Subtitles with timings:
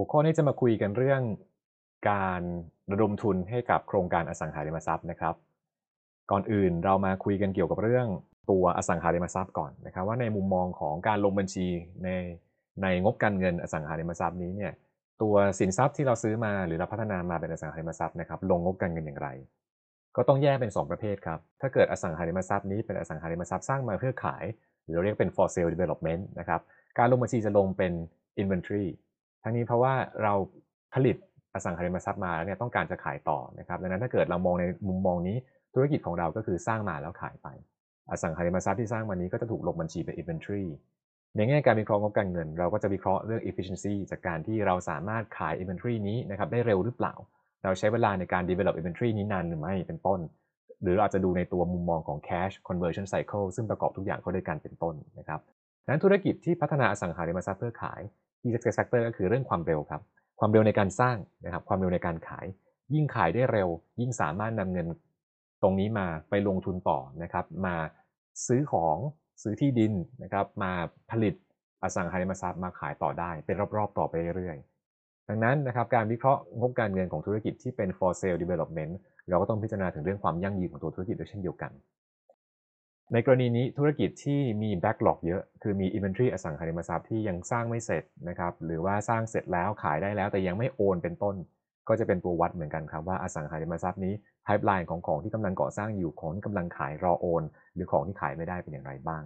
[0.00, 1.22] หัวข้อนี้จะมาคุยกันเรื่อง
[2.10, 2.42] การ
[2.92, 5.34] ระดมทุนให้กับโครงการอสังหาริมทรัพย์นะครับ
[6.30, 8.06] ก่อนอื่นเรามาคุยกันเกี่ยวกับเรื่อง
[8.50, 11.66] ตัวอสังหาริมทรัพย์ก่อนนะครับ ว่าในมุมมองของการลงบัญชี
[12.04, 12.08] ใน
[12.82, 14.72] ในงบการเงินอสังหาริมทรัพย์นี้เนี่ย
[15.22, 19.28] ตัวสินทรัพย์ที่เราซื้อมาหรือเราพัฒนามาเป็นอสังหาริมทรัพย์นะครับลงงบการเงินอย่างไร
[20.16, 24.44] ก็ต้องแยกเป็น 2 ประเภทครับ ถ้าเกิดอสังหาริมทรัพย์นี้เป็นอสังหาริมทรัพย์สร้างมาเพื่อขาย
[24.84, 26.60] หรือเราเรียกเป็น for sale development นะครับ
[26.98, 27.92] การลงบัญชีจะลงเป็น
[28.42, 28.86] inventory
[29.48, 30.34] ทั้งนี้เพราะว่าเรา
[30.94, 31.16] ผลิต
[31.54, 35.36] อสังหาริมทรัพย์มาแล้วเนี่ยต้องการจะขายต่อนะครับดังนั้นถ้าเกิดเรามองในมุมมองนี้
[35.74, 37.48] ธุรกิจของเราก็คือสร้างมาแล้วขายไป
[38.10, 40.66] อสังหาริมทรัพย์ที่สร้างมานี้ก็จะถูกลงบัญชีเป็น inventory
[41.36, 47.14] ในแง่การวิเคราะห์งบการเงิน เราก็จะวิเคราะห์เรื่อง efficiency จากการที่เราสามารถขาย inventory นี้นะครับได้เร็วหรือเปล่า
[47.64, 50.20] เราใช้เวลาในการ develop inventory นี้นานหรือไม่เป็นต้น
[50.82, 55.40] หรือเราอาจจะดูในตัวมุมมองของ cash conversion cycle ซึ่งประกอบทุกอย่างเข้าด้วยกันเป็นต้นนะครับ
[55.84, 58.00] ดังนั้นธุรกิจที่พัฒนาอสังหาริมทรัพย์เพื่อขาย
[58.40, 60.02] key success factor ก็คือเรื่องความเร็วครับ
[60.38, 62.46] ความเร็วในการสร้างนะครับ ความเร็วในการขาย
[62.94, 63.68] ยิ่งขายได้เร็ว
[64.00, 64.86] ยิ่งสามารถนำเงิน
[65.62, 67.76] ตรงนี้มาไปลงทุนต่อนะครับ มา
[68.46, 68.96] ซื้อของ
[69.42, 70.72] ซื้อที่ดินนะครับ มา
[71.10, 71.34] ผลิต
[71.82, 78.92] อสังหาริมทรัพย์มาขายต่อได้ เป็นรอบๆต่อไปเรื่อยๆ ดังนั้นนะครับการวิเคราะห์งบการเงินของธุรกิจที่เป็น for sale development
[79.28, 81.72] เราก็ต้องพิจารณาถึงเรื่องความยั่งยืนของตัวธุรกิจด้วยเช่นเดียวกัน
[83.12, 91.36] ในกรณีนี้ธุรกิจที่มี backlog เยอะ คือมี inventory อสังหาริมทรัพย์ที่ยังสร้างไม่เสร็จนะครับ หรือว่าสร้างเสร็จแล้วขายได้แล้วแต่ยังไม่โอนเป็นต้น
[91.88, 94.14] ก็จะเป็นตัววัดเหมือนกันครับว่าอสังหาริมทรัพย์นี้
[94.46, 97.42] pipeline ของของที่กำลังก่อสร้างอยู่ของที่กำลังขายรอโอน
[97.74, 99.22] หรือของที่ขายไม่ได้เป็นอย่างไรบ้าง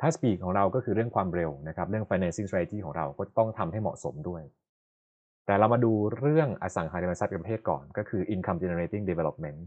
[0.00, 4.42] ถ้า speed ของเราก็คือเรื่องความเร็วนะครับเรื่อง financing strategy ของเราก็ต้องทำให้เหมาะสมด้วย
[5.46, 9.58] แต่เรามาดูเรื่องอสังหาริมทรัพย์ประเภทก่อน ก็คือ income generating development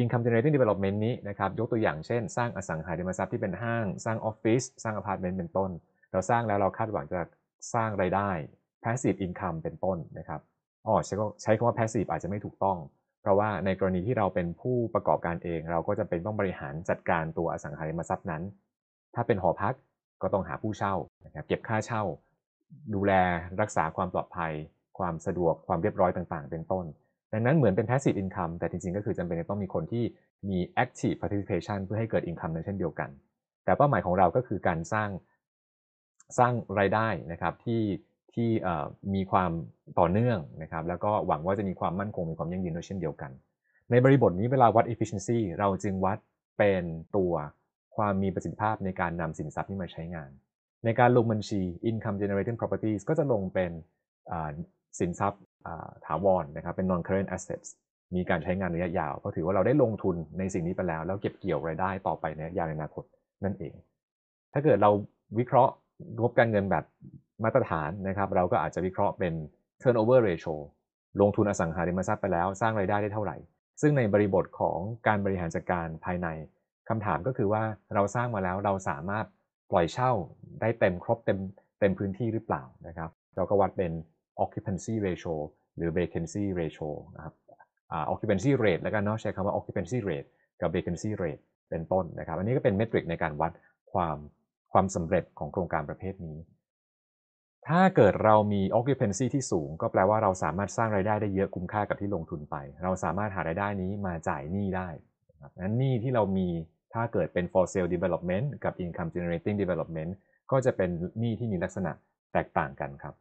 [0.00, 5.70] income generating development นี้นะครับยกตัวอย่างเช่น สร้างอสังหาริมทรัพย์ที่เป็นห้าง สร้างออฟฟิศสร้างอพาร์ตเมนต์เป็นต้น
[6.12, 7.20] เราสร้างแล้วเราคาดหวังจะ
[7.74, 8.30] สร้างรายได้
[8.82, 10.40] passive income เป็นต้นนะครับ
[10.86, 12.78] อ๋อใช้ใช้คำว่า passive อาจจะไม่ถูกต้อง
[13.22, 18.42] เพราะว่าในกรณีที่เราเป็นผู้ประกอบการเอง เราก็จะเป็นต้องบริหารจัดการตัวอสังหาริมทรัพย์นั้น
[19.14, 19.74] ถ้าเป็นหอพัก
[20.22, 20.94] ก็ต้องหาผู้เช่า
[21.24, 22.02] นะครับเก็บค่าเช่า
[22.94, 23.12] ดูแล
[23.60, 24.52] รักษาความปลอดภัย
[24.98, 26.84] ความสะดวกความเรียบร้อยต่างๆ เป็นต้น
[27.32, 30.04] ดังนั้นเหมือนเป็น passive income แต่จริงๆ ก็คือจำเป็นต้องมีคนที่
[30.48, 33.10] มี active participation เพื่อให้เกิด income นั้นเช่นเดียวกัน
[33.64, 35.10] แต่เป้าหมายของเราก็คือการสร้าง
[36.38, 37.82] สร้างรายได้นะครับที่
[38.34, 38.48] ที่
[39.14, 39.50] มีความ
[39.98, 43.30] ต่อเนื่องนะครับ แล้วก็หวังว่าจะมีความมั่นคงมีความยั่งยืนด้วยเช่นเดียวกัน
[43.90, 46.18] ในบริบทนี้เวลาวัด efficiency เราจึงวัด
[46.58, 46.84] เป็น
[47.16, 47.32] ตัว
[47.96, 50.30] ความมีประสิทธิภาพในการนำสินทรัพย์นี้มาใช้งาน
[50.84, 51.60] ในการลงบัญชี
[51.90, 53.72] income generating properties ก็จะลงเป็น
[55.00, 55.42] สินทรัพย์
[56.06, 57.68] ถาวรนนะครับเป็น non current assets
[58.14, 63.04] มีการใช้งานระยะยาวก็ถือว่าเราได้ลงทุนในสิ่งนี้ไปแล้ว แล้วเก็บเกี่ยวรายได้ต่อไปในยาวในอนาคต
[63.44, 63.74] นั่นเอง
[64.52, 64.90] ถ้าเกิดเรา
[65.38, 65.72] วิเคราะห์
[66.20, 66.84] งบการเงินแบบ
[67.44, 69.34] มาตรฐานนะครับ เราก็อาจจะวิเคราะห์เป็น
[69.82, 70.54] turnover ratio
[71.20, 73.36] ลงทุนอสังหาริมทรัพย์ไปแล้วสร้างรายได้ได้เท่าไหร่
[73.80, 76.28] ซึ่งในบริบทของการบริหารจัดการภายใน
[76.88, 77.62] คำถามก็คือว่า
[77.94, 79.26] เราสร้างมาแล้วเราสามารถ
[79.72, 80.12] ปล่อยเช่า
[80.60, 81.38] ได้เต็มครบเต็ม
[81.80, 83.92] เต็มพื้นที่หรือเปล่านะครับ เราก็วัดเป็น
[84.44, 85.34] occupancy ratio
[85.76, 87.34] หรือ vacancy ratio นะครับ
[88.12, 90.28] occupancy rate แล้วกันเนาะใช้คำว่า occupancy rate
[90.60, 93.52] กับ vacancy rate เป็นต้นนะครับ อันนี้ก็เป็นเมทริกในการวัด
[93.92, 94.16] ความ
[94.72, 96.38] ความสำเร็จของโครงการประเภทนี้
[97.68, 104.88] ถ้าเกิดเรามี occupancy ที่สูง ก็แปลว่าเราสามารถสร้างรายได้ได้เยอะคุ้มค่ากับที่ลงทุนไป เราสามารถหารายได้นี้มาจ่ายหนี้ได้
[105.30, 106.48] นะครับนั้นหนี้ที่เรามี
[106.94, 110.10] ถ้าเกิดเป็น for sale development กับ income generating development
[110.50, 110.90] ก็จะเป็น
[111.20, 111.92] หนี้ที่มีลักษณะ
[112.32, 113.14] แตกต่างกันครับ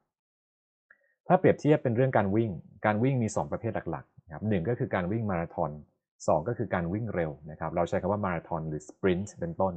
[1.27, 2.51] ถ้าเปรียบเทียบเป็นเรื่องการวิ่ง
[2.85, 5.71] การวิ่งมี 2 ประเภทหลักๆนะครับหก็คือการวิ่งมาราธอน
[6.09, 9.73] 2ก็คือการวิ่งเร็วนะครับ เราใช้คำว่ามาราธอนหรือสปรินต์เป็นต้น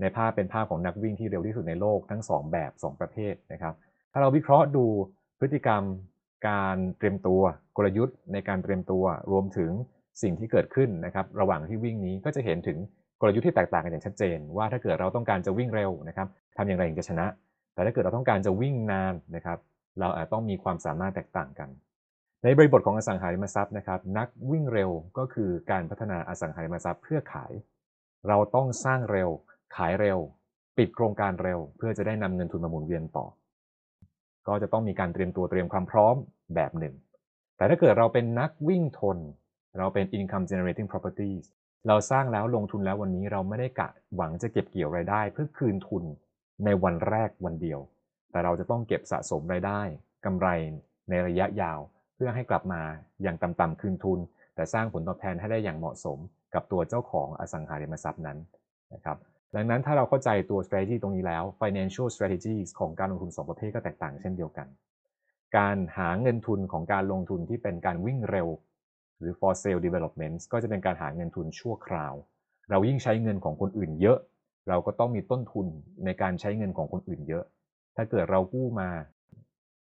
[0.00, 3.74] ในภาพเป็นภาพของนักวิ่งที่เร็วที่สุดในโลกทั้ง 2 แบบ 2 ประเภทนะครับ
[4.12, 4.86] ถ้าเราวิเคราะห์ดู
[5.40, 5.82] พฤติกรรม
[6.48, 7.42] การเตรียมตัว
[7.76, 9.70] กลยุทธ์ ในการเตรียมตัวรวมถึง
[10.22, 12.78] สิ่งที่เกิดขึ้นนะครับระหว่างที่วิ่งนี้ก็จะเห็นถึง
[13.20, 17.26] กลยุทธ์ที่แตกต่างกันอย่างชัดเจน ว่าถ้าเกิดเราต้องการจะวิ่งเร็วนะครับทำอย่างไรถึงจะชนะ
[17.74, 19.58] แต่ถ้าเกิดเราต้องการจะวิ่งนานนะครับ
[20.00, 21.68] เราอาจต้องมีความสามารถแตกต่างกัน
[22.42, 27.52] ในบริบทของอสังหาริมทรัพย์นะครับ นักวิ่งเร็วก็คือการพัฒนาอสังหาริมทรัพย์เพื่อขาย
[28.28, 29.30] เราต้องสร้างเร็ว
[29.76, 30.18] ขายเร็ว
[30.78, 33.26] ปิดโครงการเร็ว เพื่อจะได้นำเงินทุนมาหมุนเวียนต่อ
[34.48, 36.14] ก็จะต้องมีการเตรียมตัวเตรียมความพร้อม
[36.54, 36.94] แบบหนึ่ง
[37.56, 39.18] แต่ถ้าเกิดเราเป็นนักวิ่งทน
[39.78, 41.44] เราเป็น income generating properties
[41.88, 46.04] เราสร้างแล้วลงทุนแล้ววันนี้เราไม่ได้กะหวังจะเก็บเกี่ยวรายได้ เพื่อคืนทุน
[46.64, 47.80] ในวันแรกวันเดียว
[48.34, 49.80] แต่เราจะต้องเก็บสะสมรายได้
[50.24, 50.48] กำไร
[51.10, 51.80] ในระยะยาว
[52.14, 52.82] เพื่อให้กลับมา
[53.22, 54.18] อย่างต่ำๆคืนทุน
[54.54, 56.18] แต่สร้างผลตอบแทนให้ได้อย่างเหมาะสม
[56.54, 58.38] กับตัวเจ้าของอสังหาริมทรัพย์นั้น
[58.94, 59.16] นะครับ
[59.54, 64.68] ดังนั้นถ้าเราเข้าใจตัว strategy ตรงนี้แล้ว financial strategies ของการลงทุน 2 ประเภทก็แตกต่างเช่นเดียวกัน
[65.58, 68.48] การหาเงินทุนของการลงทุนที่เป็นการวิ่งเร็ว
[69.18, 72.14] หรือ for sale development ก็จะเป็นการหาเงินทุนชั่วคราว
[72.70, 74.18] เรายิ่งใช้เงินของคนอื่นเยอะ
[74.68, 75.66] เราก็ต้องมีต้นทุน
[76.04, 77.44] ในการใช้เงินของคนอื่นเยอะ
[77.96, 78.88] ถ้าเกิดเรากู้มา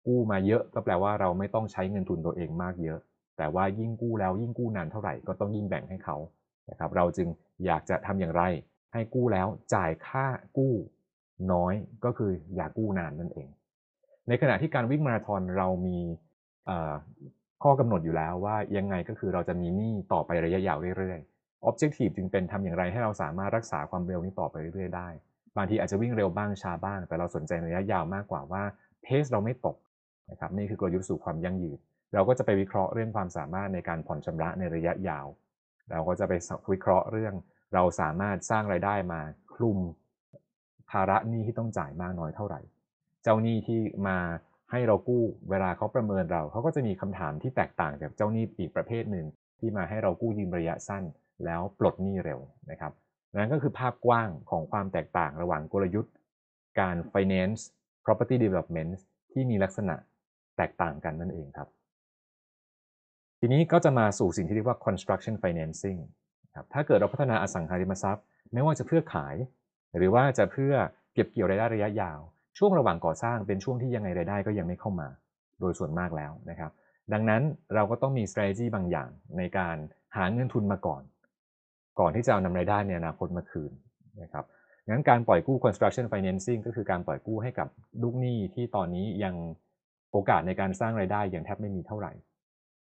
[0.08, 3.00] กู้มาเยอะก็แปลว่าเราไม่ต้องใช้เงินทุนตัวเองมากเยอะ
[3.38, 6.18] แต่ว่ายิ่งกู้แล้วยิ่งกู้นานเท่าไหร่ก็ต้องยิ่งแบ่งให้เขา
[6.70, 7.28] นะครับ เราจึง
[7.66, 8.44] อยากจะทำอย่างไร
[8.94, 10.26] ให้กู้แล้วจ่ายค่า
[10.58, 10.74] กู้
[11.52, 11.74] น้อย
[12.06, 13.48] ก็คืออย่ากู้นานนั่นเอง
[14.28, 16.00] ในขณะที่การวิ่งมาราธอนเรามี
[17.64, 25.10] ข้อกำหนดอยู่แล้วว่ายังไงก็คือเราจะมีหนี้ต่อไประยะยาวเรื่อยๆ Objective จึงเป็นทำอย่างไรให้เราสามารถรักษาความเร็วนี้ต่อไปเรื่อยๆได้
[25.58, 28.64] บางทีอาจจะวิ่งเร็วบ้างช้าบ้าง แต่เราสนใจระยะยาวมากกว่าว่า
[29.04, 29.78] เพสเราไม่ตก
[30.32, 31.78] นะครับนี่คือกลยุทธ์สู่ความยั่งยืน
[32.14, 35.28] เราก็จะไปวิเคราะห์เรื่องความสามารถในการผ่อนชำระในระยะยาว
[35.92, 36.34] เราก็จะไป
[36.72, 37.34] วิเคราะห์เรื่อง
[37.74, 39.22] เราสามารถสร้างไรายได้มา
[39.56, 39.80] คลุม
[40.92, 42.62] ภาระหนี้ที่ต้องจ่ายมากน้อยเท่าไหร่
[43.24, 44.18] เจ้าหนี้ที่มา
[44.72, 49.26] ให้เรากู้เวลาเขาประเมินเราเขาก็จะมีคำถามที่แตกต่างจากเจ้าหนี้อีกประเภทหนึ่ง
[49.60, 51.04] ที่มาให้เรากู้ยืมระยะสั้น
[51.46, 52.40] แล้วปลดหนี้เร็ว
[52.72, 52.92] นะครับ
[53.38, 56.14] นั่นก็คือภาพกว้างของความแตกต่างระหว่างกลยุทธ์
[56.80, 57.62] การ finance
[58.06, 58.92] property development
[59.32, 59.96] ที่มีลักษณะ
[60.58, 61.68] แตกต่างกันนั่นเองครับ
[63.40, 66.00] ทีนี้ก็จะมาสู่สิ่งที่เรียกว่า construction financing
[66.56, 68.24] ครับถ้าเกิดเราพัฒนาอสังหาริมทรัพย์
[68.54, 69.36] ไม่ว่าจะเพื่อขาย
[69.98, 70.74] หรือว่าจะเพื่อ
[71.14, 72.20] เก็บเกี่ยวรายได้ระยะยาว
[72.58, 75.08] ช่วงระหว่างก่อสร้างเป็นช่วงที่ยังไงรายได้ก็ยังไม่เข้ามา
[75.60, 76.72] โดยส่วนมากแล้วนะครับ
[77.14, 77.42] ดังนั้น
[77.76, 79.76] เราก็ต้องมี strategy บางอย่างในการ
[80.16, 81.02] หาเงินทุนมาก่อน
[82.02, 83.72] ก่อนที่จะเอานำรายได้ในอนาคตมาคืน
[84.24, 84.46] นะครับ
[84.90, 87.68] งั้นการปล่อยกู้ construction financing ก็คือการปล่อยกู้ให้กับ
[88.02, 89.36] ลูกหนี้ที่ตอนนี้ยัง
[90.12, 92.12] โอกาสในการสร้างรายได้ยังแทบไม่มีเท่าไหร่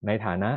[0.06, 0.50] ในฐานะ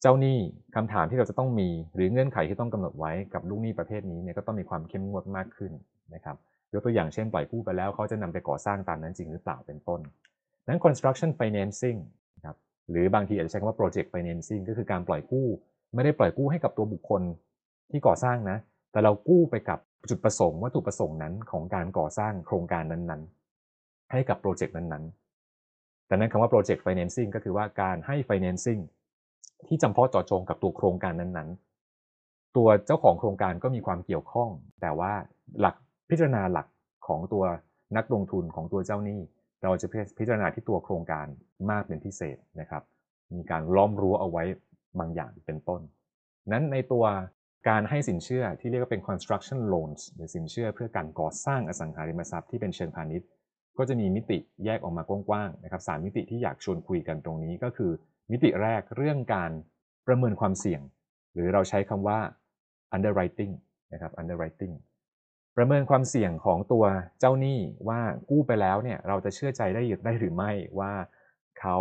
[0.00, 0.38] เจ้าหนี้
[0.76, 5.72] คำถามที่เราจะต้องมี หรือเงื่อนไขที่ต้องกำหนดไว้กับลูกหนี้ประเภทนี้เนี่ยก็ต้องมีความเข้มงวดมากขึ้น
[6.14, 6.36] นะครับ
[6.72, 10.00] ยกตัวอย่างเช่นปล่อยกู้ไปแล้วเขาจะนำไปก่อสร้างตามนั้นจริงหรือเปล่าเป็นต้น
[10.68, 11.98] นั้น construction financing
[12.44, 12.56] ครับ
[12.90, 15.48] หรือบางทีอาจจะใช้คำว่า project financing ก็คือการปล่อยกู้
[15.94, 17.22] ไม่ได้ปล่อยกู้ให้กับตัวบุคคล
[17.90, 18.58] ที่ก่อสร้างนะ
[18.92, 19.78] แต่เรากู้ไปกับ
[20.08, 28.80] จุดประสงค์วัตถุประสงค์นั้นของการก่อสร้างโครงการนั้นๆ ให้กับโปรเจกต์นั้นๆแต่นั้นคำว่า project financing ก็คือว่าการให้ financing
[29.66, 34.48] ที่จำเพาะเจาะจงกับตัวโครงการนั้นๆ ตัวเจ้าของโครงการก็มีความเกี่ยวข้อง
[34.80, 35.12] แต่ว่า
[35.60, 35.74] หลัก
[36.10, 36.66] พิจารณาหลัก
[37.06, 37.44] ของตัว
[37.96, 39.20] นักลงทุนของตัวเจ้าหนี้
[39.62, 39.86] เราจะ
[40.18, 41.26] พิจารณาที่ตัวโครงการ
[41.70, 42.82] มากเป็นพิเศษนะครับ
[43.36, 44.44] มีการล้อมรั้วเอาไว้
[44.98, 45.80] บางอย่างเป็นต้น
[46.52, 47.04] นั้นในตัว
[47.68, 53.28] การให้สินเชื่อที่เรียกว่าเป็น construction loans หรือสินเชื่อเพื่อการก่อสร้างอสังหาริมทรัพย์ที่เป็นเชิงพาณิชย์
[53.78, 57.92] ก็จะมีมิติแยกออกมากว้างๆนะครับสามมิติที่อยากชวนคุยกันตรงนี้ก็คือ
[58.30, 59.50] มิติแรกเรื่องการ
[60.06, 60.80] ประเมินความเสี่ยง
[61.34, 62.18] หรือเราใช้คำว่า
[62.96, 63.52] underwriting
[63.92, 64.74] นะครับ underwriting
[65.56, 66.84] ประเมินความเสี่ยงของตัว
[67.20, 67.58] เจ้าหนี้
[67.88, 68.00] ว่า
[68.30, 70.92] กู้ไปแล้วเนี่ยเราจะเชื่อใจได้ได้หรือไม่ว่า
[71.60, 71.78] เขา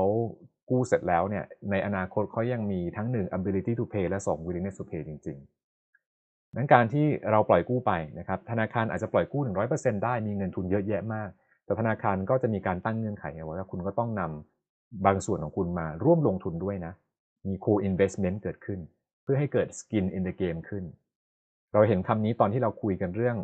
[0.70, 9.42] กู้เสร็จแล้วเนี่ยในอนาคตเขายังมีทั้ง 1 ability to pay และ 2 willingness to pay จริงๆนั้นการที่เราปล่อยกู้ไปนะครับธนาคารอาจจะปล่อยกู้
[9.74, 11.30] 100%ได้มีเงินทุนเยอะแยะมาก
[11.66, 16.94] แต่ธนาคารก็จะมีการตั้งเงื่อนไขไว้ว่าคุณก็ต้องนำบางส่วนของคุณมาร่วมลงทุนด้วยนะ
[17.48, 18.80] มี co-investment เกิดขึ้น
[19.24, 20.84] เพื่อให้เกิด skin in the game ขึ้น
[21.74, 23.38] เราเห็นคำนี้ตอนที่เราคุยกันเรื่อง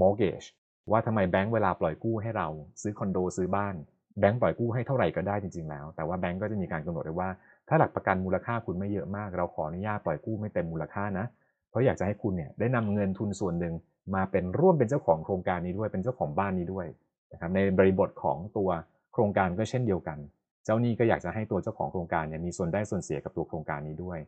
[0.00, 0.46] mortgage
[0.90, 2.48] ว่าทำไมแบงก์เวลาปล่อยกู้ให้เรา
[2.82, 3.74] ซื้อคอนโดซื้อบ้าน
[4.20, 7.30] แบงก์ปล่อยกู้ให้เท่าไหร่ก็ได้จริง ๆ แล้ว แต่ว่าแบงก์ก็จะมีการกำหนดไว้ว่า
[7.68, 11.26] ถ้าหลักประกันมูลค่าคุณไม่เยอะมาก เราขออนุญาตปล่อยกู้ไม่เต็มมูลค่านะ
[11.70, 13.74] เพราะอยากจะให้คุณเนี่ยได้นำเงินทุนส่วนหนึ่ง
[14.14, 16.86] มาเป็นร่วมเป็นเจ้าของโครงการนี้ด้วย เป็นเจ้าของบ้านนี้ด้วย
[17.32, 18.70] นะครับ ในบริบทของตัว
[19.12, 20.18] โครงการก็เช่นเดียวกัน
[20.64, 24.18] เจ้านี้ก็อยากจะให้ตัวเจ้าของโครงการเนี่ยมีส่วนได้ส่วนเสียกับตัวโครงการนี้ด้วย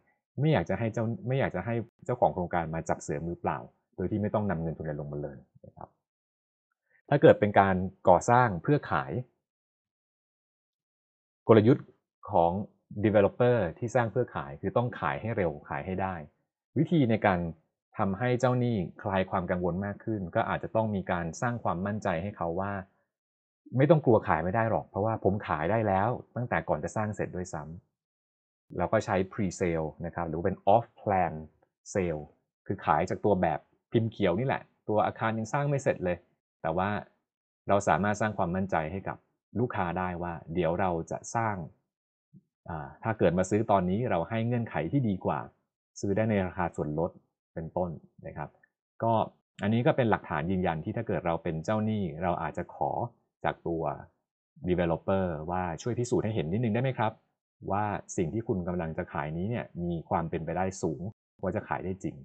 [0.41, 1.75] ไม่อยากจะให้เจ้าไม่อยากจะให้
[2.05, 3.59] เจ้าของโครงการมาจับเสือมือเปล่า
[3.97, 5.89] โดยที่ไม่ต้องนำเงินทุนลงมาเลยนะครับ
[7.09, 7.77] ถ้าเกิดเป็นการ
[8.09, 9.13] ก่อสร้างเพื่อขาย
[11.49, 11.87] กลยุทธ์
[12.31, 12.51] ของ
[13.05, 16.15] developer ที่สร้างเพื่อขายคือต้องขายให้เร็วขายให้ได้
[16.79, 17.41] วิธีในการ
[17.99, 22.73] ทำให้เจ้าหนี้คลายความกังวลมากขึ้น ก็อาจจะต้องมีการสร้างความมั่นใจให้เขาว่า
[23.77, 31.33] ไม่ต้องกลัวขายไม่ได้หรอก เพราะว่าผมขายได้แล้ว ตั้งแต่ก่อนจะสร้างเสร็จด้วยซ้ำเราก็ใช้ pre-sale นะครับหรือเป็น off plan
[31.93, 32.23] sale
[32.67, 33.59] คือขายจากตัวแบบ
[33.93, 36.17] พิมพ์เขียวนี่แหละ ตัวอาคารยังสร้างไม่เสร็จเลย
[36.63, 36.89] แต่ว่า
[37.69, 39.17] เราสามารถสร้างความมั่นใจให้กับ
[39.61, 41.57] ลูกค้าได้ว่า เดี๋ยวเราจะสร้าง
[43.05, 45.39] ถ้าเกิดมาซื้อตอนนี้เราให้เงื่อนไขที่ดีกว่า
[46.01, 47.11] ซื้อได้ในราคาส่วนลด
[47.55, 47.91] เป็นต้น
[48.27, 48.49] นะครับ
[49.03, 49.13] ก็
[49.63, 52.91] อันนี้ก็เป็นหลักฐานยืนยันที่ถ้าเกิดเราเป็นเจ้าหนี้ เราอาจจะขอ
[53.45, 53.83] จากตัว
[54.69, 57.13] developer ว่าช่วยพิสูจน์ให้เห็นนิดนึงได้ไหมครับ
[57.71, 57.85] ว่า
[58.17, 61.01] สิ่งที่คุณกำลังจะขายนี้เนี่ยมีความเป็นไปได้สูง
[61.43, 62.17] ว่าจะขายได้จริง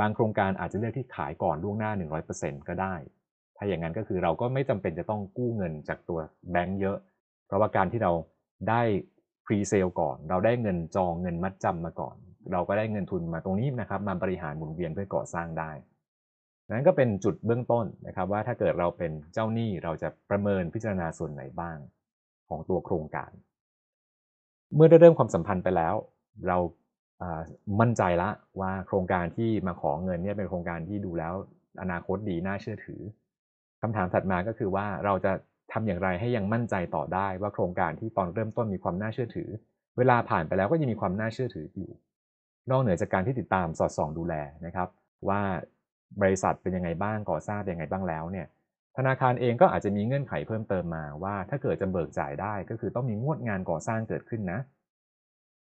[0.00, 1.90] บางโครงการอาจจะเลือกที่ขายก่อนล่วงหน้า
[2.30, 2.94] 100%ก็ได้
[3.56, 6.18] ถ้าอย่างนั้นก็คือเราก็ไม่จำเป็นจะต้องกู้เงินจากตัว
[6.50, 6.96] แบงก์เยอะ
[7.46, 8.12] เพราะว่าการที่เรา
[8.68, 8.82] ได้
[9.46, 12.16] พรีเซลก่อน เราได้เงินจองเงินมัดจำมาก่อน
[12.52, 15.70] เราก็ได้เงินทุนมาตรงนี้นะครับ มาบริหารหมุนเวียนเพื่อก่อสร้างได้
[16.70, 21.78] นั้นก็เป็นจุดเบื้องต้นนะครับว่าถ้าเกิดเราเป็นเจ้าหนี้เราจะประเมินพิจารณาส่วนไหนบ้าง
[22.48, 23.30] ของตัวโครงการ
[24.74, 25.94] เมื่อได้เริ่มความสัมพันธ์ไปแล้ว
[26.48, 26.58] เรา
[27.80, 31.34] มั่นใจละว่าโครงการที่มาขอเงินเนี่ยเป็นโครงการที่ดูแล้ว
[31.82, 33.00] อนาคตดีน่าเชื่อถือ
[33.82, 35.32] คำถามถัดมาก็คือว่าเราจะ
[35.72, 39.48] ทำอย่างไรให้ยังมั่นใจต่อได้ว่าโครงการที่ตอนเริ่มต้นมีความน่าเชื่อถือ
[39.98, 41.90] เวลาผ่านไปแล้วก็ยังมีความน่าเชื่อถืออยู่
[42.70, 44.34] นอกเหนือจากการที่ติดตามสอดส่องดูแล
[44.66, 44.88] นะครับ
[45.28, 45.40] ว่า
[46.20, 48.46] บริษัทเป็นยังไงบ้างก่อสร้างเป็นยังไงบ้างแล้วเนี่ย
[48.96, 54.60] ธนาคารเองก็อาจจะมีเงื่อนไขเพิ่มเติมมาว่า ถ้าเกิดจะเบิกจ่ายได้ก็คือต้องมีงวดงานก่อสร้างเกิดขึ้นนะ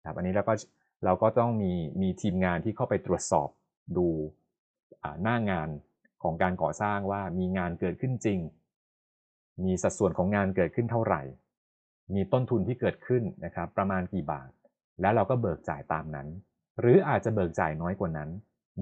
[0.06, 0.54] ครับอันนี้เราก็
[1.04, 3.48] เราก็ต้องมีมีทีมงานที่เข้าไปตรวจสอบ
[3.96, 4.06] ดู
[5.22, 5.68] หน้างาน
[6.22, 8.38] ของการก่อสร้างว่ามีงานเกิดขึ้นจริง
[9.64, 11.22] มีสัดส่วนของงานเกิดขึ้นเท่าไหร่
[12.14, 14.50] มีต้นทุนที่เกิดขึ้นนะครับประมาณกี่บาท
[15.00, 16.28] แล้วเราก็เบิกจ่ายตามนั้น
[16.80, 18.30] หรืออาจจะเบิกจ่ายน้อยกว่านั้น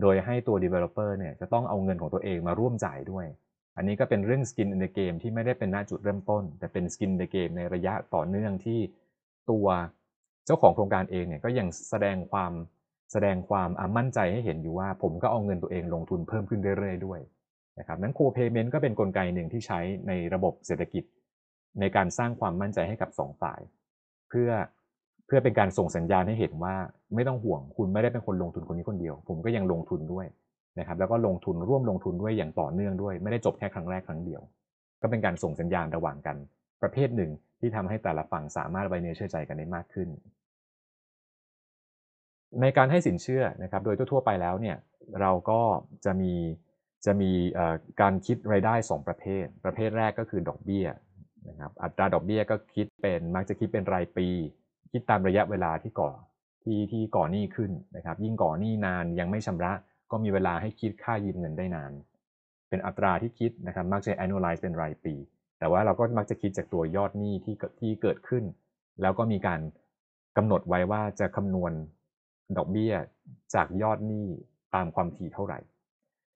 [0.01, 3.27] โดยให้ตัว developer เนี่ยจะต้องเอาเงินของตัวเองมาร่วมจ่ายด้วย
[3.77, 8.81] อันนี้ก็เป็นเรื่อง skin in the game ที่ไม่ได้เป็นหน้าจุดเริ่มต้น แต่เป็น skin in the game ในระยะต่อเนื่องที่
[9.51, 9.67] ตัว
[10.47, 12.53] เจ้าของโครงการเองเนี่ยก็ยังแสดงความ
[13.13, 17.21] แสดงความมั่นใจให้เห็นอยู่ว่า ผมก็เอาเงินตัวเองลงทุนเพิ่มขึ้นเรื่อยๆด้วย
[17.79, 21.05] นะครับนั้น co-payment ก็เป็นนกลไกหนึ่งที่ใช้ในระบบเศรษฐกิจ
[21.81, 23.61] ในการสร้างความมั่นใจให้กับ2ฝ่าย
[24.29, 24.51] เพื่อ
[25.27, 26.75] เพื่อเป็นการส่งสัญญาณให้เห็นว่า
[27.15, 30.27] ไม่ต้องห่วงคุณไม่ได้เป็นคนลงทุนคนนี้คนเดียว ผมก็ยังลงทุนด้วย
[30.79, 34.41] นะครับแล้วก็ลงทุนร่วมลงทุนด้วยอย่างต่อเนื่องด้วย ไม่ได้จบแค่ครั้งแรกครั้งเดียว
[35.03, 36.37] ก็เป็นการส่งสัญญาณระหว่างกัน
[36.83, 40.09] ประเภทหนึ่งที่ทำให้แต่ละฝั่งสามารถไว้เนื้อเชื่อใจกันได้มากขึ้น
[42.61, 44.77] ในการให้สินเชื่อนะครับโดยทั่วๆไปแล้วเนี่ย
[45.21, 45.61] เราก็
[46.05, 46.35] จะมี
[47.07, 47.31] จะมี
[48.01, 50.87] การคิดรายได้ 2 ประเภท ประเภทแรกก็คือดอกเบี้ย
[51.49, 54.29] นะครับอัตราดอกเบี้ยก็คิดเป็นมักจะคิดเป็นรายปี
[54.93, 56.11] คิดตามระยะเวลาที่ก่อ
[56.65, 59.73] ที่ที่ก่อหนี้ขึ้นนะครับ ยิ่งก่อหนี้นานยังไม่ชำระ
[60.11, 61.93] ก็มีเวลาให้คิดค่ายืมเงินได้นาน
[62.69, 65.15] เป็นอัตราที่คิดนะครับมักจะ annualize เป็นรายปี
[65.59, 68.45] แต่ว่าเราก็มักจะคิดจากตัวยอดหนี้ที่ที่เกิดขึ้น
[69.03, 69.61] แล้วก็มีการ
[70.37, 71.73] กำหนดไว้ว่าจะคำนวณ
[72.57, 72.95] ดอกเบี้ย
[73.55, 74.27] จากยอดหนี้
[74.75, 75.59] ตามความถี่เท่าไหร่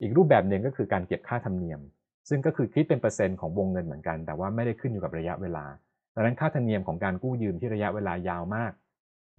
[0.00, 1.80] อีกรูปแบบหนึ่งก็คือการเก็บค่าธรรมเนียม
[2.28, 5.64] ซึ่งก็คือคิดเป็นเปอร์เซ็นต์ของวงเงินเหมือนกัน แต่ว่าไม่ได้ขึ้นอยู่กับระยะเวลา
[6.14, 8.72] ดังนั้นค่าธรรมเนียมของการกู้ยืมที่ระยะเวลายาวมาก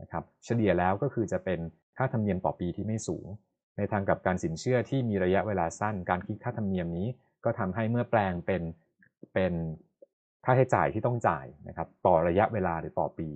[0.01, 1.59] นะครับ เฉลี่ยแล้วก็คือจะเป็น
[1.97, 3.27] ค่าธรรมเนียมต่อปีที่ไม่สูง
[3.77, 7.07] ในทางกับการสินเชื่อที่มีระยะเวลาสั้น การคิดค่าธรรมเนียมนี้
[7.45, 8.61] ก็ทำให้เมื่อแปลงเป็น
[9.33, 9.53] เป็น
[10.45, 13.27] ค่าใช้จ่ายที่ต้องจ่ายนะครับต่อระยะเวลาหรือต่อปี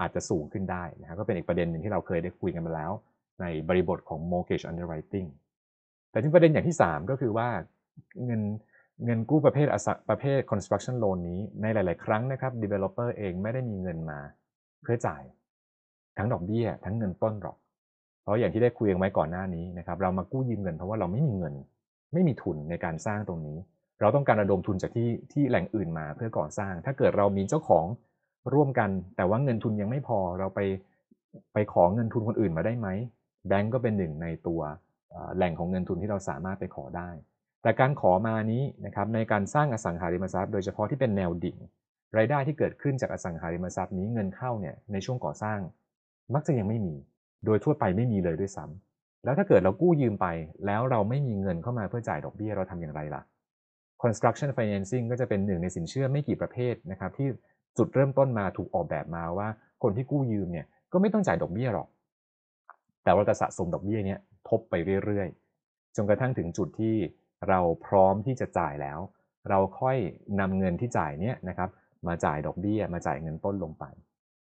[0.00, 2.92] อาจจะสูงขึ้นได้นะครับก็เป็นอีกประเด็นหนึ่งที่เราเคยได้คุยกันมาแล้ว
[3.40, 5.28] ในบริบทของ mortgage underwriting
[6.10, 7.48] แต่ที่ประเด็นอย่างที่ 3 ก็คือว่า
[8.24, 8.42] เงิน
[9.04, 9.66] เงินกู้ประเภท
[10.10, 14.20] ประเภท construction loan นี้ในหลาย ๆ ครั้งนะครับ developer เองไม่ได้มีเงินมา
[14.82, 15.22] เพื่อจ่าย
[16.18, 17.56] ทั้งดอกเบี้ย ทั้งเงินต้นหรอก
[18.22, 21.54] เพราะอย่างที่ได้คุยกันไว้ก่อนหน้านี้นะครับเรามากู้ยืมเงินเพราะว่าเราไม่มีเงิน
[22.12, 23.58] ไม่มีทุนในการสร้างตรงนี้
[24.00, 27.86] เราต้องการระดมทุนจากที่ที่แหล่งอื่นมาเพื่อก่อสร้าง ถ้าเกิดเรามีเจ้าของ
[28.54, 30.60] ร่วมกัน แต่ว่าเงินทุนยังไม่พอเราไป
[31.54, 32.88] ไปขอเงินทุนคนอื่นมาได้ไหม
[33.48, 34.60] แบงก์ก็เป็นหนึ่งในตัว
[35.36, 37.10] แหล่งของเงินทุนที่เราสามารถไปขอได้
[37.62, 41.56] แต่การขอมานี้นะครับในการสร้างอสังหาริมทรัพย์ โดยเฉพาะที่เป็นแนวดิ่ง
[42.16, 45.58] รายได้ที่เกิดขึ้นจากอสังหาริมทรัพย์นี้เงินเข้าเนี่ยในช่วงก่อสร้าง
[46.34, 46.94] มักจะยังไม่มี
[47.44, 50.26] โดยทั่วไปไม่มีเลยด้วยซ้ำแล้วถ้าเกิดเรากู้ยืมไป
[50.66, 53.22] แล้วเราไม่มีเงินเข้ามาเพื่อจ่ายดอกเบี้ยเราทำอย่างไรล่ะ
[54.02, 57.28] construction financing ก็จะเป็นหนึ่งในสินเชื่อไม่กี่ประเภทนะครับที่
[57.76, 59.48] จุดเริ่มต้นมาถูกออกแบบมาว่า
[59.82, 61.88] คนที่กู้ยืมเนี่ยก็ไม่ต้องจ่ายดอกเบี้ยหรอก
[63.04, 66.96] แต่ว่าจะสะสมดอกเบี้ยเนี้ยทบไปเรื่อยๆ จนกระทั่งถึงจุดที่
[67.48, 68.98] เราพร้อมที่จะจ่ายแล้ว
[69.48, 69.96] เราค่อย
[70.40, 71.70] นำเงินที่จ่ายเนี้ยนะครับ
[72.08, 73.84] มาจ่ายดอกเบี้ย มาจ่ายเงินต้นลงไป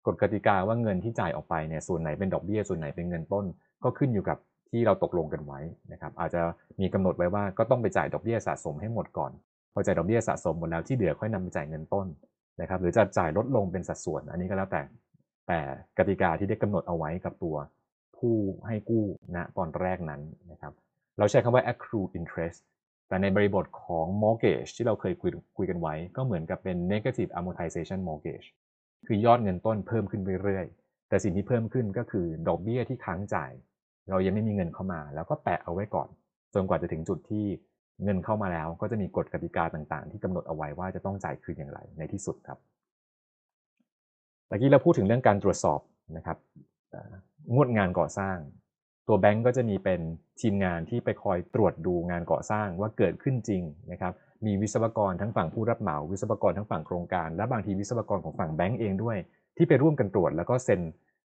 [0.07, 3.45] กฎกติกาว่าเงินที่จ่ายออกไปเนี่ยส่วนไหนเป็นดอกเบี้ยส่วนไหนเป็นเงินต้น
[3.85, 4.39] ก็ขึ้นอยู่กับ
[4.71, 5.61] ที่เราตกลงกันไว้
[5.93, 6.41] นะครับ อาจจะ
[6.81, 9.33] มีกำหนดไว้ว่าก็ต้องไปจ่ายดอกเบี้ยสะสมให้หมดก่อน
[9.73, 12.07] พอจ่ายดอกเบี้ยสะสมหมดแล้วที่เหลือค่อยนำไปจ่ายเงินต้น
[12.61, 14.83] นะครับหรือจะจ่ายลดลงเป็นสัดส่วน อันนี้ก็แล้วแต่
[15.49, 15.61] แต่
[15.99, 17.57] กติกาที่ได้กำหนดเอาไว้กับตัว
[18.17, 18.37] ผู้
[18.67, 20.23] ให้กู้ณตอนแรกนั้น
[20.53, 20.73] นะครับ
[21.19, 22.59] เราใช้คำว่า accrue interest
[23.09, 28.47] แต่ในบริบทของ mortgage ที่เราเคยคุยคุยกันไว้ ก็เหมือนกับเป็น negative amortization mortgage
[29.07, 33.53] คือยอดเงินต้นเพิ่มขึ้นเรื่อยๆ แต่สิ่งที่เพิ่มขึ้นก็คือดอกเบี้ยที่ค้างจ่าย
[34.11, 36.09] เรายังไม่มีเงินเข้ามา แล้วก็แปะเอาไว้ก่อน
[36.55, 37.47] จนกว่าจะถึงจุดที่
[38.03, 42.59] เงินเข้ามาแล้วก็จะมีกฎกติกาต่างๆ ที่กำหนดเอาไว้ว่าจะต้องจ่ายคืนอย่างไรในที่สุดครับ
[44.49, 45.81] เมื่อกี้เราพูดถึงเรื่องการตรวจสอบ
[46.17, 46.39] นะครับ
[47.55, 48.37] งวดงานก่อสร้าง
[49.09, 50.01] ตัวแบงก์ก็จะมีเป็น
[50.41, 53.63] ทีมงานที่ไปคอยตรวจดูงานก่อสร้างว่าเกิดขึ้นจริง
[53.93, 54.13] นะครับ
[54.47, 59.17] มีวิศวกรทั้งฝั่งผู้รับเหมา วิศวกรทั้งฝั่งโครงการ และบางทีวิศวกรของฝั่งแบงก์เองด้วย
[59.57, 60.81] ที่ไปร่วมกันตรวจ แล้วก็เซ็น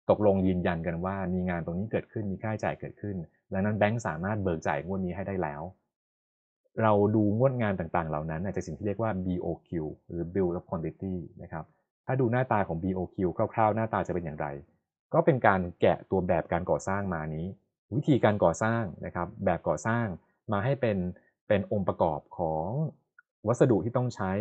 [0.09, 3.15] ตกลงยืนยันกันว่า มีงานตรงนี้เกิดขึ้นมีค่าใช้จ่ายเกิดขึ้น
[3.53, 5.61] ดังนั้นแบงก์สามารถเบิกจ่ายงวดนี้ให้ได้แล้ว
[6.83, 9.69] เราดูงวดงานต่างๆ เหล่านั้น จากสิ่งที่เรียกว่า BOQ
[10.07, 11.65] หรือ Bill of Quantity นะครับ
[12.05, 13.17] ถ้าดูหน้าตาของ BOQ
[13.53, 14.47] คร่าวๆ หน้าตาจะเป็นอย่างไร
[15.13, 17.45] ก็เป็นการแกะตัวแบบการก่อสร้างมานี้
[17.95, 20.05] วิธีการก่อสร้างนะครับ แบบก่อสร้าง
[20.53, 20.97] มาให้เป็น
[21.47, 22.67] เป็นองค์ประกอบของ
[23.47, 24.31] วัสดุที่ต้องใช้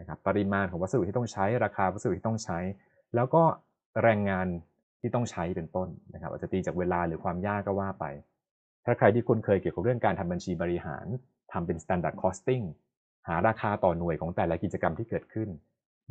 [0.00, 2.58] นะครับ ปริมาณของวัสดุที่ต้องใช้ ราคาวัสดุที่ต้องใช้
[3.14, 3.42] แล้วก็
[4.02, 4.46] แรงงาน
[5.00, 8.04] ที่ต้องใช้เป็นต้นนะครับ อาจจะตีจากเวลาหรือความยากก็ว่าไป
[8.84, 11.06] ถ้าใครที่คุณเคยเกี่ยวกับเรื่องการทำบัญชีบริหาร
[11.52, 12.64] ทำเป็น standard costing
[13.28, 15.48] หาราคาต่อหน่วยของแต่ละกิจกรรมที่เกิดขึ้น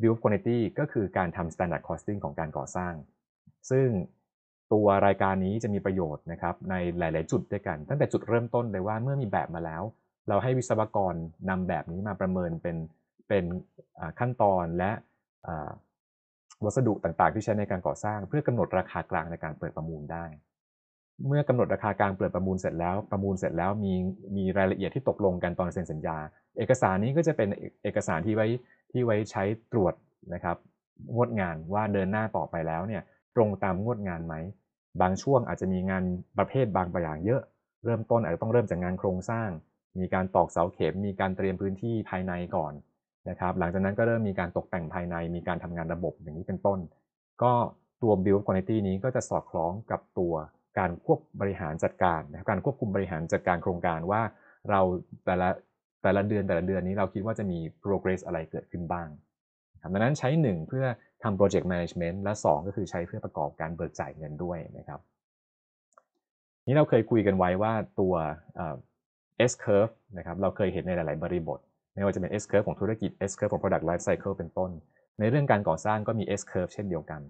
[0.02, 2.94] view of quantity ก็คือการทำ standard costing ของการก่อสร้าง
[3.72, 3.88] ซึ่ง
[4.74, 9.84] ตัวรายการนี้จะมีประโยชน์นะครับในหลาย ๆ จุดด้วยกัน ตั้งแต่จุดเริ่มต้นเลยว่าเมื่อมีแบบมาแล้ว
[10.30, 11.16] เราให้วิศวกร
[11.50, 12.78] นำแบบนี้มาประเมินเป็น
[13.28, 13.46] เป็น
[14.20, 14.92] ขั้นตอนและ
[16.66, 20.26] วัสดุต่าง ๆ ที่ใช้ในการก่อสร้าง เพื่อกำหนดราคากลางในการเปิดประมูลได้
[21.28, 23.94] เมื่อกำหนดราคากลางเปิดประมูลเสร็จแล้วประมูลเสร็จแล้วมี
[24.38, 26.18] มีรายละเอียดที่ตกลงกันตอนเซ็นสัญญา
[26.58, 27.50] เอกสารนี้ก็จะเป็น
[27.84, 28.48] เอกสารที่ไว้
[28.92, 29.94] ที่ไว้ใช้ตรวจ
[30.34, 30.58] นะครับ
[31.16, 33.02] งวดงานว่าเดินหน้าต่อไปแล้วเนี่ย
[33.36, 34.36] ตรงตามงวดงานไหม
[35.02, 36.04] บางช่วงอาจจะมีงาน
[36.38, 37.42] ประเภทบางประอย่างเยอะ
[37.86, 39.50] เริ่มต้นอาจจะต้องเริ่มจากงานโครงสร้าง
[40.00, 42.74] มีการตอกเสาเข็ม มีการเตรียมพื้นที่ภายในก่อน
[43.30, 46.80] นะครับหลังจากนั้นก็เริ่มมีการตกแต่งภายใน มีการทำงานระบบอย่างนี้เป็นต้น
[47.44, 47.52] ก็
[48.02, 50.34] ตัว build quality นี้ก็จะสอดคล้องกับตัว
[50.80, 54.22] การควบบริหารจัดการนะครับการควบคุมบริหารจัดการโครงการว่า
[54.70, 54.82] เรา
[55.26, 55.50] แต่ละ
[56.04, 59.08] แต่ละเดือนแต่ละเดือนนี้เราคิดว่าจะมี progress อะไรเกิดขึ้นบ้าง
[59.94, 60.86] ดังนั้นใช้ 1 เพื่อ
[61.24, 65.00] ทำ project management และ 2 ก็คือใช้เพื่อประกอบการเบิกจ่ายเงินด้วยนะครับ
[66.68, 68.14] นี้เราเคยคุยกันไว้ว่าตัว
[69.52, 71.60] S curve นะครับเราเคยเห็นในหลาย ๆ บริบท
[71.96, 74.72] ไม่ว่าจะเป็น S curve ของธุรกิจ S curve ของ product life cycle เป็นต้น
[75.20, 77.22] ในเรื่องการก่อสร้างก็มี S curve เช่นเดียวกัน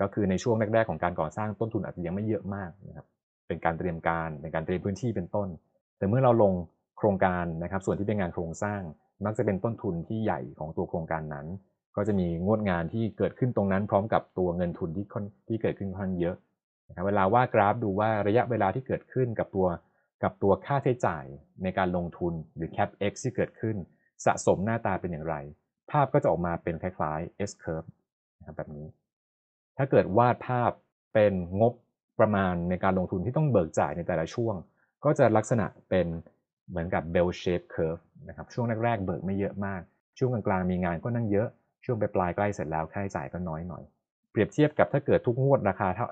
[0.00, 3.06] ก็คือในช่วงแรกๆของการก่อสร้างต้นทุนอาจจะยังไม่เยอะมากนะครับ
[3.48, 5.48] เป็นการเตรียมการเป็นการเตรียมพื้นที่เป็นต้น
[5.98, 6.52] แต่เมื่อเราลง
[6.98, 8.80] โครงการนะครับ ส่วนที่เป็นงานโครงสร้าง
[9.24, 11.46] มักจะเป็นต้นทุนที่ใหญ่ของตัวโครงการนั้น
[11.96, 15.06] ก็จะมีงวดงานที่เกิดขึ้นตรงนั้น พร้อมกับตัวเงินทุนที่
[15.48, 16.36] ที่เกิดขึ้นค่อนข้างเยอะ
[16.88, 19.66] นะครับเวลาว่ากราฟดูว่าระยะเวลาที่เกิดขึ้นกับตัว
[20.22, 21.24] กับตัวค่าใช้จ่าย
[21.62, 23.76] ในการลงทุนหรือ cap x ที่เกิดขึ้น
[24.24, 25.34] สะสมหน้าตาเป็นอย่างไร
[25.90, 27.88] ภาพก็จะออกมาเป็นคล้ายๆ S curve
[28.38, 28.86] นะครับแบบนี้
[29.78, 30.70] ถ้าเกิดวาดภาพ
[31.14, 31.72] เป็นงบ
[32.20, 34.54] ประมาณในการลงทุนที่ต้องเบิกจ่ายในแต่ละช่วง
[35.04, 36.06] ก็จะลักษณะเป็น
[36.68, 39.80] เหมือนกับ bell shape curve นะครับช่วงแรกๆเบิกไม่เยอะมาก
[40.18, 41.48] ช่วงกลางๆมีงานก็นั่งเยอะ
[41.84, 43.82] ช่วงปลายใกล้เสร็จแล้วค่าใช้จ่ายก็น้อยหน่อย
[44.30, 46.06] เปรียบเทียบกับถ้าเกิดทุกงวดราคาเท่า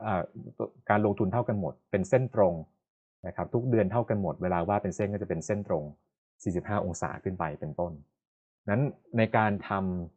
[0.90, 2.54] การลงทุนเท่ากันหมด เป็นเส้นตรง
[3.26, 5.84] นะครับทุกเดือนเท่ากันหมดเวลาว่าเป็นเส้นก็จะเป็นเส้นตรง
[6.34, 7.92] 45 องศาขึ้นไปเป็นต้น
[8.70, 8.82] นั้น
[9.18, 10.15] ในการทำ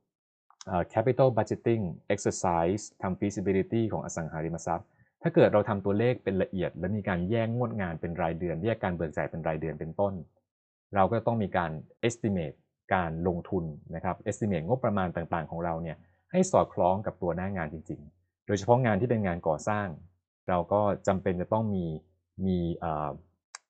[0.94, 4.88] capital budgeting exercise ทำ feasibility ของอสังหาริมทรัพย์
[5.22, 10.14] ถ้าเกิดเราทำตัวเลขเป็นละเอียด และมีการแยกงวดงานเป็นรายเดือน แยกการเบิกจ่ายเป็นรายเดือนเป็นต้น
[10.96, 11.72] เราก็ต้องมีการ
[12.08, 12.58] estimate
[12.94, 13.64] การลงทุน
[13.96, 15.98] นะครับ estimate งบประมาณต่างๆ ของเราเนี่ย
[16.32, 19.88] ให้สอดคล้องกับตัวหน้างานจริง ๆ โดยเฉพาะงานที่เป็นงานก่อสร้าง
[20.50, 21.86] เราก็จำเป็นจะต้องมี
[22.46, 22.58] มี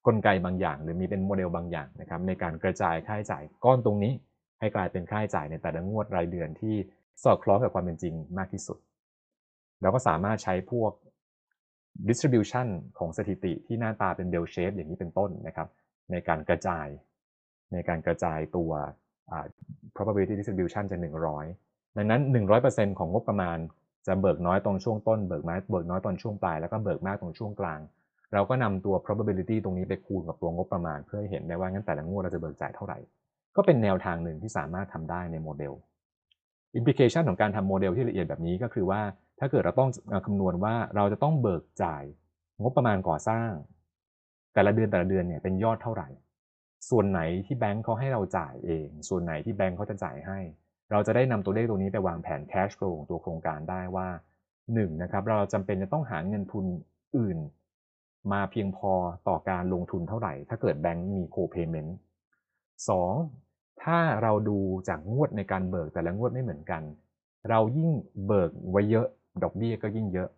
[0.08, 4.14] กลไกบางอย่าง หรือมีเป็นโมเดลบางอย่างนะครับในการกระจายค่าใช้จ่ายก้อนตรงนี้
[4.60, 6.76] ให้กลายเป็นค่าใช้จ่ายในแต่ละงวดรายเดือนที่
[7.24, 8.78] สอดคล้องกับความเป็นจริงมากที่สุด
[9.82, 10.92] เราก็สามารถใช้พวก
[12.10, 12.68] distribution
[12.98, 15.68] ของสถิติที่หน้าตาเป็น bell shape อย่างนี้เป็นต้นนะครับ
[16.12, 16.88] ในการกระจาย
[17.74, 18.72] ในการกระจายตัว
[19.96, 20.98] probability distribution จะ
[21.48, 22.22] 100 ดังนั้น
[22.60, 23.58] 100%ของงบประมาณ
[24.08, 27.80] จะเบิกน้อยตรงช่วงต้น เบิกน้อยเบิกน้อยตอนช่วงปลาย แล้วก็เบิกมากตรงช่วงกลาง
[28.34, 32.98] เราก็นำตัว probability ตรงนี้ไปคูณกับตัวงบประมาณ เพื่อให้เห็นได้ว่างั้นแต่ละงวดเราจะเบิกจ่ายเท่าไหร่
[33.60, 35.74] ก็เป็นแนวทางหนึ่งที่สามารถทำได้ในโมเดล
[36.80, 39.02] implication ของการทำโมเดลที่ละเอียดแบบนี้ก็คือว่า
[39.40, 39.90] ถ้าเกิดเราต้อง
[40.26, 42.04] คำนวณว่าเราจะต้องเบิกจ่าย
[42.62, 43.50] งบประมาณก่อสร้าง
[44.54, 46.10] แต่ละเดือนแต่ละเดือนเนี่ยเป็นยอดเท่าไหร่
[46.90, 50.40] ส่วนไหนที่แบงค์เขาให้เราจ่ายเอง ส่วนไหนที่แบงค์เขาจะจ่ายให้
[50.92, 54.08] เราจะได้นำตัวเลขตรงนี้ไปวางแผน cash flow ของตัวโครงการได้ว่า
[54.58, 56.66] 1นะครับเราจำเป็นจะต้องหาเงินทุน
[57.18, 57.38] อื่น
[58.32, 58.92] มาเพียงพอ
[59.28, 61.92] ต่อการลงทุนเท่าไหร่ ถ้าเกิดแบงค์มี co-payment
[62.88, 63.49] 2.
[63.84, 66.84] ถ้าเราดูจากงวดในการเบิกแต่ละงวดไม่เหมือนกัน
[67.50, 67.90] เรายิ่ง
[68.28, 69.08] เบิกไว้เยอะ
[69.44, 70.30] ดอกเบี้ยก็ยิ่งเยอะ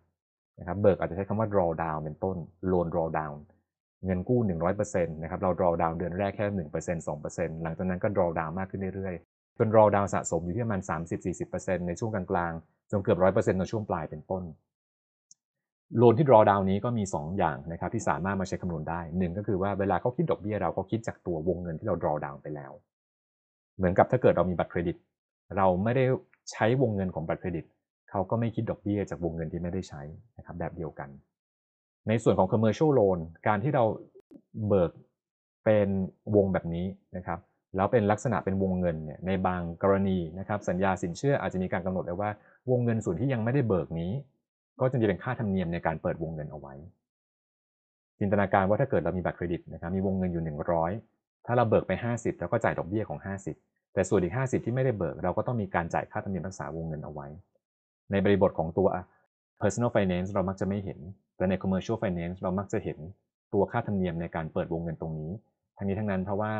[0.58, 2.36] นะครับเบิกอาจจะใช้คำว่า draw down เป็นต้น
[2.70, 3.36] loan draw down
[4.04, 4.40] เงินกู้
[4.82, 10.82] 100%นะครับเรา draw down เดือนแรกแค่ 1% 2%หลังจากนั้นก็ draw down มากขึ้นเรื่อยๆจน draw down สะสมอยู่ที่ประมาณ
[11.34, 14.42] 30-40%ในช่วงกลางๆจนเกือบ 100%ในช่วงปลายเป็นต้น
[15.96, 22.72] โลนที่ draw down นี้ก็มี 2 อย่างนะครับที่สามารถมาใช้คำนวณได้ 1 ก็คือว่าเวลาเขาคิดดอกเบี้ยเราเขาคิดจากตัววงเงินที่เรา draw down ไปแล้ว
[23.76, 24.96] เหมือนกับถ้าเกิดเรามีบัตรเครดิต
[25.56, 26.04] เราไม่ได้
[26.52, 27.64] ใช้วงเงินของบัตรเครดิต
[28.10, 30.02] เขาก็ไม่คิดดอกเบี้ยจากวงเงินที่ไม่ได้ใช้
[30.38, 31.08] นะครับแบบเดียวกัน
[32.08, 33.84] ในส่วนของ commercial loan การที่เรา
[34.68, 34.90] เบิก
[35.64, 35.88] เป็น
[36.36, 37.38] วงแบบนี้นะครับ
[37.76, 42.30] แล้วเป็นลักษณะเป็นวงเงินเนี่ยในบางกรณีนะครับสัญญาสินเชื่ออาจจะมีการกำหนดไว้ว่า
[42.70, 44.12] วงเงินส่วนที่ยังไม่ได้เบิกนี้
[44.80, 46.74] ก็จะมีเป็นค่าธรรมเนียมในการเปิดวงเงินเอาไว้
[48.18, 51.11] จินตนาการว่าถ้าเกิดเรามีบัตรเครดิตนะครับมีวงเงินอยู่100
[51.46, 53.18] ถ้าเราเบิกไป 50แล้วก็จ่ายดอกเบี้ยของ
[53.56, 57.26] 50 แต่ส่วนอีก 50 ที่ไม่ได้เบิก เราก็ต้องมีการจ่ายค่าธรรมเนียมรักษาวงเงินเอาไว้
[58.10, 58.88] ในบริบทของตัว
[59.60, 60.98] personal finance เรามักจะไม่เห็น
[61.36, 62.98] แต่ใน commercial finance เรามักจะเห็น
[63.52, 65.30] ตัวค่าธรรมเนียมในการเปิดวงเงินตรงนี้
[65.76, 66.52] ทั้งนี้ทั้งนั้นเพราะว่า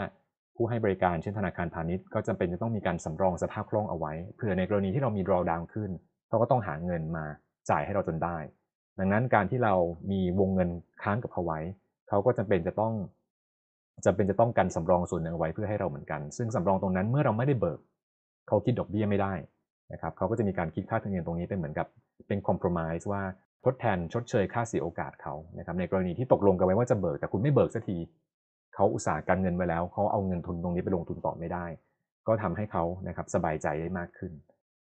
[0.56, 5.90] ผู้ให้บริการเช่นธนาคารพาณิชย์ก็จำเป็นจะต้องมีการสำรองสภาพคล่องเอาไว้เผื่อในกรณีที่เรามี draw down ขึ้น
[6.28, 7.24] เขาก็ต้องหาเงินมา
[7.70, 8.36] จ่ายให้เราจนได้
[8.98, 9.74] ดังนั้นการที่เรา
[10.10, 10.70] มีวงเงิน
[11.02, 11.60] ค้างกับเขาไว้
[12.08, 12.92] เขาก็จำเป็นจะต้อง
[14.04, 17.80] จำเป็นจะต้องกันสำรองส่วนหนึ่งเอาไว้เพื่อให้เราเหมือนกัน ซึ่งสำรองตรงนั้นเมื่อเราไม่ได้เบิก
[18.48, 19.32] เขาคิดดอกเบี้ยไม่ได้
[19.92, 21.86] นะครับเขาก็จะมีการคิดค่าธรรมเนียมตรงนี้เป็นเหมือนกับ
[22.28, 23.22] เป็นคอมเพลมไพร์ว่า
[23.64, 27.98] ทดแทนชดเชยค่าเสียโอกาสเขานะครับในกรณีที่ตกลงกันไว้ว่าจะเบิกแต่คุณไม่เบิกสักที
[28.74, 31.66] เขาอุตส่าห์กันเงินไว้แล้วเขาเอาเงินทุนตรงนี้ไปลงทุนต่อไม่ได้
[32.26, 34.32] ก็ทำให้เขานะครับสบายใจได้มากขึ้น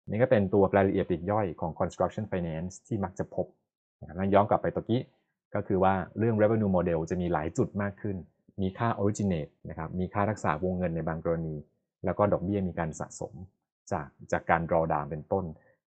[0.08, 3.48] นี่ก็เป็นตัวรายละเอียดปีกย่อยของ construction finance ที่มักจะพบ
[4.00, 5.02] นะครับย้อนกลับไปตะกี้
[5.56, 8.18] ก็คือว่าเรื่อง revenue model จะมีหลายจุดมากขึ้น
[8.62, 11.56] มีค่า originate นะครับ มีค่ารักษาวงเงินในบางกรณี
[12.06, 13.34] แล้วก็ดอกเบี้ยมีการสะสม
[13.92, 15.46] จากจากการ draw down เป็นต้น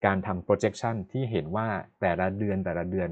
[0.06, 1.66] การทำ projection ที่เห็นว่า
[2.00, 3.10] แต่ละเดือนแต่ละเดือน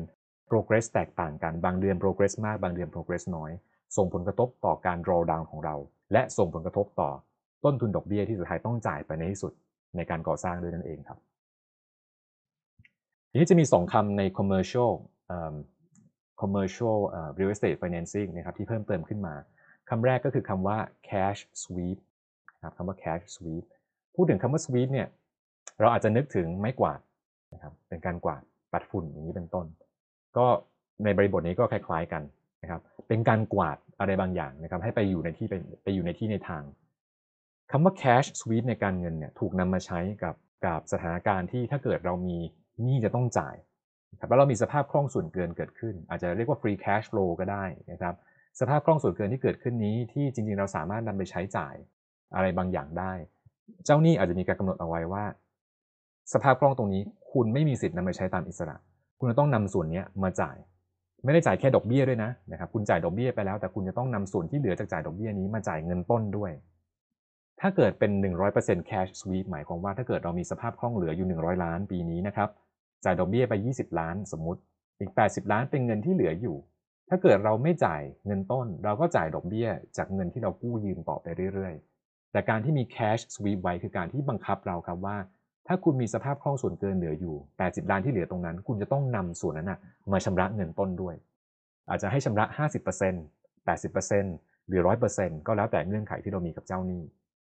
[0.50, 3.50] progress แตกต่างกัน บางเดือน progress มาก บางเดือน progress น้อย
[3.96, 5.76] ส่งผลกระทบต่อการ draw down ของเรา
[6.12, 7.10] และส่งผลกระทบต่อ
[7.64, 9.52] ต้นทุนดอกเบี้ยที่สุดท้ายต้องจ่ายไปในที่สุด
[9.96, 11.18] ในการก่อสร้างด้วยนั่นเองครับ
[13.30, 14.90] ทีนี้จะมี 2คำใน commercial
[16.40, 16.98] commercial
[17.38, 19.34] real estate financing นะครับที่เพิ่มเติมขึ้นมา
[19.90, 21.98] คำแรกก็คือคำว่า cash sweep
[22.56, 23.64] นะครับคำว่า cash sweep
[24.14, 25.08] พูดถึงคำว่า sweep เนี่ย
[25.80, 27.00] เราอาจจะนึกถึงไม้กวาด
[27.54, 29.66] นะครับเป็นการกวาดปัดฝุ่นอย่างนี้เป็นต้น
[30.36, 30.46] ก็
[31.04, 32.22] ในบริบทนี้ก็คล้าย ๆกัน
[32.62, 36.62] นะครับเป็นการกวาดอะไรบางอย่างนะครับให้ไปอยู่ในที่ไปไปอยู่ในที่ในทาง
[37.70, 40.34] คำว่า cash sweep ในการเงินเนี่ยถูกนำมาใช้กับ
[40.66, 42.36] กับสถานการณ์ที่ถ้าเกิดเรามี
[42.82, 43.54] หนี้จะต้องจ่าย
[44.20, 48.14] ครับแล้วเรามีสภาพคล่องส่วนเกินเกิดขึ้น อาจจะเรียกว่า free cash flow ก็ได้นะครับ
[48.60, 51.74] สภาพคล่องส่วนเกินที่เกิดขึ้นนี้ที่จริงๆเราสามารถนำไปใช้จ่าย
[52.34, 53.12] อะไรบางอย่างได้
[53.84, 55.24] เจ้าหนี้อาจจะมีการกำหนดเอาไว้ว่า
[56.32, 58.76] สภาพคล่องตรงนี้คุณไม่มีสิทธิ์นำไปใช้ตามอิสระ
[59.18, 60.56] คุณจะต้องนำส่วนนี้มาจ่าย
[61.24, 66.52] ไม่ได้จ่ายแค่ดอกเบี้ยด้วยนะนะครับคุณจ่ายดอกเบี้ยไปแล้ว แต่คุณจะต้องนำส่วนที่เหลือจากจ่ายดอกเบี้ยนี้มาจ่ายเงินต้นด้วย
[67.60, 68.10] ถ้าเกิดเป็น
[68.50, 72.48] 100% cash sweep หมายความว่าถ้าเกิดเรามีสภาพคล่องเหลืออยู่ 100 ล้านปีนี้นะครับ
[73.04, 74.60] จ่ายดอกเบี้ยไป 20 ล้านสมมติ
[75.00, 76.56] อีก 80 ล้านเป็นเงินที่เหลืออยู่
[77.08, 85.16] ถ้าเกิดเราไม่จ่ายเงินต้น เราก็จ่ายดอกเบี้ย จากเงินที่เรากู้ยืมต่อไปเรื่อยๆ แต่การที่มี cash sweep ไว้คือการที่บังคับเราครับว่า
[85.66, 87.34] ถ้าคุณมีสภาพคล่องส่วนเกินเหลืออยู่
[87.64, 89.78] 80 ล้านที่เหลือตรงนั้น คุณจะต้องนำส่วนนั้นนะ
[90.12, 91.14] มาชำระเงินต้นด้วย
[91.88, 92.44] อาจจะให้ชำระ
[93.08, 94.80] 50% 80%หรือ
[95.14, 97.02] 100%ก็แล้วแต่เงื่อนไขที่เรามีกับเจ้าหนี้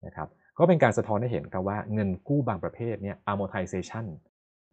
[0.06, 0.28] นะครับ
[0.58, 4.06] ก็เป็นการสะท้อนให้เห็นครับว่าเงินกู้บางประเภทเนี่ย amortization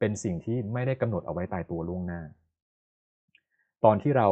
[0.01, 2.21] เป็นสิ่งที่ไม่ได้กำหนดเอาไว้ตายตัวล่วงหน้า
[3.83, 4.29] ตอนที่เรา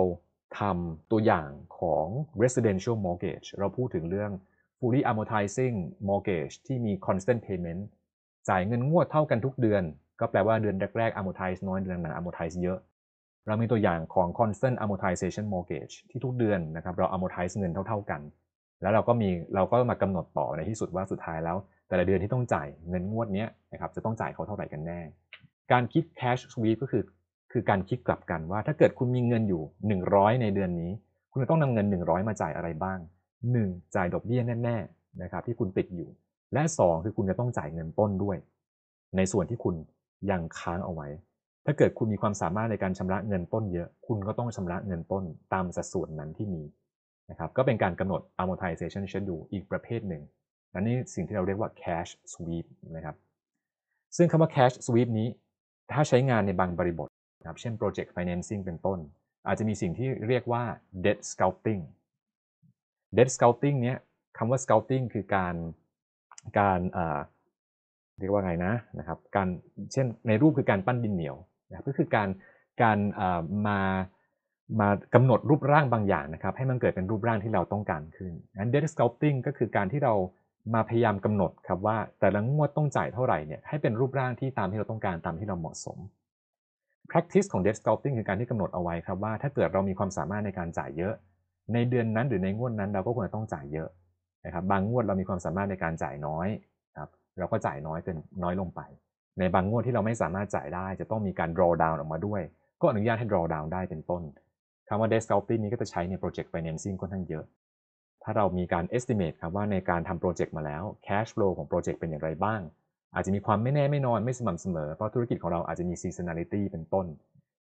[0.59, 2.05] ทำตัวอย่างของ
[2.43, 4.31] residential mortgage เราพูดถึงเรื่อง
[4.79, 5.75] fully amortizing
[6.09, 7.81] mortgage ที่มี constant payment
[8.49, 9.83] จ่ายเงินงวดเท่ากันทุกเดือน
[10.19, 12.79] ก็แปลว่าเดือนแรกๆ amortize น้อย เดือนหลัง amortize เยอะ
[13.47, 18.21] เรามีตัวอย่างของ constant amortization mortgage ที่ทุกเดือนนะครับเรา amortize เงินเท่าๆกัน
[18.81, 24.99] แล้วเราก็มีเราก็มากำหนดต่อในที่สุดว่าสุดท้ายแล้ว แต่ละเดือนที่ต้องจ่ายเงินงวดนี้นะครับจะต้องจ่ายเขาเท่าไหร่กันแน่
[25.71, 27.03] การคิด cash sweep ก็คือ
[27.51, 29.61] คือการคิดกลับกันว่า ถ้าเกิดคุณมีเงินอยู่
[30.01, 30.91] 100 ในเดือนนี้
[31.31, 32.99] คุณจะต้องนำเงิน 100 มาจ่ายอะไรบ้าง
[33.47, 33.95] 1.
[33.95, 36.09] จ่ายดอกเบี้ยแน่ๆนะครับที่คุณติดอยู่
[36.53, 38.37] และ 2 คือคุณจะต้องจ่ายเงินต้นด้วย
[39.17, 39.75] ในส่วนที่คุณ
[40.29, 41.07] ยังค้างเอาไว้
[41.65, 46.63] ถ้าเกิดคุณมีความสามารถในการชำระเงินต้นเยอะ คุณก็ต้องชำระเงินต้นตามสัดส่วนนั้นที่มี
[47.29, 50.23] นะครับก็เป็นการกำหนด amortization schedule อีกประเภทหนึ่ง
[50.71, 53.15] และนี่สิ่งที่เราเรียกว่า cash sweep นะครับ
[54.17, 55.27] ซึ่งคำว่า cash sweep นี้
[55.91, 58.99] ถ้าใช้งานในบางบริบทนะครับเช่น project financing เป็นต้น
[59.47, 60.63] อาจจะมีสิ่งที่เรียกว่า
[61.05, 61.81] debt scouting
[63.15, 63.97] debt scouting เนี้ย
[64.37, 65.55] คำว่า scouting คือการ
[66.59, 66.79] การ
[68.19, 69.47] เรียกว่าไงนะนะครับการ
[69.93, 71.35] เช่นในรูปคือการปั้นดินเหนียว
[71.69, 72.29] นะก็คือการ
[72.83, 72.97] การ
[73.67, 73.79] มา
[74.79, 80.13] มากำหนดรูปร่างบางอย่างนะครับให้มันเกิดเป็นรูปร่างที่เราต้องการขึ้นงั้น debt scouting ก็คือการที่เรา
[80.73, 85.97] มาพยายามกำหนดครับว่าแต่ละงวดต้องจ่ายเท่าไหร่เนี่ยให้เป็นรูปร่างที่ตามที่เราต้องการตามที่เราเหมาะสม
[87.11, 91.13] practice ของ debt sculpting คือการที่กำหนดเอาไว้ครับว่าถ้าเกิดเรามีความสามารถในการจ่ายเยอะ
[91.73, 93.89] ในเดือนนั้นหรือในงวดนั้นเราก็ควรจะต้องจ่ายเยอะ
[94.45, 96.47] นะครับบางงวดเรามีความสามารถในการจ่ายน้อย
[96.97, 98.81] ครับเราก็จ่ายน้อยเกินน้อยลงไป
[99.39, 102.41] ในบางงวดที่เราไม่สามารถจ่ายได้ จะต้องมีการ draw down ออกมาด้วย
[102.81, 104.21] ก็อนุญาตให้ draw down ได้เป็นต้น
[104.87, 107.45] คำว่า debt sculpting นี้ก็จะใช้ใน project financing ค่อนข้างเยอะ
[108.23, 112.61] ถ้าเรามีการ estimate ครับว่าในการทำโปรเจกต์มาแล้ว cash flow ของโปรเจกต์เป็นอย่างไรบ้าง
[113.15, 117.05] อาจจะมีความไม่แน่ไม่นอนไม่สม่ำเสมอ เพราะธุรกิจของเราอาจจะมี seasonality เป็นต้น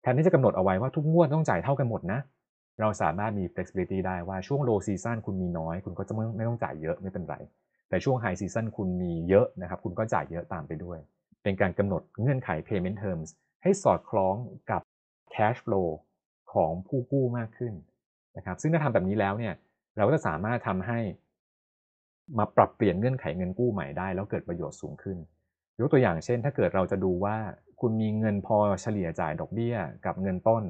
[0.03, 2.21] แทนที่จะกำหนดเอาไว้ว่าทุกงวดต้องจ่ายเท่ากันหมดนะ
[2.81, 7.37] เราสามารถมี flexibility ได้ว่าช่วง low season คุณมีน้อย คุณก็จะไม่ไม่ต้องจ่ายเยอะไม่เป็นไร
[7.89, 10.99] แต่ช่วง high season คุณมีเยอะนะครับ คุณก็จ่ายเยอะตามไปด้วย
[11.43, 13.29] เป็นการกำหนดเงื่อนไข payment terms
[13.63, 14.35] ให้สอดคล้อง
[14.71, 14.83] กับ
[15.35, 15.89] cash flow
[16.53, 17.75] ของผู้กู้มากขึ้น
[18.37, 19.55] นะครับ ซึ่งถ้าทำแบบนี้แล้วเนี่ย
[19.97, 20.99] เราก็จะสามารถทำให้
[22.39, 25.17] มาปรับเปลี่ยนเงื่อนไขเงินกู้ใหม่ได้ แล้วเกิดประโยชน์สูงขึ้น
[25.81, 27.37] ยกตัวอย่างเช่น ถ้าเกิดเราจะดูว่า
[27.81, 30.63] คุณมีเงินพอเฉลี่ยจ่ายดอกเบี้ย กับเงินต้น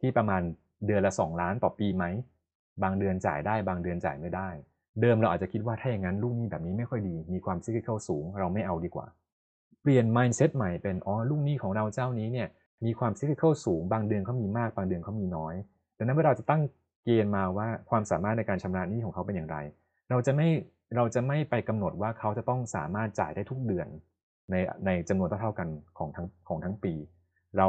[0.00, 0.42] ที่ประมาณ
[0.86, 2.04] เดือนละ 2 ล้านต่อปีไหม
[2.82, 4.48] บางเดือนจ่ายได้บางเดือนจ่ายไม่ได้
[5.00, 9.06] เดิมเราอาจจะคิดว่าถ้าอย่างนั้นลูกหนี้แบบนี้ไม่ค่อยดี มีความ cyclical สูงเราไม่เอาดีกว่า
[9.82, 12.48] เปลี่ยน mindset ใหม่เป็นอ๋อลูกหนี้ของเราเจ้านี้เนี่ย
[12.84, 15.54] มีความ cyclical สูง บางเดือนเขามีมากบางเดือนเขามีน้อย
[15.96, 16.62] ดังนั้นเมื่อเราจะตั้ง
[17.04, 19.56] เกณฑ์มาว่าความสามารถในการชำระหนี้ของเขาเป็นอย่างไร
[20.10, 20.48] เราจะไม่
[20.96, 23.88] เราจะไม่ไปกำหนดว่าเขาจะต้องสามารถจ่ายได้ทุกเดือน
[24.50, 24.54] ใน
[24.86, 26.94] ในจำนวนเท่าๆกันของทั้งของทั้งปี
[27.58, 27.68] เรา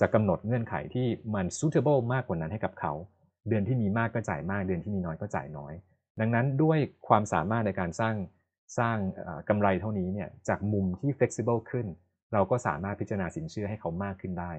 [0.00, 2.92] จะกำหนดเงื่อนไขที่มัน suitable มากกว่านั้นให้กับเขา
[3.48, 5.72] เดือนที่มีมากก็จ่ายมาก เดือนที่มีน้อยก็จ่ายน้อย
[6.20, 6.78] ดังนั้นด้วย
[7.08, 8.14] ความสามารถในการสร้าง
[8.78, 8.96] สร้าง
[9.48, 11.86] กำไรเท่านี้เนี่ยจากมุมที่ flexible ขึ้น
[12.32, 14.52] เราก็สามารถพิจารณาสินเชื่อให้เขามากขึ้นได้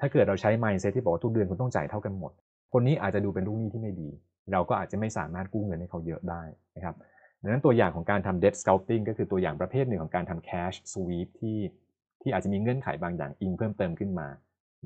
[0.00, 2.32] ถ้าเกิดเราใช้ mindset ที่บอกว่าทุกเดือนคุณต้องจ่ายเท่ากันหมด
[2.76, 4.08] คนนี้อาจจะดูเป็นลูกหนี้ที่ไม่ดี
[4.52, 6.42] เราก็อาจจะไม่สามารถกู้เงินให้เขาเยอะได้
[6.76, 6.94] นะครับ
[7.42, 11.58] ดังนั้นตัวอย่างของการทำ debt sculpting ก็คือตัวอย่างประเภทหนึ่งของการทำ cash sweep ที่
[12.22, 14.28] ที่อาจจะมีเงื่อนไขบางอย่างอิงเพิ่มเติมขึ้นมา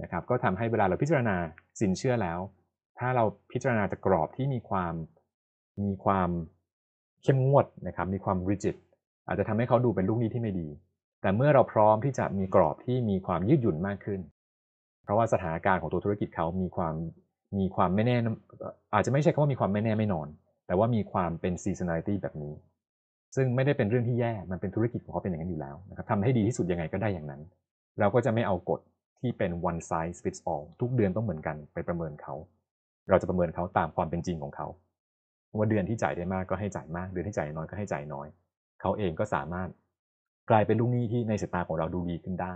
[0.02, 1.36] นะครับก็ทำให้เวลาเราพิจารณา
[1.80, 2.38] สินเชื่อแล้ว
[2.98, 4.94] ถ้าเราพิจารณาจากกรอบที่มีความ
[5.84, 6.30] มีความ
[7.22, 8.76] เข้มงวดนะครับมีความ rigid
[9.26, 10.68] อาจจะทำให้เขาดูเป็นลูกหนี้ที่ไม่ดี
[11.20, 14.20] แต่เมื่อเราพร้อมที่จะมีกรอบที่มีความยืดหยุ่นมากขึ้น
[15.02, 16.94] เพราะว่าสถานการณ์ของตัวธุรกิจเขามีความ
[17.58, 18.16] มีความไม่แน่
[18.94, 20.28] อาจจะไม่ใช่คำว่ามีความไม่แน่ไม่นอน
[20.66, 22.54] แต่ว่ามีความเป็น seasonality แบบนี้
[23.36, 27.40] ซึ่งไม่ได้เป็นเรื่องที่แย่ มันเป็นธุรกิจของเขาเป็นอย่างนั้นอยู่แล้วนะครับทำให้ดีที่สุดยังไงก็ได้อย่างนั้น
[28.00, 28.80] เราก็จะไม่เอากฎ
[29.20, 32.34] ที่เป็น one size fits all ทุกเดือนต้องเหมือนกันไปประเมินเขา
[33.08, 34.66] เราจะประเมินเขาตามความเป็นจริงของเขา
[35.56, 38.26] ว่าเดือนที่จ่ายได้มากก็ให้จ่ายมาก เดือนที่จ่ายน้อยก็ให้จ่ายน้อย
[38.80, 39.68] เขาเองก็สามารถ
[40.50, 42.54] กลายเป็นลูกหนี้ที่ในสายตาของเราดูดีขึ้นได้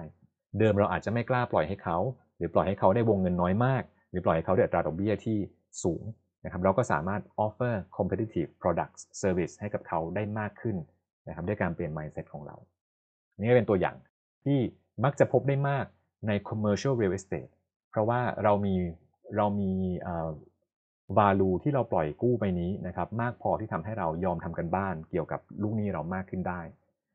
[0.59, 1.99] เดิมเราอาจจะไม่กล้าปล่อยให้เขา
[2.37, 5.39] หรือปล่อยให้เขาได้วงเงินน้อยมาก หรือปล่อยให้เขาได้อัตราดอกเบี้ยที่
[5.85, 6.03] สูง
[6.45, 10.77] นะครับเราก็สามารถ offer competitive products service ให้กับเขาได้มากขึ้น
[11.29, 12.57] นะครับด้วยการเปลี่ยน mindset ของเรา
[13.39, 13.97] นี่ก็เป็นตัวอย่าง
[14.45, 14.59] ที่
[15.05, 15.87] มักจะพบได้มาก
[16.27, 17.53] ใน commercial real estate
[17.91, 18.75] เพราะว่าเรามี
[19.37, 19.73] เรามี
[21.19, 26.61] value ที่เราปล่อยกู้ไปนี้นะครับมากพอที่ทำให้เรายอมทำกันบ้านเกี่ยวกับลูกหนี้เรามากขึ้นได้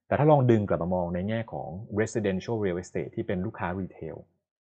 [0.08, 4.18] แต่ถ้าลองดึงกลับมามองในแง่ของ residential real estate ที่เป็นลูกค้า retail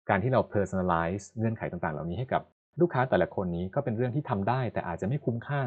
[0.09, 2.41] การที่เรา personalize เงื่อนไขต่างๆ เหล่านี้ให้กับ
[2.81, 5.61] ลูกค้าแต่ละคนนี้ก็เป็นเรื่องที่ทำได้ แต่อาจจะไม่คุ้มค่า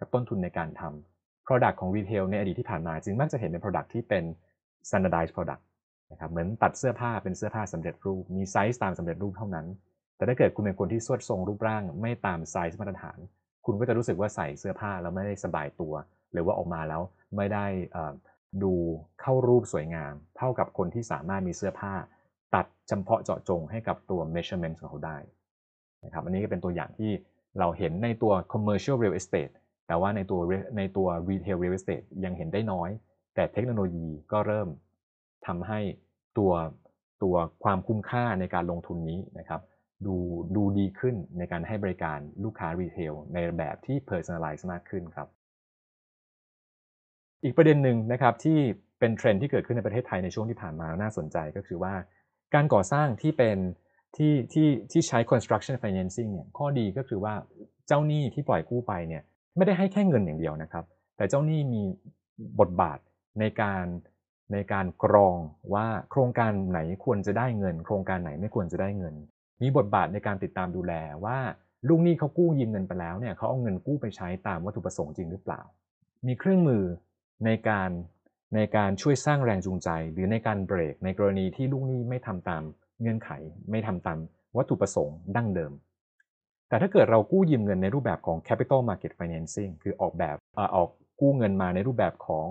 [0.00, 4.24] กับต้นทุนในการทำ Product ของ Retail ในอดีตที่ผ่านมาจึงมักจะเห็นเป็น Product ที่เป็น
[4.88, 5.62] standardized product
[6.12, 9.66] นะครับเหมือนตัดเสื้อผ้าเป็นเสื้อผ้าสำเร็จรูป มีไซส์ตามสำเร็จรูปเท่านั้น
[10.16, 13.18] แต่ถ้าเกิดคุณเป็นคนที่ทรวดทรงรูปร่าง ไม่ตามไซส์มาตรฐาน
[13.66, 15.94] คุณก็จะรู้สึกว่าใส่เสื้อผ้าแล้วไม่ได้สบายตัว
[16.32, 17.02] หรือว่าออกมาแล้ว
[17.36, 17.66] ไม่ได้
[18.62, 18.74] ดู
[19.20, 21.94] เข้ารูปสวยงาม เท่ากับคนที่สามารถมีเสื้อผ้า
[22.54, 25.18] ตัดเฉพาะเจาะจงให้กับตัว measurement ของเขาได้
[26.04, 27.10] นะครับอันนี้ก็เป็นตัวอย่างที่
[27.58, 29.54] เราเห็นในตัว commercial real estate
[29.86, 30.40] แต่ว่าในตัว
[30.76, 32.90] ในตัว retail real estate ยังเห็นได้น้อย
[33.34, 34.68] แต่เทคโนโลยีก็เริ่ม
[35.46, 35.80] ทำให้
[36.38, 36.52] ตัว
[37.22, 39.60] ตัวความคุ้มค่าในการลงทุนนี้นะครับ
[40.06, 40.16] ดู
[40.56, 45.28] ดูดีขึ้นในการให้บริการลูกค้ารีเทลในแบบที่ personalize มากขึ้นครับ
[47.44, 48.58] อีกประเด็นหนึ่งนะครับที่
[48.98, 51.94] เป็นเทรนด์ที่เกิดขึ้นในประเทศไทยในช่วงที่ผ่านมาน่าสนใจก็คือว่า
[52.54, 53.58] การก่อสร้างที่เป็น
[54.16, 57.34] ที่ที่ที่ใช้ construction financing เนี่ยข้อดีก็คือว่า
[57.86, 59.22] เจ้าหนี้ที่ปล่อยกู้ไปเนี่ย
[59.56, 60.84] ไม่ได้ให้แค่เงินอย่างเดียวนะครับ
[61.16, 61.82] แต่เจ้าหนี้มี
[62.60, 62.98] บทบาท
[63.40, 63.84] ในการ
[64.52, 65.36] ในการกรอง
[65.74, 69.14] ว่าโครงการไหนควรจะได้เงิน โครงการไหนไม่ควรจะได้เงิน
[69.62, 70.92] มีบทบาทในการติดตามดูแล
[71.24, 71.38] ว่า
[71.88, 75.60] ลูกหนี้เขากู้ยืมเงินไปแล้วเนี่ยเขาเอาเงินกู้ไปใช้ตามวัตถุประสงค์จริงหรือเปล่า
[76.26, 76.84] มีเครื่องมือ
[77.44, 77.90] ในการ
[78.54, 82.62] ในการช่วยสร้างแรงจูงใจ หรือในการเบรก ในกรณีที่ลูกหนี้ไม่ทำตาม
[83.00, 83.30] เงื่อนไข
[83.70, 84.18] ไม่ทำตาม
[84.56, 85.72] วัตถุประสงค์ดั้งเดิม
[86.68, 90.36] แต่ถ้าเกิดเรากู้ยืมเงินในรูปแบบของ capital market financing คือออกแบบ
[90.74, 90.88] ออก
[91.20, 92.46] กู้เงินมาในรูปแบบของ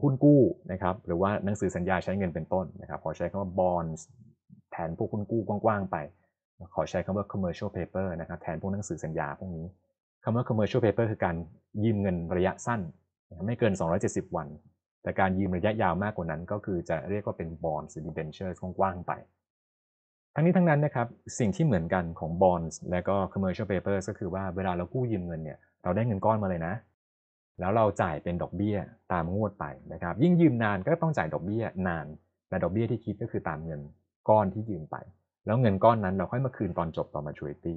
[0.00, 0.40] หุ้นกู้
[0.72, 4.00] นะครับหรือว่าหนังสือสัญญาใช้เงินเป็นต้นนะครับขอใช้คำว่า bonds
[4.72, 5.96] แทนพวกหุ้นกู้กว้างๆไป
[6.74, 9.66] ขอใช้คำว่า commercial paper นะครับแทนพวกหนังสือสัญญาพวกนี้
[10.24, 11.36] คำว่า commercial paper คือการ
[11.84, 12.80] ยืมเงินระยะสั้น
[13.46, 13.72] ไม่เกิน
[14.04, 14.48] 270 วัน
[15.02, 19.12] แต่การยืมระยะยาวมากกว่านั้นก็คือจะเรียกว่าเป็น bonds หรือ debentures กว้างๆไป
[20.34, 21.06] ทั้งนี้ทั้งนั้นนะครับ
[21.38, 26.74] สิ่งที่เหมือนกันของ bonds และก็ commercial papers ก็คือว่าเวลาเรากู้ยืมเงินเนี่ยเราได้เงินก้อนมาเลยนะ
[27.60, 28.76] แล้วเราจ่ายเป็นดอกเบี้ย
[29.12, 32.06] ตามงวดไปนะครับ ยิ่งยืมนานก็ต้องจ่ายดอกเบี้ยนาน
[32.48, 33.80] แต่ดอกเบี้ยที่คิดก็คือตามเงิน
[34.28, 34.96] ก้อนที่ยืมไป
[35.46, 37.76] แล้วเงินก้อนนั้นเราค่อยมาคืนตอนจบตอน maturity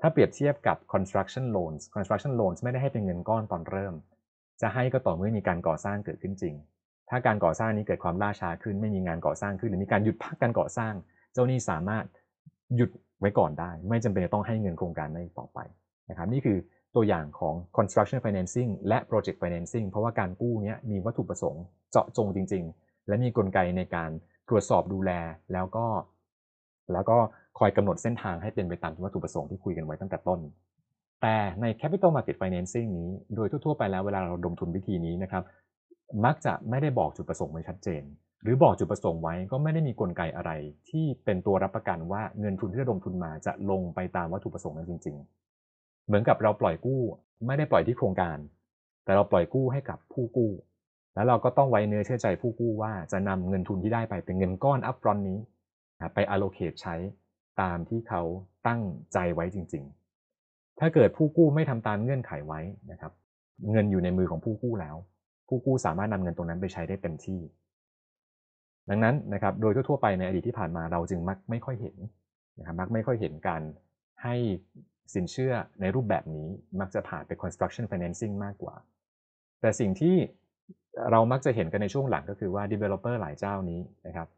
[0.00, 3.94] ถ้าเปรียบเทียบกับ construction loans construction loans ไม่ได้ให้เป็นเงินก้อนตอนเริ่ม
[4.60, 6.54] จะให้ก็ต่อเมื่อมีการก่อสร้างเกิดขึ้นจริง
[7.10, 10.94] ถ้าการก่อสร้างนี้เกิดความล่าช้าขึ้น ไม่มีงานก่อสร้างขึ้นหรือมีการหยุดพักการก่อสร้าง
[11.32, 12.04] เจ้าหนี้สามารถ
[12.76, 12.90] หยุด
[13.20, 15.58] ไว้ก่อนได้ ไม่จำเป็นจะต้องให้เงินโครงการนั้นต่อไป
[16.10, 16.58] นะครับนี่คือ
[16.94, 24.10] ตัวอย่างของ construction financing และ project financing เพราะว่าการกู้นี้มีวัตถุประสงค์เจาะจงจริง ๆ และมีกลไกในการ
[24.48, 25.10] ตรวจสอบดูแล
[25.52, 25.86] แล้วก็
[26.92, 27.16] แล้วก็
[27.58, 30.40] คอยกำหนดเส้นทางให้เป็นไปตามวัตถุประสงค์ที่คุยกันไว้ตั้งแต่ต้น
[31.26, 35.42] แต่ใน capital market financing นี้ โดยทั่วๆไปแล้วเวลาเราดมทุนวิธีนี้นะครับ
[36.24, 38.02] มักจะไม่ได้บอกจุดประสงค์ไว้ชัดเจน
[38.42, 40.50] หรือบอกจุดประสงค์ไว้ก็ไม่ได้มีกลไกอะไร
[40.90, 45.16] ที่เป็นตัวรับประกันว่าเงินทุนที่เระดมทุนมาจะลงไปตามวัตถุประสงค์นั้นจริง
[45.62, 47.00] ๆ เหมือนกับเราปล่อยกู้
[47.46, 48.38] ไม่ได้ปล่อยที่โครงการ
[49.04, 50.50] แต่เราปล่อยกู้ให้กับผู้กู้
[51.14, 55.38] แล้วเราก็ต้องไว้เนื้อเชื่อใจผู้กู้ว่าจะนำเงินทุนที่ได้ไปเป็นเงินก้อน upfront นี้
[56.14, 56.96] ไป allocate ใช้
[57.60, 58.22] ตามที่เขา
[58.66, 58.82] ตั้ง
[59.12, 60.03] ใจไว้จริง ๆ
[60.80, 62.60] ถ้าเกิดผู้กู้ไม่ทำตามเงื่อนไขไว้
[62.90, 63.12] นะครับ
[63.70, 64.96] เงินอยู่ในมือของผู้กู้แล้ว
[65.48, 67.40] ผู้กู้สามารถนำเงินตรงนั้นไปใช้ได้เต็มที่
[68.90, 71.96] ดังนั้นนะครับโดยทั่วไปในอดีตที่ผ่านมาเราจึงมักไม่ค่อยเห็น
[72.58, 73.62] นะครับมักไม่ค่อยเห็นการ
[74.22, 74.34] ให้
[75.14, 76.48] สินเชื่อในรูปแบบนี้
[76.80, 78.74] มักจะผ่านไป construction financing มากกว่า
[79.60, 80.16] แต่สิ่งที่
[81.10, 84.28] เรามักจะเห็นกันในช่วงหลังก็คือว่า developer หลายเจ้านี้นะครับ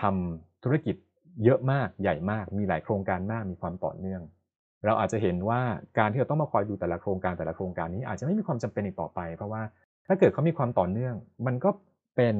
[0.00, 0.96] ทำธุรกิจ
[1.44, 4.22] เยอะมากใหญ่มาก มีหลายโครงการมากมีความต่อเนื่อง
[4.84, 5.60] เราอาจจะเห็นว่า
[5.98, 9.62] การที่เราต้องมาคอยดูแต่ละโครงการแต่ละโครงการนี้อาจจะไม่มีความจำเป็นอีกต่อไป เพราะว่า
[10.06, 11.14] ถ้าเกิดเขามีความต่อเนื่อง
[11.46, 11.70] มันก็
[12.16, 12.34] เป็น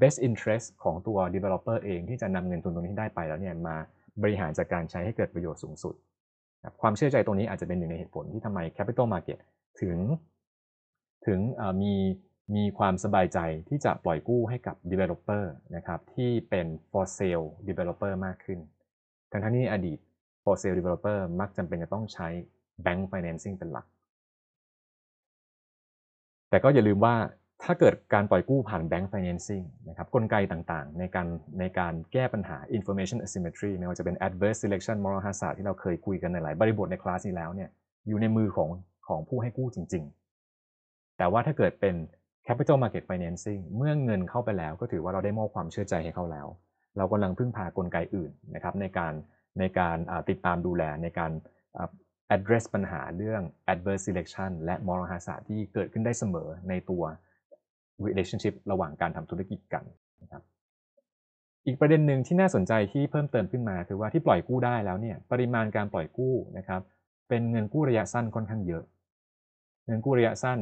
[0.00, 3.76] best interest ของตัว developer เองที่จะนำเงินทุนตรงนี้ที่ได้ไปแล้วเนี่ยมา
[4.22, 5.94] บริหารจัดการใช้ให้เกิดประโยชน์สูงสุด
[6.80, 9.38] ความเชื่อใจตรงนี้อาจจะเป็นหนึ่งในเหตุผลที่ทำไม capital market
[9.80, 9.98] ถึง
[11.26, 11.40] ถึง
[11.82, 11.94] มี
[12.56, 15.44] มีความสบายใจที่จะปล่อยกู้ให้กับ developer
[15.76, 18.58] นะครับที่เป็น for sale developer มากขึ้น
[19.30, 19.98] ทั้งทั้งนี้อดีต
[20.46, 22.28] for sale developer มักจำเป็นจะต้องใช้
[22.84, 23.86] bank financing เป็นหลัก
[26.50, 27.14] แต่ก็อย่าลืมว่า
[27.64, 31.28] ถ้าเกิดการปล่อยกู้ผ่าน bank financing นะครับกลไกต่างๆ ในการ
[31.60, 37.70] ในการแก้ปัญหา information asymmetry ไม่ว่าจะเป็น adverse selection moral hazard ที่เราเคยคุยกันในหลายบริบทในคลาสนี้แล้วเนี่ย
[38.08, 38.70] อยู่ในมือของ
[39.08, 40.04] ของผู้ให้กู้จริง
[40.60, 41.94] ๆ แต่ว่าถ้าเกิดเป็น
[42.46, 46.46] capital market financing เมื่อเงินเข้าไปแล้วก็ถือว่าเราได้มอบความเชื่อใจให้เขาแล้ว
[46.96, 49.12] เรากำลังพึ่งพากลไกอื่นนะครับในการ
[49.58, 49.96] ในการ
[50.30, 51.32] ติดตามดูแลในการ
[52.36, 53.42] address ปัญหาเรื่อง
[53.72, 57.02] adverse selection และ moral hazard ที่เกิดขึ้นได้เสมอในตัว
[58.06, 59.84] relationship ระหว่างการทำธุรกิจกัน
[60.22, 60.42] นะครับ
[61.66, 66.82] อีกประเด็นหนึ่งที่น่าสนใจที่เพิ่มเติมขึ้นมาคือว่าที่ปล่อยกู้ได้แล้วเนี่ยปริมาณการปล่อยกู้นะครับ
[67.28, 68.84] เป็นเงินกู้ระยะสั้นค่อนข้างเยอะ
[69.86, 70.58] เงินกู้ระยะสั้น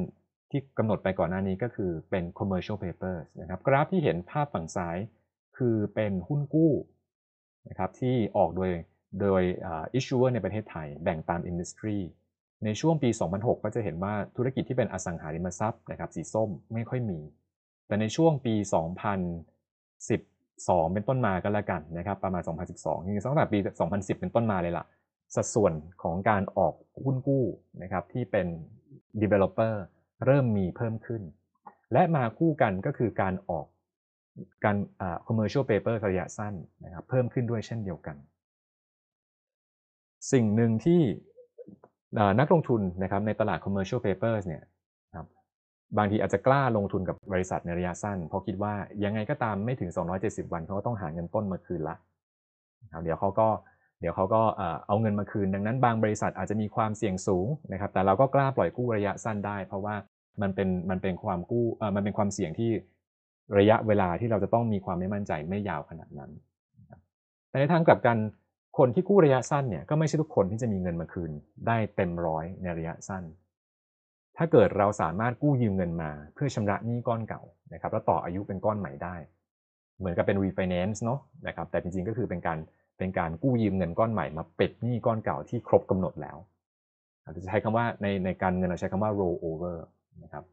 [0.50, 4.96] ที่กำหนดไปก่อนหน้านี้ก็คือเป็น commercial papers นะครับกราฟที่เห็นภาพฝั่งซ้าย
[5.58, 6.72] คือเป็นหุ้นกู้
[7.68, 8.70] นะครับที่ออกโดย
[9.20, 9.42] โดย
[9.98, 11.98] issuer ในประเทศไทย แบ่งตาม industry
[12.64, 17.18] ในช่วงปี 2006 ก็จะเห็นว่าธุรกิจที่เป็นอสังหาริมทรัพย์นะครับสีส้มไม่ค่อยมี
[17.86, 22.42] แต่ในช่วงปี 2012 เป็นต้นมาก็แล้วกันนะครับประมาณ
[22.74, 23.58] 2012จริงๆตั้งแต่ปี
[23.90, 24.84] 2010 เป็นต้นมาเลยล่ะ
[25.34, 25.72] สัดส่วน
[26.02, 26.74] ของการออก
[27.04, 27.44] หุ้นกู้
[27.82, 28.46] นะครับที่เป็น
[29.22, 29.74] developer
[30.26, 31.22] เริ่มมีเพิ่มขึ้น
[31.92, 33.66] และมาคู่กันก็คือการออก
[34.64, 34.76] การ
[35.26, 38.16] commercial paper ระยะสั้นนะครับเพิ่มขึ้นด้วยเช่นเดียวกัน
[40.32, 41.00] สิ่งหนึ่งที่
[42.40, 44.62] นักลงทุนนะครับในตลาด commercial papers เนี่ย
[45.14, 45.26] ครับ
[45.98, 49.90] บางทีอาจจะกล้าลงทุนกับบริษัทในระยะสั้น เพราะคิดว่ายังไงก็ตามไม่ถึง
[50.22, 51.96] 270 วันเขาก็ต้องหาเงินต้นมาคืนละ
[52.92, 53.48] ครับเดี๋ยวเขาก็
[54.00, 54.42] เดี๋ยวเขาก็
[54.86, 59.94] เอาเงินมาคืน ดังนั้นบางบริษัทอาจจะมีความเสี่ยงสูงนะครับแต่เราก็กล้าปล่อยกู้ระยะสั้นได้ เพราะว่า
[60.42, 62.70] มันเป็นมันเป็นความกู้มันเป็นความเสี่ยงที่
[63.58, 66.30] ระยะเวลาที่เราจะต้องมีความไม่มั่นใจไม่ยาวขนาดนั้น
[67.48, 68.16] แต่ในทางกลับกัน
[68.78, 71.32] คนที่กู้ระยะสั้นเนี่ยก็ไม่ใช่ทุกคนที่จะมีเงินมาคืน
[71.66, 73.24] ได้เต็มร้อยในระยะสั้น
[74.36, 77.42] ถ้าเกิดเราสามารถกู้ยืมเงินมา เพื่อชำระหนี้ก้อนเก่า
[77.72, 79.16] นะครับแล้วต่ออายุเป็นก้อนใหม่ได้
[79.98, 82.58] เหมือนกับเป็น refinance เนาะนะครับแต่จริงๆก็คือเป็นการ
[82.98, 86.36] เป็นการกู้ยืมเงินก้อนใหม่มาปิดหนี้ก้อนเก่าที่ครบกำหนดแล้ว
[87.24, 89.76] อาจจะใช้คำว่าในในการเงินเราใช้คำว่า roll over
[90.22, 90.44] นะครับ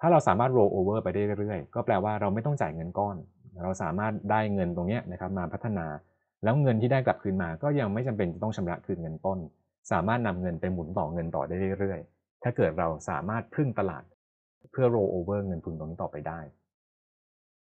[0.00, 3.16] ถ้าเราสามารถ roll over ไปได้เรื่อยๆ ก็แปลว่าเราไม่ต้องจ่ายเงินก้อน
[3.62, 5.86] เราสามารถได้เงินตรงนี้นะครับมาพัฒนา
[6.44, 9.38] แล้วเงินที่ได้กลับคืนมา ก็ยังไม่จำเป็นจะต้องชำระคืนเงินต้น
[9.92, 14.04] สามารถนำเงินไปหมุนต่อเงินต่อได้เรื่อยๆ ถ้าเกิดเราสามารถพึ่งตลาด
[14.72, 16.40] เพื่อ roll over เงินทุนตรงนี้ต่อไปได้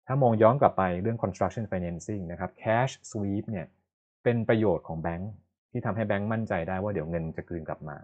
[0.07, 3.66] ถ้ามองย้อนกลับไปเรื่อง construction financing นะครับ cash sweep เนี่ย
[4.24, 5.33] เป็นประโยชน์ของแบงค์
[5.70, 7.97] ที่ทำให้แบงค์มั่นใจได้ว่าเดี๋ยวเงินจะคืนกลับมา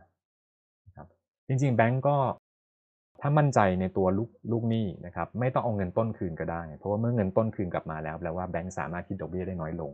[0.96, 1.08] ครับ
[1.48, 2.16] จริงๆ แบงค์ก็
[3.24, 9.92] ถ้ามั่นใจในตัวลูกลูกหนี้นะครับไม่ต้องเอาเงินต้นคืนก็ได้ เพราะว่าเมื่อเงินต้นคืนกลับมาแล้วแปลว่าแบงค์สามารถคิดดอกเบี้ยได้น้อยลง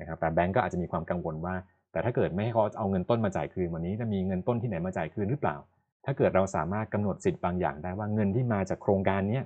[0.00, 1.54] นะครับแต่แบงค์ก็อาจจะมีความกังวลว่า
[1.92, 5.56] แต่ถ้าเกิดไม่ให้เขาเอาเงินต้นมาจ่ายคืนวันนี้จะมีเงินต้นที่ไหนมาจ่ายคืนหรือเปล่า
[6.04, 9.40] ถ้าเกิดเราสามารถกำหนดสิทธิ์บางอย่างได้ว่าเงินที่มาจากโครงการนี้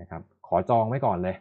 [0.00, 1.36] นะครับขอจองไว้ก่อนเลย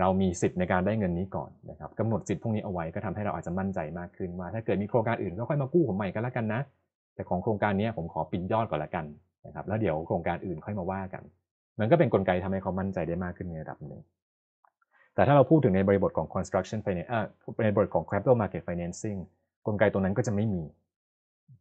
[0.00, 6.60] เรามีสิทธิ์ในการได้เงินนี้ก่อนนะครับกำหนดสิทธิ์พวกนี้เอาไว้ก็ทำให้เราอาจจะมั่นใจมากขึ้นว่าถ้าเกิดมีโครงการอื่นก็ค่อยมากู้ผมใหม่ก็แล้วกันนะ
[7.14, 9.04] แต่ของโครงการนี้ผมขอปิดยอดก่อนละกัน
[9.46, 11.22] นะครับแล้วเดี๋ยวโครงการอื่นค่อยมาว่ากัน
[11.80, 14.00] มันก็เป็นนกลไกทำให้เขามั่นใจได้มากขึ้นในระดับหนึ่ง
[15.14, 17.10] แต่ถ้าเราพูดถึงในบริบทของ construction finance
[17.64, 19.18] ในบริบทของ capital market financing
[19.66, 20.62] กลไกตรงนั้นก็จะไม่มี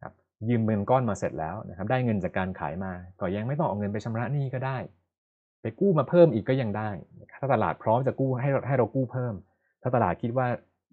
[0.02, 0.14] ครับ
[0.50, 4.78] ยืมเงินก้อนมาเสร็จแล้วนะครับได้เงินจากการขายมาก็ยังไม่ต้องเอาเงินไปชำระหนี้ก็ได้
[5.62, 6.90] ไปกู้มาเพิ่มอีกก็ยังได้
[7.40, 9.34] ถ้าตลาดพร้อมจะกู้ให้ให้เรากู้เพิ่ม
[9.82, 10.48] ถ้าตลาดคิดว่า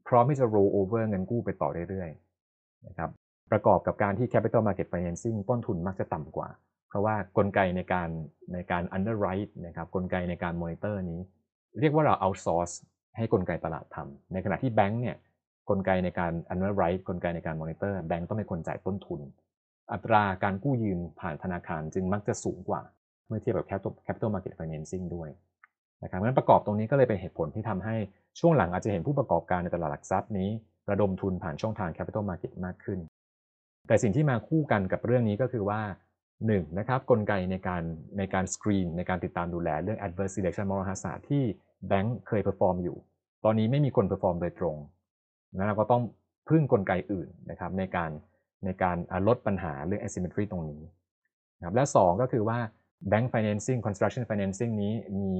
[0.09, 3.11] พร้อมที่จะ roll over เงินกู้ไปต่อเรื่อยๆนะครับ
[3.51, 6.49] ประกอบกับการที่ capital market financing ต้นทุนมักจะต่ำกว่า
[6.93, 8.11] เพราะว่ากลไกในการ
[8.55, 11.21] ในการ underwrite นะครับกลไกในการ monitor นี้
[11.81, 12.75] เรียกว่าเรา outsource
[13.17, 15.17] ให้กลไกตลาดทำในขณะที่แบงก์เนี่ย
[15.71, 19.21] กลไกในการ underwrite กลไกในการ monitor แบงก์ต้องเป็นคนจ่ายต้นทุน
[19.93, 22.83] อัตราการกู้ยืมผ่านธนาคารจึงมักจะสูงกว่า
[23.27, 23.67] เมื่อเทียบกับ
[24.07, 25.29] capital market financing ด้วย
[26.03, 27.97] นะครับงั้นประกอบตรงนี้ก็เลยเป็นเหตุผลที่ทำให้
[28.41, 30.49] ช่วงหลังอาจจะเห็นผู้ประกอบการในตลาดหลักทรัพย์นี้
[30.91, 32.99] ระดมทุนผ่านช่องทาง capital market มากขึ้น
[33.87, 35.81] แต่สิ่งที่มาคู่กันกับเรื่องนี้ก็คือว่า
[36.47, 37.83] 1นะครับกลไกในการ
[38.19, 41.43] ในการสกรีนในการติดตามดูแลเรื่อง adverse selection moral hazard ที่
[41.89, 42.97] แบงก์เคย perform อยู่
[43.45, 44.77] ตอนนี้ไม่มีคน perform โดยตรง
[45.57, 46.03] นะเราก็ต้อง
[46.49, 48.11] พึ่งกลไกอื่นนะครับในการ
[48.65, 48.97] ในการ
[49.29, 50.83] ลดปัญหาเรื่อง asymmetry ตรงนี้
[51.59, 52.59] นะครับและ 2 ก็คือว่า
[53.11, 55.33] bank financing construction financing นี้มี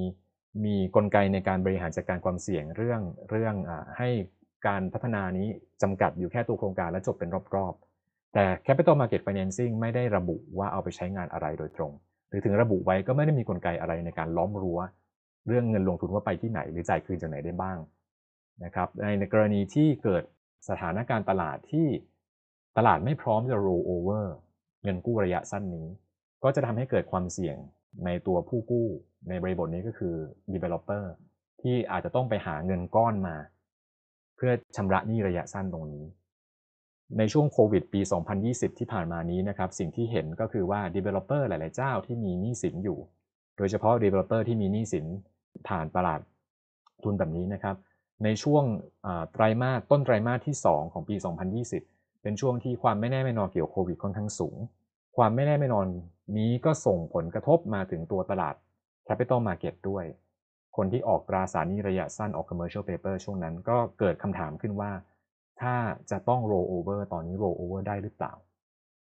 [0.65, 3.01] มีกลไกในการบริหารจัดการความเสี่ยงเรื่อง
[3.31, 4.09] เรื่องอให้
[4.67, 5.49] การพัฒนานี้
[5.83, 7.92] จำกัดอยู่แค่ตัวโครงการและจบเป็นรอบๆ
[8.35, 11.93] แต่ capital market financing ไม่ได้ระบุว่าเอาไปใช้งานอะไรโดยตรง
[12.29, 14.79] หรือถึงระบุไว้ก็ไม่ได้มีกลไกอะไรในการล้อมรั้ว
[15.47, 17.79] เรื่องเงินลงทุนว่าไปที่ไหน หรือจ่ายคืนจากไหนได้บ้าง
[18.65, 18.89] นะครับ
[19.21, 20.23] ในกรณีที่เกิด
[20.69, 21.87] สถานการณ์ตลาดที่
[22.77, 24.25] ตลาดไม่พร้อมจะ roll over
[24.83, 25.87] เงินกู้ระยะสั้นนี้
[26.45, 27.57] ก็จะทำให้เกิดความเสี่ยง
[28.05, 28.87] ในตัวผู้กู้
[29.29, 30.15] ในบริบทนี้ก็คือ
[30.55, 31.05] developer
[31.63, 33.37] ที่อาจจะต้องไปหาเงินก้อนมา
[34.37, 36.05] เพื่อชำระหนี้ระยะสั้นตรงนี้
[37.19, 38.01] ในช่วงโควิดปี
[38.41, 42.99] 2020 ที่ผ่านมานี้นะครับ สิ่งที่เห็นก็คือว่า developer หลาย ๆ เจ้าที่มีหนี้สินอยู่
[43.57, 45.07] โดยเฉพาะ developer ที่มีหนี้สิน
[45.69, 46.21] ผ่านตลาด
[47.05, 47.77] ทุนแบบนี้นะครับ
[48.25, 48.65] ในช่วง
[49.33, 51.17] ไตรมาสต้นไตรมาสที่ 2 ของปี
[51.69, 54.57] 2020 เป็นช่วงที่ความไม่แน่ไม่นอนเกี่ยวโควิดค่อนข้างสูง
[55.17, 55.87] ความไม่แน่ไม่นอน
[56.39, 58.55] นี้ก็ส่งผลกระทบมาถึงตัวตลาด
[59.09, 60.05] Capital Market ด้วย
[60.77, 64.91] คนที่ออกตราสารหนี้ระยะสั้นออก Commercial Paper ช่วงนั้นก็เกิดคำถามขึ้นว่า
[65.61, 65.75] ถ้า
[66.11, 68.33] จะต้อง roll over ตอนนี้ roll over ได้หรือเปล่า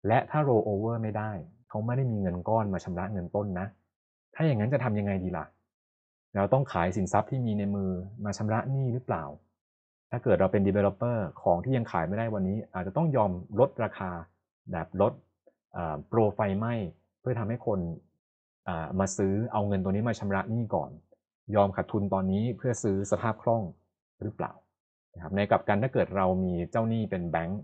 [0.06, 1.30] และถ้า roll over ไม่ได้
[1.68, 3.66] เขาไม่ได้มีเงินก้อนมาชำระเงินต้นนะ
[4.34, 5.46] ถ้าอย่างนั้นจะทำยังไงดีล่ะ
[6.36, 7.90] เราต้องขายสินทรัพย์ที่มีในมือ
[8.24, 9.24] มาชำระหนี้หรือเปล่า
[10.10, 13.30] ถ้าเกิดเราเป็น developer ของที่ยังขายไม่ได้วันนี้ อาจจะต้องยอม
[13.60, 14.10] ลดราคา
[14.72, 15.12] แบบลด
[16.08, 16.66] โปรไฟไหม
[17.20, 17.78] เพื่อทำให้คน
[19.00, 20.90] มาซื้อเอาเงินตัวนี้มาชำระหนี้ก่อน
[21.54, 23.62] ยอมขาดทุนตอนนี้เพื่อซื้อสภาพคล่อง
[24.22, 24.52] หรือเปล่า
[25.14, 27.60] นะครับในกลับกันถ้าเกิดเรามีเจ้าหนี้เป็นแบงก์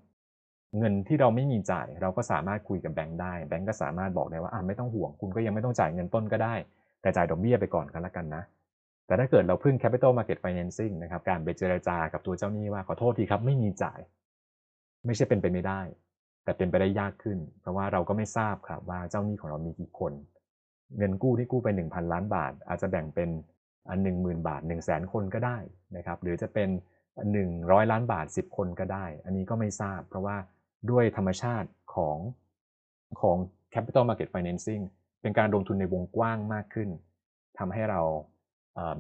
[0.79, 6.55] เงินที่เราไม่มีจ่าย เราก็สามารถคุยกับแบงก์ได้ แบงก์ก็สามารถบอกได้ว่าอ่าไม่ต้องห่วงคุณก็ยังไม่ต้องจ่ายเงินต้นก็ได้
[7.03, 8.43] แต่จ่ายดอกเบี้ยไปก่อนกันละกันนะ
[9.07, 14.01] แต่ถ้าเกิดเราพึ่ง capital market financing นะครับการไปเจรจากับตัวเจ้าหนี้ว่าขอโทษทีครับไม่มีจ่าย
[15.07, 15.81] ไม่ใช่เป็นไปไม่ได้
[16.45, 20.13] แต่เป็นไปได้ยากขึ้น เพราะว่าเราก็ไม่ทราบครับว่าเจ้าหนี้ของเรามีกี่คน
[20.97, 23.29] เงินกู้ที่กู้ไป1,000 ล้านบาท อาจจะแบ่งเป็น
[23.89, 25.59] อันหนึ่งหมื่นบาท1 0 0 0 0แสนคนก็ได้
[25.97, 26.69] นะครับหรือจะเป็น
[27.27, 30.37] 100 ล้านบาท 10 คนก็ได้ อันนี้ก็ไม่ทราบ เพราะว่า
[30.91, 32.19] ด้วยธรรมชาติของ
[33.21, 33.37] ของ
[33.75, 34.83] capital market financing
[35.23, 36.89] เป็นการลงทุนในวงกว้างมากขึ้น
[37.59, 38.01] ทำให้เรา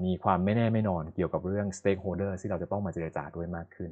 [0.04, 3.90] มีความไม่แน่ไม่นอนเกี่ยวกับเรื่อง stakeholder ที่เราจะต้องมาเจรจาด้วยมากขึ้น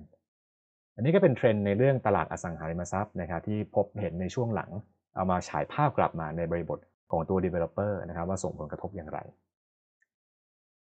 [0.94, 4.70] อันนี้ก็เป็นเทรนด์ในเรื่องตลาดอสังหาริมทรัพย์นะครับที่พบเห็นในช่วงหลัง
[5.14, 6.78] เอามาฉายภาพกลับมาในบริบท
[7.10, 9.18] ของตัว developer นะครับว่าส่งผลกระทบอย่างไร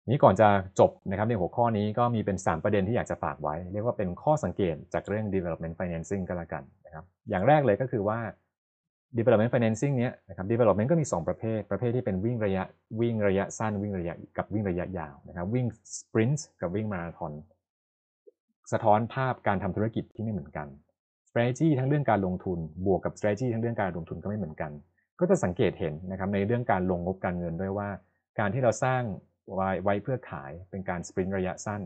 [0.09, 0.47] นี้ก่อนจะ
[0.79, 8.19] จบนะครับในหัวข้อนี้ก็มีเป็น 3 ประเด็นที่อยากจะฝากไว้ เรียกว่าเป็นข้อสังเกตจากเรื่อง development financing ก็แล้วกันนะครับอย่างแรกเลยก็คือว่า
[9.17, 12.63] development financing เนี้ยนะครับ development ก็มี 2 ประเภท ประเภทที่เป็นวิ่งระยะ
[12.99, 15.65] วิ่งระยะสั้นวิ่งระยะกับวิ่งระยะยาวนะครับวิ่ง
[15.97, 17.33] sprint กับวิ่งมาราธอน
[18.71, 20.67] สะท้อนภาพการทำธุรกิจที่ไม่เหมือนกัน
[21.29, 24.71] strategy ทั้งเรื่องการลงทุน บวกกับ strategy ทั้งเรื่องการลงทุนก็ไม่เหมือนกัน
[25.19, 27.89] ก็จะสังเกตเห็นนะครับในเรื่องการลงงบการเงินด้วยว่า
[28.39, 29.03] การที่เราสร้าง
[29.53, 31.81] ไว้ไว้เพื่อขายเป็นการสปรินต์ระยะสั้น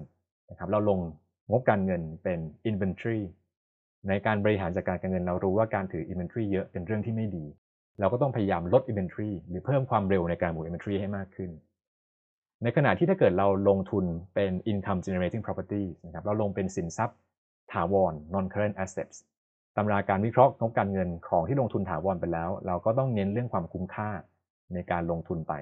[0.50, 1.00] นะครับเราลง
[1.52, 2.40] งบการเงินเป็น
[2.70, 3.22] inventory
[4.08, 7.46] ในการบริหารจัดการการเงินเรารู้ว่าการถือ inventory เยอะเป็นเรื่องที่ไม่ดี
[8.00, 11.52] เราก็ต้องพยายามลด inventory หรือเพิ่มความเร็วในการหมุน inventory ให้มากขึ้น
[12.64, 14.06] ในขณะที่ถ้าเกิดเราลงทุน
[14.36, 17.18] เป็น income generating property นะครับเราลงเป็นสินทรัพย์
[17.72, 19.18] ถาวร non current assets
[19.78, 24.10] ตำราการวิเคราะห์งบการเงินของที่ลงทุนถาวรไปแล้ว เราก็ต้องเน้นเรื่องความคุ้มค่า
[24.74, 25.54] ในการลงทุนไป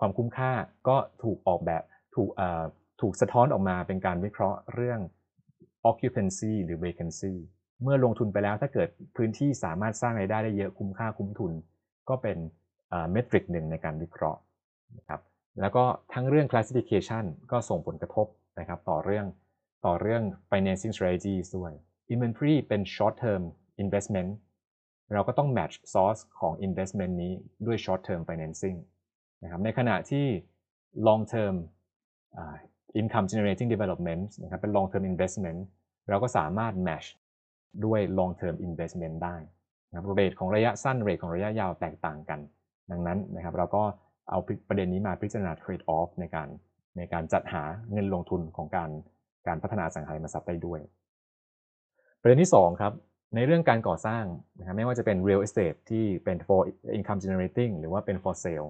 [0.00, 0.52] ความคุ้มค่า
[0.88, 1.82] ก็ถูกออกแบบ
[2.14, 2.30] ถูก
[3.00, 5.00] ถูกสะท้อนออกมาเป็นการวิเคราะห์เรื่อง
[5.90, 7.34] occupancy หรือ vacancy
[7.82, 11.52] เมื่อลงทุนไปแล้วถ้าเกิดพื้นที่สามารถสร้างรายได้ได้เยอะคุ้มค่าคุ้มทุน
[12.08, 12.38] ก็เป็น
[13.12, 14.40] เมทริกหนึ่งในการวิเคราะห์
[14.98, 15.20] นะครับ
[15.60, 15.84] แล้วก็
[16.14, 18.26] ทั้งเรื่อง classification ก็ส่งผลกระทบ
[18.58, 19.26] นะครับต่อเรื่อง
[19.86, 21.72] ต่อเรื่อง financing strategies ด้วย
[22.12, 23.42] inventory เป็น short term
[23.82, 24.30] investment
[25.12, 27.32] เราก็ต้อง match source ของ investment นี้
[27.66, 28.78] ด้วย short term financing
[29.42, 30.26] นะครับในขณะที่
[31.06, 31.54] long term
[33.00, 35.60] income generating development นะครับเป็น long term investment
[36.08, 37.08] เราก็สามารถ match
[37.84, 39.36] ด้วย long term investment ได้
[39.88, 42.40] นะครับเรทของระยะสั้นเรทของระยะยาวแตกต่างกัน
[42.90, 43.82] ดังนั้นนะครับเราก็
[44.30, 46.48] เอาประเด็นนี้มาพิจารณา trade off ในการ
[46.96, 47.62] ในการจัดหา
[47.92, 48.90] เงินลงทุนของการ
[49.46, 50.80] การพัฒนาสังหาริมทรัพย์ได้ด้วย
[52.20, 52.92] ประเด็นที่ 2 ครับ
[53.34, 54.24] ในเรื่องการก่อสร้าง
[54.58, 56.60] นะครับไม่ว่าจะเป็น real estate ที่เป็น for
[56.98, 58.68] income generating หรือว่าเป็น for sale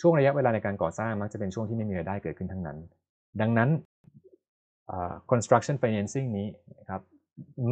[0.00, 2.78] ช่วงระยะเวลาในการก่อสร้างมักจะเป็นช่วงที่ไม่มีรายได้เกิดขึ้นทั้งนั้น
[3.40, 3.70] ดังนั้น
[5.30, 6.46] construction financing นี้
[6.80, 7.00] นะครับ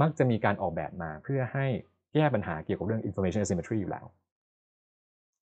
[0.01, 1.67] มักจะมีการออกแบบมาเพื่อให้
[2.15, 4.07] แก้ปัญหาเกี่ยวกับเรื่อง information asymmetry อยู่แล้ว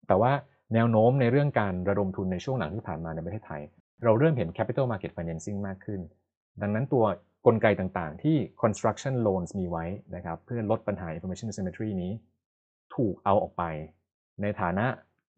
[0.07, 0.31] แต่ว่า
[0.73, 3.61] แนวโน้มในเรื่องการระดมทุนในช่วงหลังที่ผ่านมาในประเทศไทย
[4.03, 6.01] เราเริ่มเห็น capital market financing มากขึ้น
[6.61, 7.05] ดังนั้นตัว
[7.45, 12.11] กลไกต่างๆ ที่ construction loans มีไว้นะครับเพื่อลดปัญหา information asymmetry นี้
[12.95, 13.63] ถูกเอาออกไป
[14.41, 14.85] ในฐานะ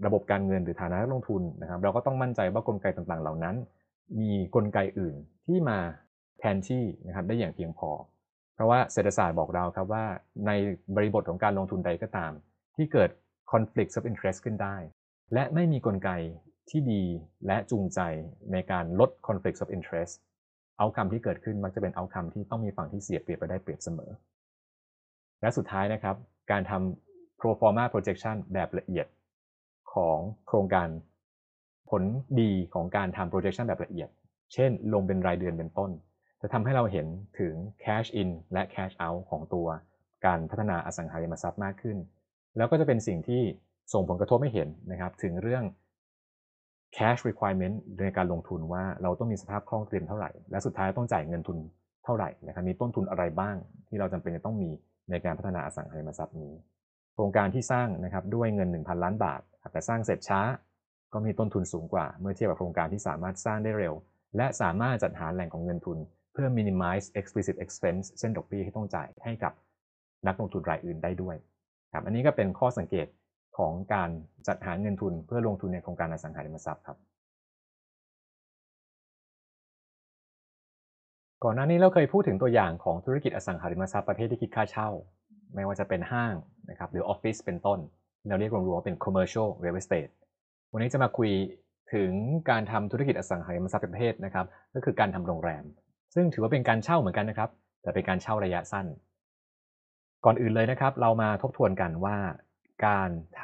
[0.05, 3.55] ระบบการเงินหรือฐานะนักลงทุนนะครับ เราก็ต้องมั่นใจว่ากลไกต่างๆ เหล่านั้น
[4.19, 5.79] มีกลไกอื่นที่มา
[6.39, 7.89] แทนที่นะครับได้อย่างเพียงพอ
[8.55, 10.05] เพราะว่าเศรษฐศาสตร์บอกเราครับว่า
[10.47, 10.51] ใน
[10.95, 12.31] บริบทของการลงทุนใดก็ตาม
[12.75, 13.09] ที่เกิด
[13.51, 14.75] conflict of interest ขึ้นได้
[15.33, 16.09] และไม่มีกลไก
[16.69, 17.03] ที่ดี
[17.47, 17.99] และจูงใจ
[18.51, 20.13] ในการลด conflict of interest
[20.77, 24.11] เอาคำที่เกิดขึ้นมักจะเป็นเอาคำที่ต้องมีฝั่งที่เสียเปรียบไปได้เปรียบเสมอ
[25.41, 26.15] และสุดท้ายนะครับ
[26.51, 29.05] การทำ pro forma projection แบบละเอียด
[29.95, 30.17] ของ
[30.47, 30.87] โครงการ
[31.89, 32.03] ผล
[32.39, 34.09] ดีของการทำ projection แบบละเอียด
[34.53, 35.91] เช่น ลงเป็นรายเดือนเป็นต้น
[36.41, 37.07] จะทำให้เราเห็น
[37.39, 39.67] ถึง cash in และ cash out ของตัว
[40.25, 41.97] การพัฒนาอสังหาริมทรัพย์มากขึ้น
[42.57, 43.41] แล้วก็จะเป็นสิ่งที่
[43.93, 45.63] ส่งผลกระทบให้เห็นนะครับถึงเรื่อง
[46.97, 51.57] cash requirement ในการลงทุนว่าเราต้องมีสภาพคล่องเตรียมเท่าไหร่ และสุดท้ายต้องจ่ายเงินทุน
[52.05, 53.55] เท่าไหร่นะครับมีต้นทุนอะไรบ้าง
[53.87, 54.69] ที่เราจำเป็นจะต้องมี
[55.09, 56.53] ในการพัฒนาอสังหาริมทรัพย์นี้
[57.13, 59.41] โครงการที่สร้างนะครับด้วยเงิน 1,000 ล้านบาท
[59.71, 60.41] แต่สร้างเสร็จช้า
[61.13, 63.93] ก็มีต้นทุนสูงกว่า เมื่อเทียบกับโครงการที่สามารถสร้างได้เร็ว
[64.37, 65.97] และสามารถจัดหาแหล่งของเงินทุน
[66.33, 69.53] เพื่อ minimize explicit expense เช่นดอกเบี้ยที่ต้องจ่ายให้กับ
[70.27, 71.35] นักลงทุนรายอื่นได้ด้วย
[71.93, 73.07] ครับอันนี้ก็เป็นข้อสังเกต
[73.57, 74.09] ของการ
[74.47, 76.97] จัดหาเงินทุนเพื่อลงทุนในโครงการอสังหาริมทรัพย์ครับ
[81.43, 84.89] ก่อนหน้านี้เราเคยพูดถึงตัวอย่างของธุรกิจอสังหาริมทรัพย์ประเภทที่คิดค่าเช่า
[85.55, 86.33] ไม่ว่าจะเป็นห้าง
[86.69, 87.79] นะครับหรือออฟฟิศเป็นต้น
[88.27, 90.11] เราเรียกรวมๆว่าเป็น commercial real estate
[90.73, 91.31] วันนี้จะมาคุย
[91.93, 92.11] ถึง
[92.49, 94.45] การทำธุรกิจอสังหาริมทรัพย์ประเภทนะครับ
[94.75, 95.63] ก็คือการทำโรงแรม
[96.15, 97.49] ซึ่งถือว่าเป็นการเช่าเหมือนกันนะครับ
[97.81, 98.85] แต่เป็นการเช่าระยะสั้น
[100.25, 102.17] ก่อนอื่นเลยนะครับ เรามาทบทวนกันว่า
[102.87, 103.09] การ
[103.41, 103.43] ท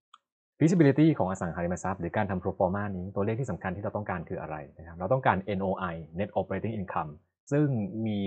[0.00, 7.10] ำ feasibility ของอสังหาริมทรัพย์หรือการทำ pro forma นี้ตัวเลขที่สำคัญที่เราต้องการคืออะไรนะครับ เราต้องการ NOI net operating income
[7.52, 7.66] ซึ่ง
[8.06, 8.20] มี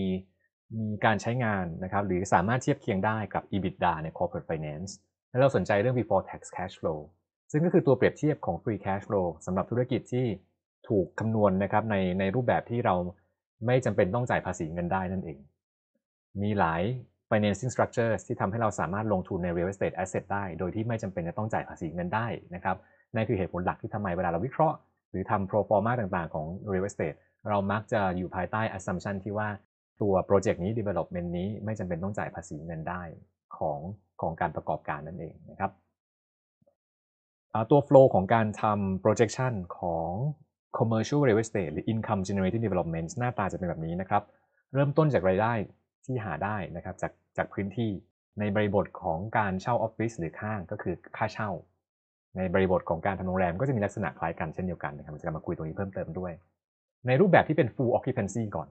[0.77, 4.91] มีการใช้งานนะครับ หรือสามารถเทียบเคียงได้กับ EBITDA ใน corporate finance
[5.31, 6.99] และเราสนใจเรื่อง before tax cash flow
[7.51, 10.25] ซึ่งก็คือตัวเปรียบเทียบของ free cash flow สำหรับธุรกิจที่
[10.89, 12.95] ถูกคำนวณนะครับในในรูปแบบที่เรา
[13.65, 15.39] ไม่จำเป็นต้องจ่ายภาษีเงินได้นั่นเอง
[16.41, 16.81] มีหลาย
[17.29, 22.77] financing structures ที่ทำให้เราสามารถลงทุนใน real estate asset ได้ โดยที่ไม่จำเป็นจะต้องจ่ายภาษีเงินได้นะครับ
[23.15, 24.77] นั่นคือเหตุผลหลักที่ทำไมเวลาเราวิเคราะห์
[25.11, 27.17] หรือทำ pro forma ต่างๆ ของ real estate
[27.49, 29.49] เรามักจะอยู่ภายใต้ assumption ที่ว่า
[30.01, 33.03] ตัวโปรเจกต์นี้ development นี้ไม่จำเป็นต้องจ่ายภาษีเงินได้
[33.57, 33.79] ของ
[34.21, 35.71] ของการประกอบการนั่นเองนะครับ
[37.71, 40.09] ตัว flow ของการทำ projection ของ
[40.77, 44.23] commercial real estate หรือ income generating development หน้าตาจะเป็นแบบนี้นะครับ
[44.73, 45.53] เริ่มต้นจากรายได้
[46.05, 47.91] ที่หาได้นะครับจากจากพื้นที่
[48.39, 51.49] ในบริบทของการเช่าออฟฟิศหรือข้างก็คือค่าเช่า
[52.37, 56.31] ในบริบทของการทำโรงแรมก็จะมีลักษณะคล้ายกันเช่นเดียวกันนะครับจะมาคุยตรงนี้เพิ่มเติมด้วย
[57.07, 58.67] ในรูปแบบที่เป็น full occupancy ก่อน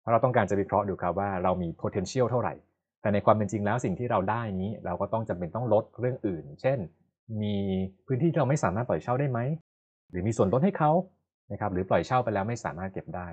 [0.00, 2.54] เพราะเราต้องการจะวิเคราะห์ดูครับว่าเรามี potential เท่าไหร่
[3.00, 6.78] แต่ในความเป็นจริงแล้วสิ่งที่เราได้นี้ เราก็ต้องจำเป็นต้องลดเรื่องอื่น เช่น
[7.42, 7.56] มี
[8.06, 9.40] พื้นที่ที่เราไม่สามารถปล่อยเช่าได้ไหม
[10.10, 10.92] หรือมีส่วนลดให้เขา
[11.52, 13.28] นะครับหรือปล่อยเช่าไปแล้วไม่สามารถเก็บได้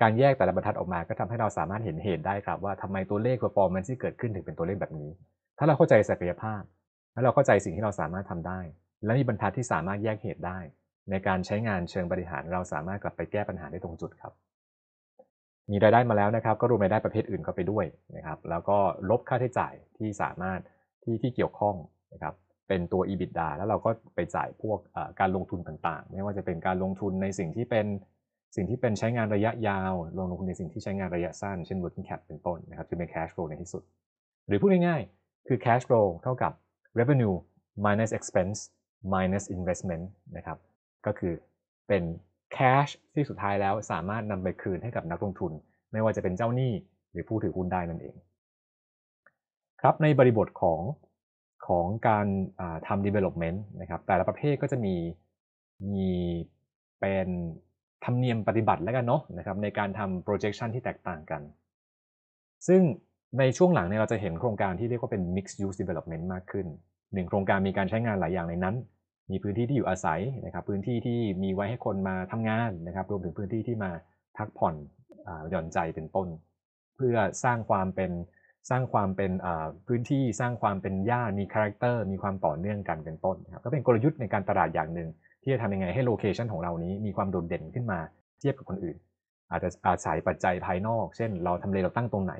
[0.00, 5.10] การแยกแต่ละบรรทัดออกมาก็ทำให้เราสามารถเห็นเหตุได้ครับว่าทำไมตัวเลข performance ที่เกิดขึ้นถึงเป็นตัวเลขแบบนี้
[5.58, 6.62] ถ้าเราเข้าใจศักยภาพ
[7.12, 8.60] และเราเข้าใจสิ่งที่เราสามารถทำได้
[9.04, 10.58] และมีบรรทัดที่สามารถแยกเหตุได้
[11.10, 14.32] ในการใช้งานเชิงบริหารเราสามารถกลับไปแก้ปัญหาได้ตรงจุดครับ
[15.70, 17.84] มีรายได้มาแล้วนะครับ ก็รวมรายได้ประเภทอื่นเข้าไปด้วย
[18.16, 18.78] นะครับ แล้วก็
[19.10, 20.60] ลบค่าใช้จ่ายที่สามารถ
[21.04, 21.74] ที่ที่เกี่ยวข้อง
[22.12, 22.34] นะครับ
[22.68, 24.78] เป็นตัว EBITDA แล้วเราก็ไปจ่ายพวก
[25.20, 27.86] การลงทุนต่างๆ ไม่ว่าจะเป็นการลงทุนในสิ่งที่เป็น
[28.56, 33.82] สิ่งที่เป็นใช้งานระยะยาว ลงทุนในสิ่งที่ใช้งานระยะสั้น เช่น working cap เป็นต้นนะครับจะเป็น cash flow ในที่สุด
[34.46, 36.52] หรือพูดง่ายๆ คือ cash flow เท่ากับ
[36.98, 37.36] revenue
[37.86, 38.58] minus expense
[39.14, 40.04] minus investment
[40.36, 40.58] นะครับ
[41.06, 41.34] ก็คือ
[41.88, 42.02] เป็น
[42.56, 45.52] cash ที่สุดท้ายแล้วสามารถนำไปคืนให้กับนักลงทุน
[45.92, 46.72] ไม่ว่าจะเป็นเจ้าหนี้
[47.12, 48.14] หรือผู้ถือหุ้นได้นั่นเอง
[49.80, 50.80] ครับในบริบทของ
[51.66, 52.26] ของการ
[52.86, 54.94] ทำ development นะครับแต่ละประเภทก็จะมี
[55.92, 56.10] มี
[57.00, 57.28] เป็น
[58.04, 61.42] ธรรมเนียมปฏิบัติแล้วกันเนาะนะครับในการทำ projection ที่แตกต่างกัน
[62.68, 62.82] ซึ่ง
[63.38, 66.66] ในช่วงหลังเนี่ยเราจะเห็นโครงการที่เรียกว่าเป็น mixed use development มากขึ้น
[67.14, 68.76] หนึ่งโครงการมีการใช้งานหลายอย่างในนั้น
[69.30, 73.90] มีพื้นที่ที่อยู่อาศัยนะครับ พื้นที่ที่มีไว้ให้คนมาทำงานนะครับ รวมถึงพื้นที่ที่มา
[74.36, 74.74] พักผ่อน
[75.50, 76.28] หย่อนใจเป็นต้น
[76.96, 78.10] เพื่อสร้างความเป็น
[78.70, 79.30] สร้างความเป็น
[79.88, 85.08] พื้นที่สร้างความเป็นย่านมี character มีความต่อเนื่องกันเป็นต้นครับก็เป็นกลยุทธ์ในการตลาดอย่างหนึ่ง
[85.42, 87.98] ที่จะทำยังไงให้ location ของเรานี้มีความโดดเด่นขึ้นมา
[88.40, 88.96] เทียบกับคนอื่น
[89.50, 92.34] อาจจะอาศัยปัจจัยภายนอก เช่น เราทำเลเราตั้งตรงไหน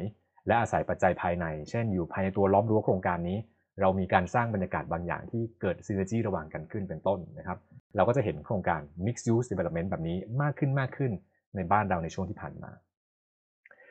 [0.47, 3.39] และอาศัยปัจจัยภายใน เช่น อยู่ภายในตัวล้อมรั้วโครงการนี้
[3.81, 7.59] เรามีการสร้างบรรยากาศบางอย่างที่เกิดซีเนจีระหว่างกันขึ้นเป็นต้นนะครับ
[7.97, 11.13] เราก็จะเห็นโครงการ mixed use development แบบนี้มากขึ้นมากขึ้น
[11.57, 12.71] ในบ้านเราในช่วงที่ผ่านมา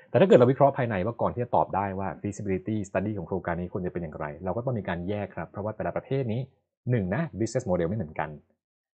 [0.10, 8.30] แต่ถ้าเกิดเราวิเคราะห์ภายในว่าก่อนที่จะตอบได้ว่า feasibility study ของโครงการนี้ควรจะเป็นอย่างไร เราก็ต้องมีการแยกครับ เพราะว่าแต่ละประเภทนี้1นนะ business model ไม่เหมือนกัน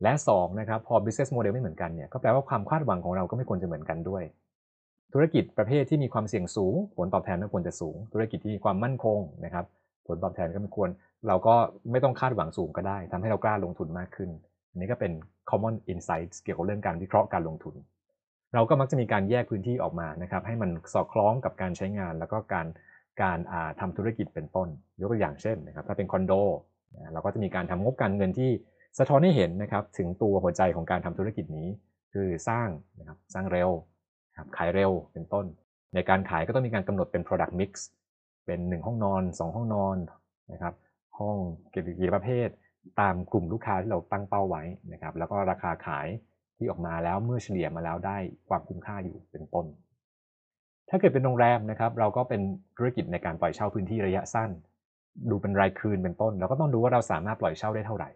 [0.04, 4.24] และ2นะครับพอ business model ไม่เหมือนกันเนี่ยก็แปลว่าความคาดหวังของเราก็ไม่ควรจะเหมือนกันด้วย
[5.14, 9.66] ธุรกิจประเภทที่มีความเสี่ยงสูง ผลตอบแทนไม่ควรจะสูง ธุรกิจที่มีความมั่นคงนะครับ
[10.10, 10.89] ผลตอบแทนก็ไม่ควร
[11.28, 11.55] เราก็
[11.91, 14.30] ไม่ต้องคาดหวังสูงก็ได้ทำให้เรากล้าลงทุนมากขึ้น
[14.72, 15.12] อันนี้ก็เป็น
[15.49, 17.76] common insights เกี่ยวกับเรื่องการวิเคราะห์การลงทุน
[18.53, 22.68] เราก็มักจะมีการแยกพื้นที่ออกมานะครับ ให้มันสอดคล้องกับการใช้งาน แล้วก็การ
[23.22, 23.39] การ
[23.80, 24.68] ทำธุรกิจเป็นต้น
[24.99, 26.34] ยกตัวอย่างเช่นนะครับ ถ้าเป็นคอนโด
[27.14, 28.51] เราก็จะมีการทำงบการเงินที่
[28.99, 31.68] สะท้อนให้เห็นนะครับถึงตัวหัวใจของการทำธุรกิจนี้
[32.14, 33.70] คือสร้างนะครับสร้างเร็ว
[34.57, 35.45] ขายเร็วเป็นต้น
[35.95, 37.72] ในการขายก็ต้องมีการกำหนดเป็น product mix
[38.50, 39.97] เป็น 1 ห้องนอน 2 ห้องนอน
[40.54, 40.74] นะครับ
[41.20, 41.38] ห้อง
[41.72, 42.47] เกี่ยวกับประเภท
[43.00, 46.08] ตามกลุ่มลูกค้าที่เราตั้งเป้าไว้นะครับ แล้วก็ราคาขาย
[46.58, 48.18] ที่ออกมาแล้วเมื่อเฉลี่ยมาแล้วได้
[48.50, 49.66] ความคุ้มค่าอยู่เป็นต้น
[50.89, 52.41] ถ้าเกิดเป็นโรงแรมนะครับ เราก็เป็น
[52.78, 54.50] ธุรกิจในการปล่อยเช่าพื้นที่ระยะสั้น
[55.30, 58.10] ดูเป็นรายคืนเป็นต้น เราก็ต้องดูว่าเราสามารถปล่อยเช่าได้เท่าไหร่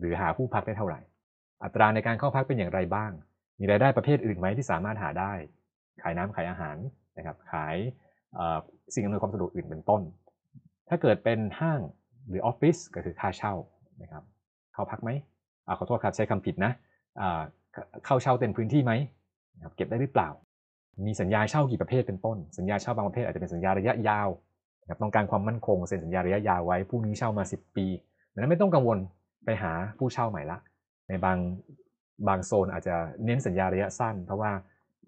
[0.00, 1.00] หรือหาผู้พักได้เท่าไหร่
[1.64, 3.10] อัตราในการเข้าพักเป็นอย่างไรบ้าง
[3.58, 5.32] มีรายได้ประเภทอื่นไหมที่สามารถหาได้
[6.02, 6.76] ขายน้ำขายอาหาร
[7.18, 7.76] นะครับ ขาย
[8.94, 10.02] สิ่งอำนวยความสะดวกอื่นเป็นต้น
[10.88, 11.80] ถ้าเกิดเป็นห้าง
[12.28, 13.54] หรือออฟฟิศก็คือค่าเช่า
[14.02, 14.24] นะครับ
[14.74, 15.10] เข้าพักไหม
[15.66, 16.72] อขอโทษครับใช้คำผิดนะ
[18.04, 18.92] เข้าเช่าเต็มพื้นที่ไหม
[19.76, 20.28] เก็บได้หรือเปล่า
[21.06, 24.28] มีสัญญาเช่ากี่ประเภทเป็นต้น สัญญาเช่าบางประเภทอาจจะเป็นสัญญาระยะยาว
[25.02, 27.86] ต้องการความมั่นคงเซ็นสัญญาระยะยาวไว้ผู้นี้เช่ามา 10 ปี
[28.32, 28.98] ดังนั้นไม่ต้องกังวล
[29.44, 30.58] ไปหาผู้เช่าใหม่ละ
[31.08, 31.38] ในบาง
[32.28, 34.52] บางโซนอาจจะเน้นสัญญาระยะสั้น เพราะว่า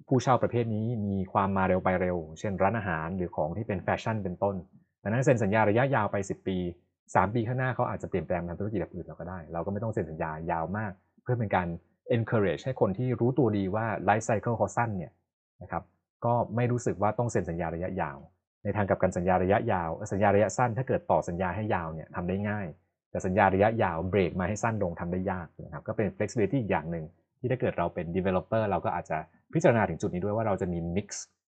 [0.07, 4.57] ผู้เช่าประเภทนี้มีความมาเร็วไปเร็ว เช่นร้านอาหารหรือของที่เป็นแฟชั่นเป็นต้น
[5.03, 6.57] ดังนั้นเซ็นสัญญาระยะยาวไป 10 ปี
[6.97, 10.93] 3 ปีข้างหน้าเขาอาจจะเปลี่ยนแปลงทำธุรกิจแบบอื่นเราก็ได้ เราก็ไม่ต้องเซ็นสัญญายาวมาก
[11.23, 11.69] เพื่อเป็นการ
[12.17, 15.13] encourage ให้คนที่รู้ตัวดีว่า life cycle เขาสั้นเนี่ย
[15.63, 15.83] นะครับ
[16.25, 18.19] ก็ไม่รู้สึกว่าต้องเซ็นสัญญาระยะยาว
[18.65, 22.67] ในทางกับการสัญญาระยะยาว สัญญาระยะสั้นถ้าเกิดต่อสัญญาให้ยาวเนี่ยทำได้ง่าย
[23.11, 27.05] แต่สัญญาระยะยาวเบรกมาให้สั้นลงทำได้ยากนะครับก็เป็น flexibility อีกอย่างหนึ่ง
[27.39, 29.19] ที่ถ้าเกิดเราเป็น developer เราก็อาจจะ
[29.55, 31.09] พิจารณาถึงจุดนี้ด้วยว่าเราจะมี mix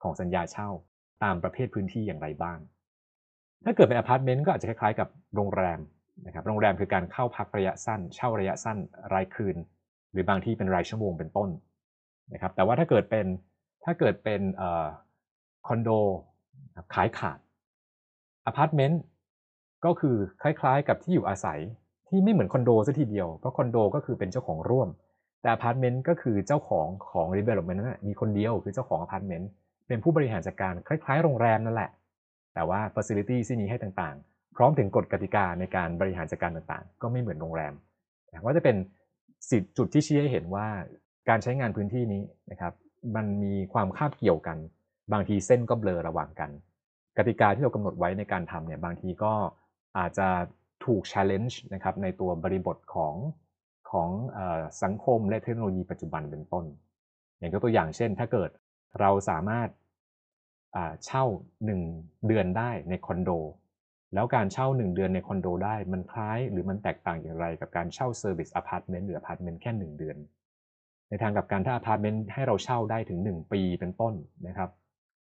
[0.03, 0.69] ของสัญญาเช่า
[1.23, 2.59] ตามประเภทพื้นที่อย่างไรบ้าง
[3.65, 5.79] ถ้าเกิดเป็นอพาร์ตเมนต์ก็อาจจะคล้ายๆกับโรงแรม
[6.25, 8.77] นะครับ โรงแรมคือการเข้าพักระยะสั้น เช่าระยะสั้น
[9.13, 9.55] รายคืน
[10.11, 11.49] หรือบางที่เป็นรายชั่วโมงเป็นต้น
[12.33, 13.25] นะครับ แต่ว่าถ้าเกิดเป็น
[13.85, 14.41] ถ้าเกิดเป็น
[15.67, 15.89] คอนโด
[16.93, 17.39] ขายขาด
[18.45, 19.01] อพาร์ตเมนต์
[19.85, 21.59] ก็คือคล้ายๆ กับที่อยู่อาศัย
[22.07, 24.89] ที่ไม่เหมือนคอนโดซะทีเดียว เพราะคอนโดก็คือเป็นเจ้าของร่วม
[25.41, 29.49] แต่อพาร์ตเมนต์ก็คือเจ้าของของ development นั้นมีคนเดียวคือเจ้าของอพาร์ตเมนต์
[29.87, 31.89] เป็นผู้บริหารจัดการคล้ายๆ โรงแรมนั่นแหละ
[32.53, 37.73] แต่ว่าฟ a c i l i t y ที่มีให้ต่างๆ พร้อมถึงกฎกติกาในการบริหารจัดการต่างๆ ก็ไม่เหมือนโรงแรม
[38.43, 38.77] ว่าจะเป็น
[39.49, 40.67] สิทธิจุดที่ชี้ให้เห็นว่า
[41.29, 42.73] การใช้งานพื้นที่นี้นะครับ
[43.15, 44.57] มันมีความคาบเกี่ยวกัน
[45.13, 46.51] บางทีเส้นก็เบลอระหว่างกัน
[47.17, 49.33] กติกาที่เรากำหนดไว้ในการทำเนี่ยบางทีก็
[49.97, 50.27] อาจจะ
[50.85, 53.15] ถูก challenge นะครับในตัวบริบทของ
[53.91, 54.09] ของ
[54.83, 56.65] สังคมและเทคโนโลยีปัจจุบันเป็นต้น
[57.37, 58.49] อย่างตัวอย่างเช่น ถ้าเกิด
[58.99, 59.69] เราสามารถ
[61.05, 61.23] เช่า
[61.75, 63.31] 1 เดือนได้ในคอนโด
[64.13, 70.17] แล้วการเช่า 1 เดือนในคอนโดได้มันคล้ายหรือมันแตกต่างอย่างไรกับการเช่าเซอร์วิสอพาร์ตเมนต์หรืออพาร์ตเมนต์แค่ 1 เดือน
[71.09, 74.13] ในทางกลับกันถ้าอพาร์ตเมนต์ให้เราเช่าได้ถึง 1 ปีเป็นต้น
[74.47, 74.69] นะครับ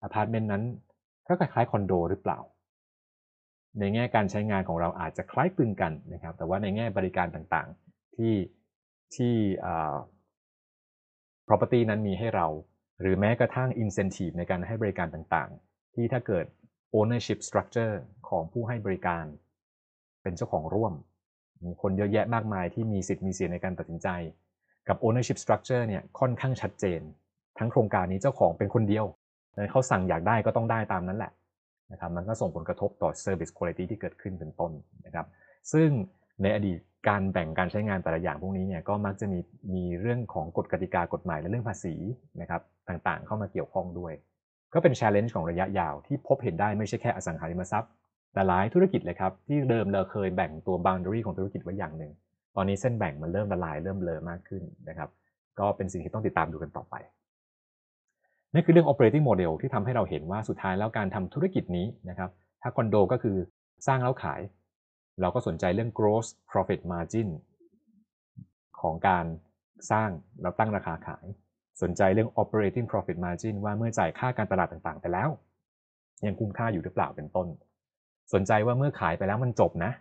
[0.03, 0.64] อพาร์ตเมนต์นั้น
[1.28, 2.39] ก็คล้ายคอนโดหรือเปล่า
[3.80, 8.36] ในแง่การใช้งานของเราอาจจะคล้ายคลึงกันนะครับ แต่ว่าในแง่บริการต่างๆ ที่
[9.16, 9.36] ที่
[11.47, 12.47] property นั้นมีให้เรา
[13.01, 16.45] หรือแม้กระทั่ง incentive ในการให้บริการต่างๆ ที่ถ้าเกิด
[16.99, 17.95] ownership structure
[18.30, 19.26] ของผู้ให้บริการ
[20.22, 20.93] เป็นเจ้าของร่วม
[21.66, 24.07] มีคนเยอะแยะมากมายที่มีสิทธิ์มีเสียงในการตัดสินใจ
[24.88, 27.01] กับ ownership structure เนี่ยค่อนข้างชัดเจน
[27.57, 29.05] ทั้งโครงการนี้เจ้าของเป็นคนเดียว
[29.72, 31.32] เขาสั่งอยากได้ก็ต้องได้ตามนั้นแหละ
[31.91, 34.72] นะครับมันก็ส่งผลกระทบต่อ service quality ที่เกิดขึ้นเป็นต้น
[35.05, 35.26] นะครับ
[35.74, 35.89] ซึ่ง
[36.41, 39.39] ในอดีต การแบ่งการใช้งานแต่ละอย่างพวกนี้เนี่ยก็มักจะมี
[39.73, 41.95] มีเรื่องของกฎกติกากฎหมายและเรื่องภาษี
[42.41, 44.13] นะครับต่างๆ เข้ามาเกี่ยวข้องด้วย
[44.73, 47.91] ก็เป็น challenge ของระยะยาวที่พบเห็นได้ไม่ใช่แค่อสังหาริมทรัพย์
[48.33, 52.11] แต่หลายธุรกิจเลยครับที่เดิมเราเคยแบ่งตัว boundary ของธุรกิจไว้อย่างหนึ่ง
[52.55, 55.09] ตอนนี้เส้นแบ่งมันเริ่มละลายเริ่มเลอมากขึ้นนะครับ
[55.59, 56.95] ก็เป็นสิ่งที่ต้องติดตามดูกันต่อไป
[58.53, 62.29] นั่นคือเรื่อง operating model ที่ทำให้เราเห็นว่าสุดท้ายแล้วการทำธุรกิจนี้นะครับ
[62.61, 63.37] ถ้าคอนโดก็คือ
[63.87, 64.41] สร้างแล้วขาย
[65.22, 67.30] เราก็สนใจเรื่อง gross profit margin
[68.82, 69.26] ของการ
[69.91, 70.09] สร้าง
[70.41, 71.26] แล้วตั้งราคาขาย
[71.82, 75.30] สนใจเรื่อง operating profit margin ว่าเมื่อจ่ายค่าการตลาดต่างๆ ไปแล้ว
[76.26, 77.47] ยังคุ้มค่าอยู่หรือเปล่าเป็นต้น
[78.34, 79.91] สนใจว่าเมื่อขายไปแล้วมันจบนะ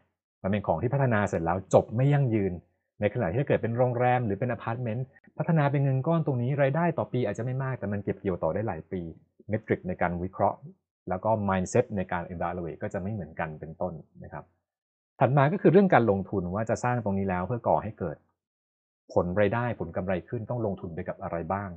[0.42, 2.52] มันเป็นของที่พัฒนาเสร็จแล้วจบไม่ยั่งยืน
[3.00, 5.06] ในขณะที่ถ้าเกิดเป็นโรงแรมหรือเป็นอพาร์ตเมนต์
[5.38, 9.00] พัฒนาเป็นเงินก้อนตรงนี้รายได้ต่อปีอาจจะไม่มากแต่มันเก็บเกี่ยวต่อได้หลายปี
[9.48, 10.58] เมทริกในการวิเคราะห์
[11.08, 13.92] แล้วก็ mindset ในการ evaluate ก็จะไม่เหมือนกันเป็นต้น
[14.24, 14.44] นะครับ
[15.22, 18.16] ถัดมาก็คือเรื่องการลงทุนว่าจะสร้างตรงนี้แล้วเพื่อก่อให้เกิด
[19.12, 21.70] ผลรายได้ผลกำไรขึ้นต้องลงทุนไปกับอะไรบ้าง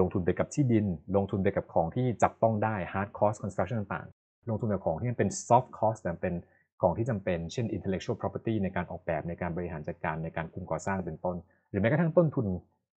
[0.00, 0.86] ลงทุนไปกับที่ดิน
[1.16, 6.34] ลงทุนไปกับของที่จับต้องได้ hard cost construction ต่างๆ ลงทุนกับของที่มันเป็น soft cost แต่เป็น
[6.82, 11.36] ของที่จำเป็น เช่น intellectual property ในการออกแบบในการบริหารจัดการในการคุมก่อสร้างเป็นต้น
[11.68, 12.46] หรือแม้กระทั่งต้นทุน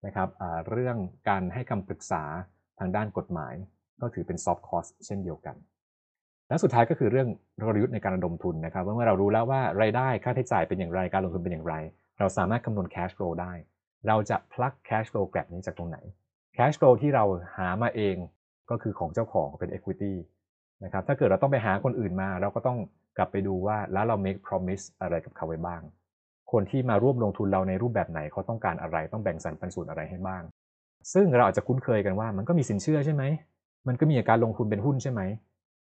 [0.06, 0.30] นะครับ
[0.70, 0.98] เรื่อง
[1.30, 2.24] การให้คำปรึกษา
[2.80, 3.54] ทางด้านกฎหมาย
[4.02, 5.56] ก็ถือเป็น soft cost เช่นเดียวกัน
[6.50, 7.28] และสุดท้ายก็คือเรื่อง
[7.68, 11.76] กลยุทธ์ในการระดมทุนนะครับเมื่อเรารู้แล้วว่ารายได้ค่าใช้จ่ายเป็นอย่างไรการลงทุนเป็นอย่างไร
[12.20, 13.54] เราสามารถคำนวณ cash flow ได้
[14.08, 15.98] เราจะ plug cash flow gap นี้จากตรงไหน
[16.58, 17.24] cash flow ที่เรา
[17.58, 18.16] หามาเอง
[18.70, 20.14] ก็คือของเจ้าของเป็น equity
[20.84, 22.78] นะครับถ้าเกิดเราต้องไปหาคนอื่นมา เราก็ต้อง
[23.18, 25.82] กลับไปดูว่าแล้วเรา make promise อะไรกับเขาไว้บ้าง
[26.52, 30.44] คนที่มาร่วมลงทุนเราในรูปแบบไหนเขาต้องการอะไรต้องแบ่งสรรปันส่วนอะไรให้บ้าง
[31.14, 33.24] ซึ่งเราอาจจะคุ้นเคยกันว่ามันก็มีสินเชื่อใช่ไหม
[33.88, 35.22] มันก็มีการลงทุนเป็นหุ้นใช่ไหม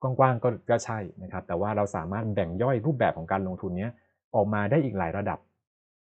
[0.01, 3.87] กว้างๆก็ก็ใช่นะครับ แต่ว่าเราสามารถแบ่งย่อยรูปแบบของการลงทุนนี้
[4.35, 5.39] ออกมาได้อีกหลายระดับ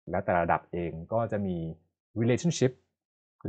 [0.09, 1.55] และแต่ระดับเองก็จะมี
[2.19, 2.71] relationship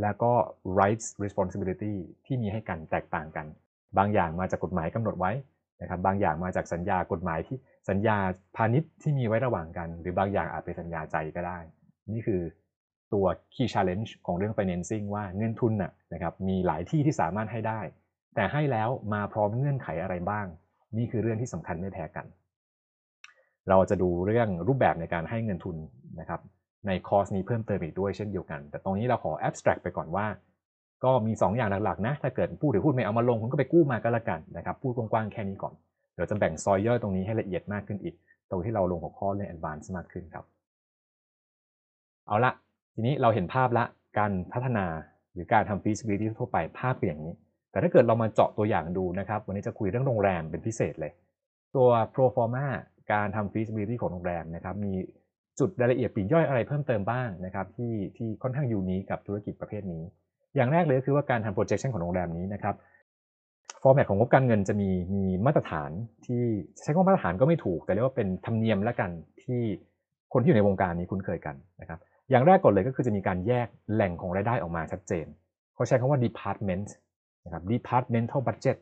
[0.02, 0.32] แล้วก็
[0.80, 1.94] rights responsibility
[2.26, 3.46] ที่มีให้กันแตกต่างกัน
[3.98, 5.32] บางอย่างมาจากกฎหมายกำหนดไว้
[5.80, 7.56] นะครับ บางอย่างมาจากสัญญากฎหมายที่
[7.90, 8.16] สัญญา
[8.56, 11.58] พาณิชย์ที่มีไว้ระหว่างกัน หรือบางอย่างอาจเป็นสัญญาใจก็ได้
[12.12, 12.40] นี่คือ
[13.12, 17.80] ตัว key challenge ของเรื่อง financing ว่าเงินทุนน่ะนะครับมีหลายที่ที่สามารถให้ได้
[18.38, 20.46] แต่ให้แล้วมาพร้อมเงื่อนไขอะไรบ้าง
[20.96, 22.26] นี่คือเรื่องที่สำคัญไม่แพ้กัน
[23.68, 25.76] เราจะดูเรื่องรูปแบบในการให้เงินทุน
[26.20, 26.40] นะครับ
[26.86, 30.26] ในคอร์สนี้เพิ่มเติมอีกด้วยเช่นเดียวกัน แต่ตรงนี้เราขอ abstract ไปก่อนว่า
[31.04, 35.74] ก็มี 2 อย่างหลักๆนะ ถ้าเกิดผู้ถือหุ้นไม่เอามาลงคุณก็ไปกู้มาก็แล้วกันนะครับ พูดกว้างๆแค่นี้ก่อน
[36.14, 38.14] เดี๋ยวจะแบ่งซอยย่อยตรงนี้ให้ละเอียดมากขึ้นอีก
[38.50, 40.44] ตรงที่เราลงหัวข้อเรื่อง advance มากขึ้นครับ
[42.26, 42.52] เอาละ
[42.94, 43.84] ทีนี้เราเห็นภาพละ
[44.18, 44.86] การพัฒนา
[45.32, 47.34] หรือการทำ feasibility ทั่วไปภาพเป็นอย่างนี้
[47.70, 51.12] แต่ถ้าเกิดเรามาเจาะตัวอย่างดูนะครับ วันนี้จะคุยเรื่องโรงแรมเป็นพิเศษเลย
[51.76, 52.66] ตัว pro forma
[53.12, 54.92] การทำ feasibility ของโรงแรมนะครับ มี
[55.58, 60.02] จุดรายละเอียดปีกย่อยอะไรเพิ่มเติมบ้างนะครับ ที่ที่ค่อนข้างยูนีกับธุรกิจประเภทนี้
[60.56, 62.74] อย่างแรกเลยก็คือว่าการทำ projection ของโรงแรมนี้นะครับ
[63.82, 65.90] ฟอร์แมตของงบการเงินจะมีมีมาตรฐาน
[66.26, 66.42] ที่
[66.82, 69.10] ใช้คำว่ามาตรฐานก็ไม่ถูก แต่เรียกว่าเป็นธรรมเนียมแล้วกัน
[69.42, 69.60] ที่
[70.32, 71.98] คนที่อยู่ในวงการนี้คุ้นเคยกันนะครับ
[72.30, 75.26] อย่างแรกก่อนเลยก็คือจะมีการแยกแหล่งของรายได้ออกมาชัดเจน
[75.74, 76.88] เขาใช้คำว่า department
[77.48, 78.76] นะครับ departmental budget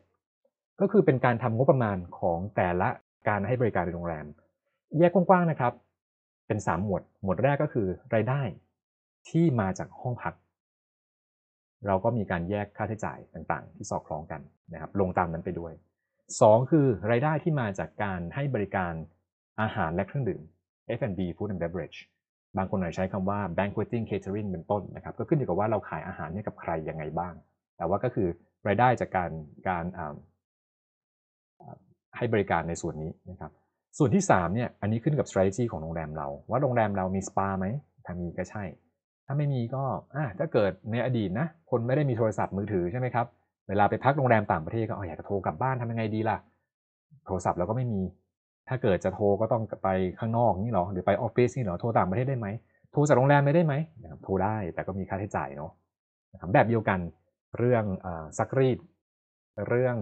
[0.81, 2.89] ก็คือเป็นการทำงบประมาณของแต่ละ
[3.29, 4.27] การให้บริการในโรงแรม
[4.99, 5.73] แยกกว้างๆนะครับ
[6.47, 8.43] เป็น 3 หมวด หมวดแรกก็คือรายได้
[9.29, 10.35] ที่มาจากห้องพัก
[11.87, 14.41] เราก็มีการแยกค่าใช้จ่ายต่างๆ ที่สอดคล้องกัน
[14.73, 15.73] นะครับ ลงตามนั้นไปด้วย
[16.21, 18.93] 2 คือรายได้ที่มาจากการให้บริการ
[19.61, 20.43] อาหารและเครื่องดื่ม
[20.99, 21.99] F&B Food and Beverage
[22.57, 27.35] บางคนอาจใช้คำว่า banqueting catering เป็นต้นนะครับ ก็ขึ้นอยู่กับว่าเราขายอาหารให้กับใครยังไงบ้าง
[27.77, 28.29] แต่ว่าก็คือ
[28.67, 29.31] รายได้จากการ
[29.69, 29.85] การ
[32.17, 33.51] ให้บริการในส่วนนี้นะครับ
[33.99, 37.67] ส่วนที่3เนี่ยอันนี้ขึ้นกับ strategy ของโรงแรมเรา ว่าโรงแรมเรามีสปาไหม
[38.07, 38.65] ถ้ามีก็ใช่
[39.27, 39.83] ถ้าไม่มีก็
[40.15, 43.27] อ่าถ้าเกิดในอดีตนะคนไม่ได้มีโทรศัพท์มือถือใช่ไหมครับ
[43.69, 46.39] เวลาไปพักโรงแรมต่างประเทศก็อยากจะโทรกลับบ้านทำยังไงดีล่ะ
[47.27, 48.03] โทรศัพท์เราก็ไม่มี
[48.69, 49.89] ถ้าเกิดจะโทรก็ต้องไป
[50.19, 52.47] ข้างนอกนี่หรอหรือไปออฟฟิศนี่หรอโทรต่างประเทศได้ไหม
[52.93, 53.75] โทรจากโรงแรมไม่ได้ไหม
[54.25, 55.71] โทรได้แต่ก็มีค่าใช้จ่ายเนาะ
[56.55, 56.99] แบบเดียวกัน
[57.59, 57.85] เรื่อง
[58.39, 58.79] ซักรีด
[59.69, 59.97] เรื่อง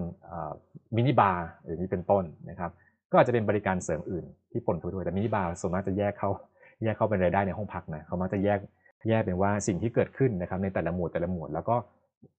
[0.97, 2.71] มินิบาร์อย่างนี้เป็นต้นนะครับ
[3.11, 6.31] ก็อาจจะเป็นบริการเสริมอื่นที่ปนทั่วด้วยแต่มินิบาร์ส่วนมากจะแยกเข้า
[6.83, 8.59] แยกเข้าเป็นรายได้ในห้องพักนะเขามักจะแยก
[9.09, 11.77] แยกเป็นว่าสิ่งที่เกิดขึ้นนะครับในแต่ละหมวดแต่ละหมวดแล้วก็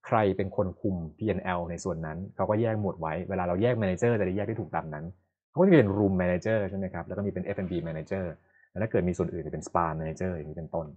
[0.08, 5.06] ใครเป็นคนคุม P&L ในส่วนนั้น เขาก็แยกหมวดไว้ เวลาเราแยก Manager จะได้แยกได้ถูกตามนั้น
[5.49, 8.26] เขาก็จะเป็น Room Manager ใช่ไหมครับ แล้วก็มีเป็น F&B Manager
[8.70, 10.88] แล้วถ้าเกิดมีส่วนอื่นจะเป็น Spa Manager อย่างนี้เป็นต้น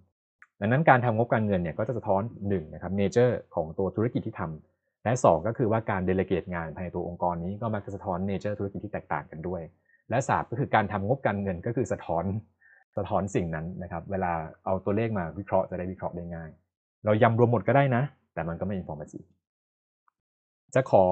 [0.61, 9.63] ดังนั้นการทำงบการเงินเนี่ยก็จะสะท้อน1นะครับ nature ของตัวธุรกิจที่ทำและ 2 ก็คือว่าการเดลเกตงานภายในตัวองค์กรนี้ก็มักจะสะท้อน nature ธุรกิจที่แตกต่างกันด้วย
[10.11, 12.25] และ3ก็คือการทำงบการเงินก็คือสะท้อน
[12.97, 14.33] สะท้อนสิ่งนั้นนะครับ เวลา
[14.65, 16.51] เอาตัวเลขมาวิเคราะห์จะได้วิเคราะห์ได้ง่าย
[17.05, 18.03] เรายำรวมหมดก็ได้นะ
[18.35, 19.27] แต่มันก็ไม่ informative
[20.75, 21.05] จะขอ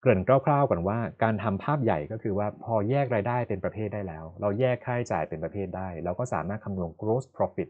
[0.00, 7.68] เกริ่นคร่าวๆก่อนว่าการทำภาพใหญ่ก็คือว่าพอแยกรายได้เป็นประเภทได้แล้ว เราแยกค่าใช้จ่ายเป็นประเภทได้ เราก็สามารถคำนวณ gross profit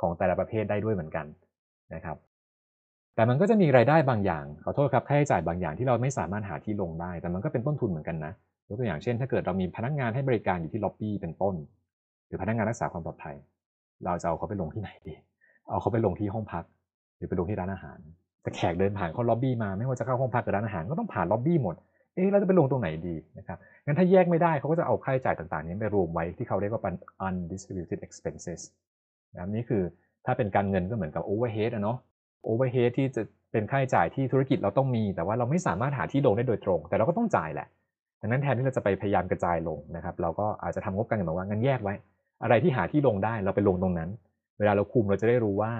[0.00, 1.26] ของแต่ละประเภทได้ด้วยเหมือนกัน
[1.94, 2.16] นะครับ
[3.14, 8.32] แต่มันก็จะมีรายได้บางอย่างขอโทษครับค่าใช้จ่ายบางอย่างที่เราไม่สามารถหาที่ลงได้ แต่มันก็เป็นต้นทุนเหมือนกันนะ
[8.68, 11.54] ยกตัวอย่างเช่น ถ้าเกิดเรามีพนักงานให้บริการอยู่ที่ล็อบบี้เป็นต้น
[12.26, 13.36] หรือพนักงานรักษาความปลอดภัย
[14.04, 15.14] เราจะเอาเขาไปลงที่ไหนดี
[15.68, 16.64] เอาเขาไปลงที่ห้องพัก
[17.16, 17.98] หรือไปลงที่ร้านอาหาร
[18.42, 21.76] แต่แขกเดินผ่านเข้าล็อบบี้มาไม่ว่าจะเข้าห้องพักหรือร้านอาหารก็ต้องผ่านล็อบบี้หมด
[22.14, 26.94] เอ๊ะเราจะไปลงตรงไหนดีนะครับ งั้นถ้าแยกไม่ได้เขาก็จะเอาค่าใช้จ่ายต่างๆ นี้ไปรวมไว้ที่เขาเรียกว่าเป็น
[27.26, 28.60] undistributed expenses
[29.36, 29.82] นะนี่คือ
[30.26, 31.98] ถ้าเป็นการเงินก็เหมือนกับ overhead อะเนาะ
[32.48, 33.22] overhead ที่จะ
[33.52, 37.68] เป็นค่าใช้จ่ายที่ธุรกิจเราต้องมี แต่ว่าเราไม่สามารถหาที่ลงได้โดยตรง แต่เราก็ต้องจ่ายแหละ
[38.20, 41.94] ดังนั้นแทนที่เราจะไปพยายามกระจายลงนะครับเราก็อาจจะทำงบการเงินแบบว่างั้นแยกไว้
[42.42, 44.10] อะไรที่หาที่ลงได้เราไปลงตรงนั้น
[44.58, 45.72] เวลาเราคุมเราจะได้รู้ว่า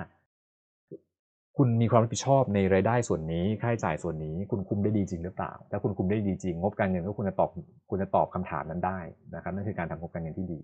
[1.57, 7.51] คุณมีความรับผิดชอบในรายได้ส่วนนี้ค่าใช้จ่ายส่วนนี้ คุณคุมได้ดีจริงหรือเปล่า ถ้าคุณคุมได้ดีจริงงบการเงินก็คุณจะตอบ
[7.91, 8.99] คุณจะตอบคำถามนั้นได้
[9.35, 10.61] นะครับนั่นคือการทำงบการเงินที่ดี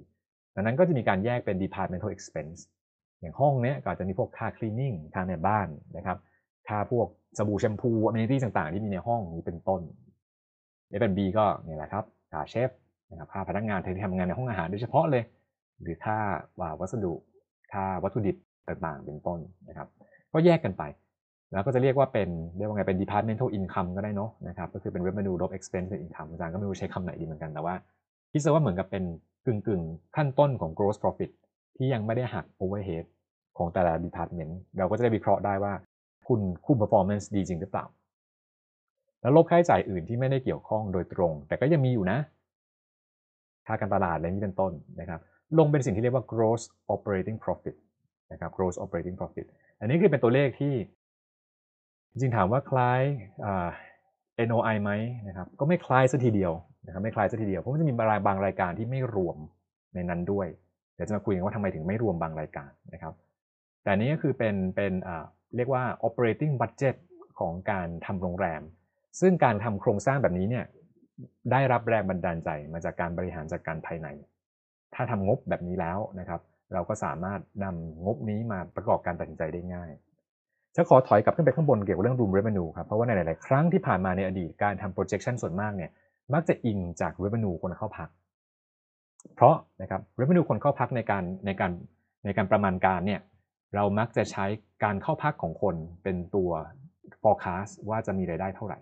[0.54, 2.60] ดังนั้นก็จะมีการแยกเป็น departmental expense
[3.20, 6.18] อย่างห้องเนี้ยก็จะมีพวกค่า cleaning ค่าในบ้านนะครับ
[6.68, 7.06] ค่าพวก
[7.38, 9.80] สบู่แชมพู amenities ต่างๆ ที่มีในห้องนี้เป็นต้น
[11.00, 12.70] F&B ก็เนี่ยแหละครับค่าเชฟ
[13.10, 15.22] นะครับค่าพนักงานที่ทำงานในห้องอาหารโดยเฉพาะเลย
[15.82, 16.18] หรือค่า
[16.80, 17.14] วัสดุ
[17.72, 18.36] ค่าวัตถุดิบ
[18.68, 19.88] ต่างๆ เป็นต้นนะครับ
[20.32, 20.82] ก็แยกกันไป
[21.52, 27.74] แล้วก็จะเรียกว่าเป็นเรียกว่าไงเป็น departmental income ก็ได้เนาะนะครับก็คือเป็น revenue less expense เป็น income อาจารย์ก็ไม่รู้ใช้คำไหนดีเหมือนกันแต่ว่า
[28.32, 29.04] คิดซะว่าเหมือนกับเป็น
[29.46, 29.82] กึ่งกึ่ง
[30.16, 31.30] ขั้นต้นของ gross profit
[31.82, 33.04] ที่ยังไม่ได้หัก overhead
[33.58, 35.72] ของแต่ละ department เราก็จะได้วิเคราะห์ได้ว่า
[36.28, 37.86] คุณคุม performance ดีจริงหรือเปล่า
[39.20, 42.18] แล้วลบค่าใช้จ่ายอื่นที่ไม่ได้เกี่ยวข้องโดยตรง แต่ก็ยังมีอยู่นะ
[43.66, 45.20] ค่าการตลาดอะไรนี้เป็นต้นนะครับ
[45.58, 46.62] ลงเป็นสิ่งที่เรียกว่า gross
[46.94, 47.76] operating profit
[48.32, 49.46] นะครับ gross operating profit
[49.80, 50.74] อันนี้คือเป็นตัวเลขที่
[52.10, 53.00] จริงถามว่าคล้าย
[54.48, 54.90] NOI ไหม
[55.28, 56.52] นะครับก็ไม่คล้ายสัทีเดียว
[56.86, 57.94] นะครับไม่คล้ายสัทีเดียวเพราะมันจะมี
[58.26, 59.36] บางรายการที่ไม่รวม
[59.94, 60.46] ในนั้นด้วย
[61.00, 63.14] ดี๋ยวจะมาคุยกันว่าทำไมถึงไม่รวมบางรายการนะครับ
[63.82, 64.92] แต่นี้ก็คือเป็นเป็น
[65.56, 66.96] เรียกว่า operating budget
[67.38, 68.62] ของการทำโรงแรม
[69.20, 70.64] ซึ่งการทำโครงสร้างแบบนี้เนี่ย
[71.52, 74.08] ได้รับแรงบันดาลใจมาจากการบริหารจัดการภายใน
[74.94, 76.40] ถ้าทำงบแบบนี้แล้วนะครับ
[76.74, 79.90] เราก็สามารถนำงบนี้มาประกอบการตัดสินใจได้ง่าย
[80.76, 85.90] จะขอถอยกลับขึ้นไปข้างบนเกี่ยวกับเรื่อง room revenue ครับ เพราะว่าในหลาย ๆ ครั้งที่ผ่านมาในอดีตการทำ projection ส่วนมากเนี่ย
[86.32, 88.08] มักจะอิงจาก revenue คนเข้าพัก
[89.36, 91.72] เพราะนะครับ revenue คนเข้าพักในการในการ
[92.24, 93.20] ในการประมาณการเนี่ย
[93.74, 94.44] เรามักจะใช้
[94.84, 96.50] การเข้าพักของคนเป็นตัว
[97.22, 98.78] forecast ว่าจะมีรายได้เท่าไหร่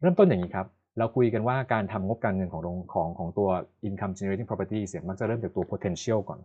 [0.00, 0.66] เริ่มต้นอย่างนี้ครับ
[0.98, 2.62] เราคุยกันว่าการทำงบการเงินของ
[2.94, 3.48] ของของตัว
[3.88, 6.40] income generating property เสียมักจะเริ่มจากตัว potential ก่อน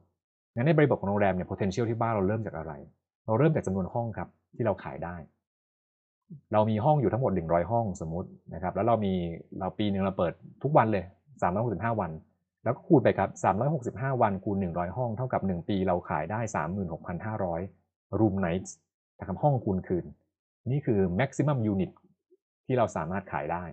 [0.55, 2.74] งั้นในบริบทของโรงแรมเนี่ย potential ที่บ้านเราเริ่มจากอะไร
[3.26, 5.16] เราเริ่มจากจำนวนห้องครับที่เราขายได้
[6.53, 9.14] เรามีห้องอยู่ทั้งหมด 100 ห้องสมมุตินะครับ แล้วเรามี
[9.60, 10.34] เราปีหนึ่งเราเปิด
[10.64, 11.05] ทุกวันเลย
[11.51, 12.12] 365วัน
[12.64, 13.30] แล้วก็คูณไปครับ
[13.76, 16.39] 365 วันคูณ 100 ห้องเท่ากับ 1 ปีเราขายได้
[17.30, 18.72] 36,500 room nights
[19.20, 20.05] นะครับห้องคูณคืน
[20.72, 21.91] นี่คือ maximum unit
[22.66, 23.64] ที่เราสามารถขายได้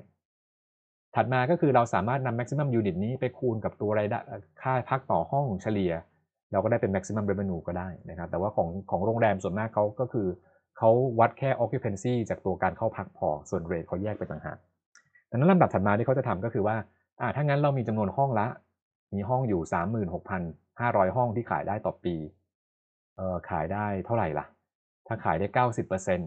[1.15, 4.19] ถัดมาก็คือเราสามารถนำ maximum unit นี้ไปคูณกับตัวรายได้
[4.63, 5.93] ค่าพักต่อห้องเฉลี่ย
[6.53, 10.27] เราก็ได้เป็น maximum revenue ก็ได้นะครับ แต่ว่าของของโรงแรมส่วนมากเขาก็คือ
[10.79, 14.59] เขาวัดแค่ occupancy จากตัวการเข้าพักพอ ส่วน rate เขาแยกไปต่างหาก
[15.31, 16.77] ดังนั้นลำดับถัดมาที่เขาจะทำก็คือว่า
[17.21, 18.47] อ่าถ้างั้นเรามีจำนวนห้องละ
[19.15, 19.63] มีห้องอยู่
[20.39, 22.15] 36,500 ห้องที่ขายได้ต่อปี
[23.17, 24.47] เอ่อขายได้เท่าไหร่ล่ะ
[25.07, 26.21] ถ้าขายได้ 90%น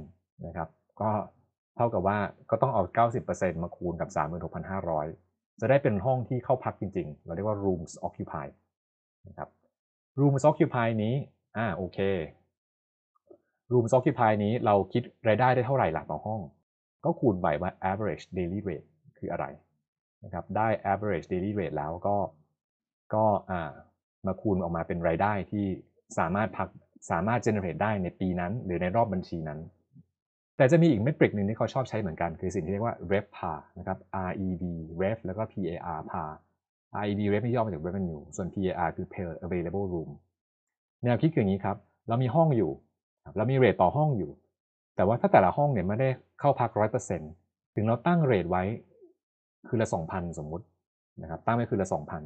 [0.50, 0.70] ะครับ
[1.02, 1.10] ก็
[1.76, 2.18] เท่ากับว่า
[2.50, 2.84] ก็ต้องเอา
[3.28, 4.10] 90%มาคูณกับ
[4.84, 8.54] 36,500 จะได้เป็นห้องที่เข้าพักจริง ๆ เราเรียกว่า rooms occupied
[9.28, 9.50] นะครับ
[10.20, 11.16] rooms occupied นี้
[11.58, 12.00] อ่าโอเค
[13.72, 16.42] rooms occupied นี้เราคิดรายได้ได้เท่าไหร่หล่ะต่อห้อง
[17.06, 19.46] ก็คูณไปว่า average daily rate คืออะไร
[20.24, 22.16] นะครับ ได้ average daily rate แล้วก็
[23.16, 23.26] ก็
[24.28, 25.66] มาคูณออกมาเป็นรายได้ที่
[26.18, 26.70] สามารถพัก
[27.12, 29.60] สามารถ generate ได้ในปีนั้น หรือในรอบบัญชีนั้น
[30.58, 34.64] แต่จะมีอีกเมทริกหนึ่งที่เขาชอบใช้เหมือนกัน คือสิ่งที่เรียกว่า rev par นะครับ rev
[35.02, 36.32] rev แล้วก็ par par
[36.96, 40.10] rev rev นี่ย่อมาจาก revenue ส่วน par คือ per available room
[41.04, 42.72] แนวคิดคืออย่างนี้ครับ เรามีห้องอยู่
[43.38, 44.32] เรามีเรทต่อห้องอยู่
[44.96, 47.32] แต่ว่าถ้าแต่ละห้องเนี่ยไม่ได้เข้าพักร้อยเปอร์เซ็นต์
[47.76, 48.64] ถึงเราตั้งเรทไว้
[49.68, 50.66] คือละสองพันสมมุติ
[51.22, 52.24] นะครับ ตั้งไว้คือละสองพัน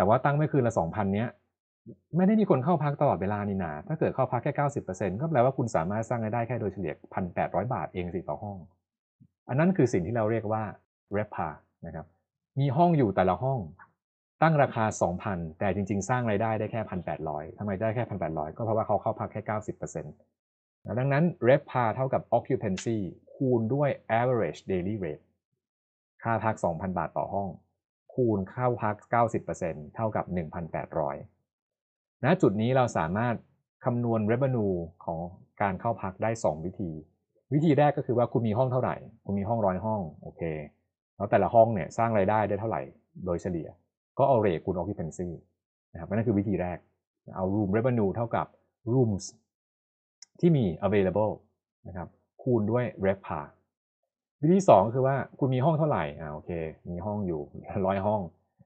[0.00, 1.28] แต่ว่าตั้งไว้คือละสองพันเนี้ย
[2.16, 8.56] ไม่ได้มีคนเข้าพักตลอดเวลานี่นาถ้าเกิดเข้าพักแค่เก้าสิบเปอร์เซ็นต์ก็แปลว่าคุณสามารถสร้างรายได้แค่โดยเฉลี่ยพันแปดร้อยบาทเองสิต่อห้อง
[9.48, 10.62] อันนั้นคือสิ่งที่เราเรียกว่า
[11.16, 11.48] r e p a
[11.86, 12.06] นะครับ
[12.60, 13.58] มีห้องอยู่แต่ละห้อง
[14.42, 14.84] ตั้งราคา
[15.22, 16.80] 2,000 แต่จริง ๆ สร้างรายได้ได้แค่
[17.20, 19.42] 1,800ทำไมได้แค่1,800ก็เพราะว่าเขาเข้าพักแค่
[19.98, 22.98] 90%ดังนั้น r e p a เท่ากับ occupancy
[23.34, 23.90] คูณด้วย
[24.20, 25.24] average daily rate
[26.22, 27.50] ค่าพัก 2,000 บาทต่อห้อง
[28.20, 28.96] คูณเข้าพัก
[29.44, 30.24] 90%เท่ากับ
[31.44, 33.34] 1,800 ณ จุดนี้เราสามารถ
[33.84, 35.20] คำนวณ revenue ของ
[35.62, 36.90] การเข้าพักได้ 2 วิธี
[37.52, 40.42] วิธีแรกก็คือว่าคุณมีห้องเท่าไหร่ คุณมีห้องร้อยห้องโอเค
[41.16, 42.82] แล้วแต่ละห้องเนี่ยสร้างรายได้ได้เท่าไหร่
[43.26, 43.68] โดยเฉลี่ย
[44.18, 45.28] ก็เอา rate คูณ occupancy
[45.92, 46.78] นะครับนั่นคือวิธีแรก
[47.36, 48.46] เอา room revenue เท่ากับ
[48.92, 49.24] rooms
[50.40, 51.32] ที่มี available
[51.88, 52.08] นะครับ
[52.42, 53.46] คูณด้วย revpar
[54.42, 56.50] วิธีสองคือว่าคุณมีห้องเท่าไหร่อ่าโอเค
[56.90, 57.40] มีห้องอยู่
[57.86, 58.20] ร้อยห้อง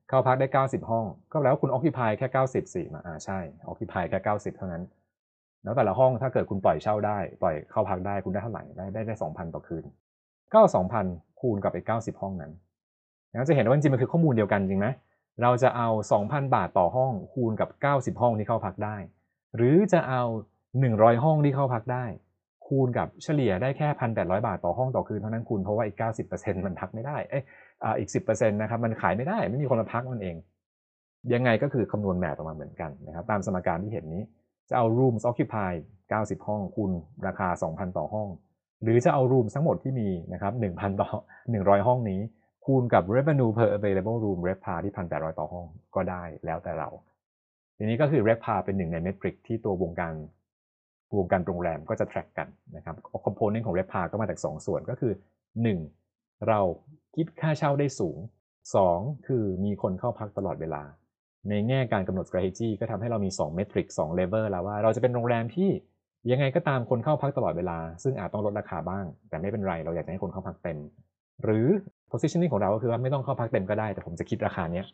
[0.09, 3.39] เข้าพักได้ 90 ห้อง ก็แล้วคุณ occupy แค่ 90สิมาอ่าใช่
[3.71, 4.83] occupy แค่ 90 เท่านั้น
[5.65, 9.85] แล้วแต่ละห้องถ้าเกิดคุณปล่อยเช่าได้ ปล่อยเข้าพักได้คุณได้เท่าไหร่ได้ได้ได้2,000ต่อคืน
[10.55, 10.61] ก็
[11.01, 12.53] 2,000คูณกับไอ้90ห้องนั้น
[13.33, 14.89] นะจะเห็นว่าจริงๆมันคือข้อมูลเดียวกันจริงไหม
[15.43, 15.89] เราจะเอา
[16.23, 17.69] 2,000 บาทต่อห้องคูณกับ
[18.17, 18.97] 90 ห้องที่เข้าพักได้
[19.57, 20.23] หรือจะเอา
[20.75, 22.05] 100 ห้องที่เข้าพักได้
[22.69, 25.97] คูณกับเฉลี่ยได้แค่1,800บาทต่อห้องต่อคืนเท่านั้นคุณเพราะว่าอีก
[26.33, 27.43] 90%มันพักไม่ได้เอ้ย
[27.85, 30.37] อ่าอีก10%นะครับมันขายไม่ได้ไม่มีคนมาพักมันเอง
[31.33, 34.23] ยังไงก็คือคำนวณแมทออกมาเหมือนกันนะครับตามสมการที่เห็นนี้
[34.69, 35.83] จะเอา rooms occupied
[36.15, 36.93] 90 ห้องคูณ
[37.27, 38.29] ราคา 2,000 ต่อห้อง
[38.83, 41.09] หรือจะเอา rooms ทั้งหมดที่มีนะครับ1,000 ต่อ
[41.49, 42.21] 100 ห้องนี้
[42.65, 46.89] คูณกับ revenue per available room revpar ที่ 1,800 ต่อห้องก็ได้แล้วแต่เรา
[47.77, 50.15] ทีนี้ก็คือ revpar เป็นหนึ่งในเมทริกที่ตัววงการ
[51.19, 52.97] วงการโรงแรมก็จะ track กันนะครับ
[53.27, 55.13] component ของ revpar ก็มาจาก 2 ส่วนก็คือ
[55.85, 56.49] 1.
[56.49, 56.61] เรา
[57.17, 58.19] คิดค่าเช่าได้สูง
[58.73, 59.27] 2.
[59.27, 60.83] คือมีคนเข้าพักตลอดเวลา
[61.51, 65.71] ในแง่การกำหนด strategy ก็ทำให้เรามี2 metric 2 level แล้วว่าเราจะเป็นโรงแรมที่
[66.31, 70.79] ยังไงก็ตามคนเข้าพักตลอดเวลา ซึ่งอาจต้องลดราคาบ้าง แต่ไม่เป็นไรเราอยากจะให้คนเข้าพักเต็ม
[71.45, 71.67] หรือ
[72.11, 74.87] positioning ของเราก็คือว่าไม่ต้องเข้าพักเต็มก็ได้ แต่ผมจะคิดราคาเนี้ย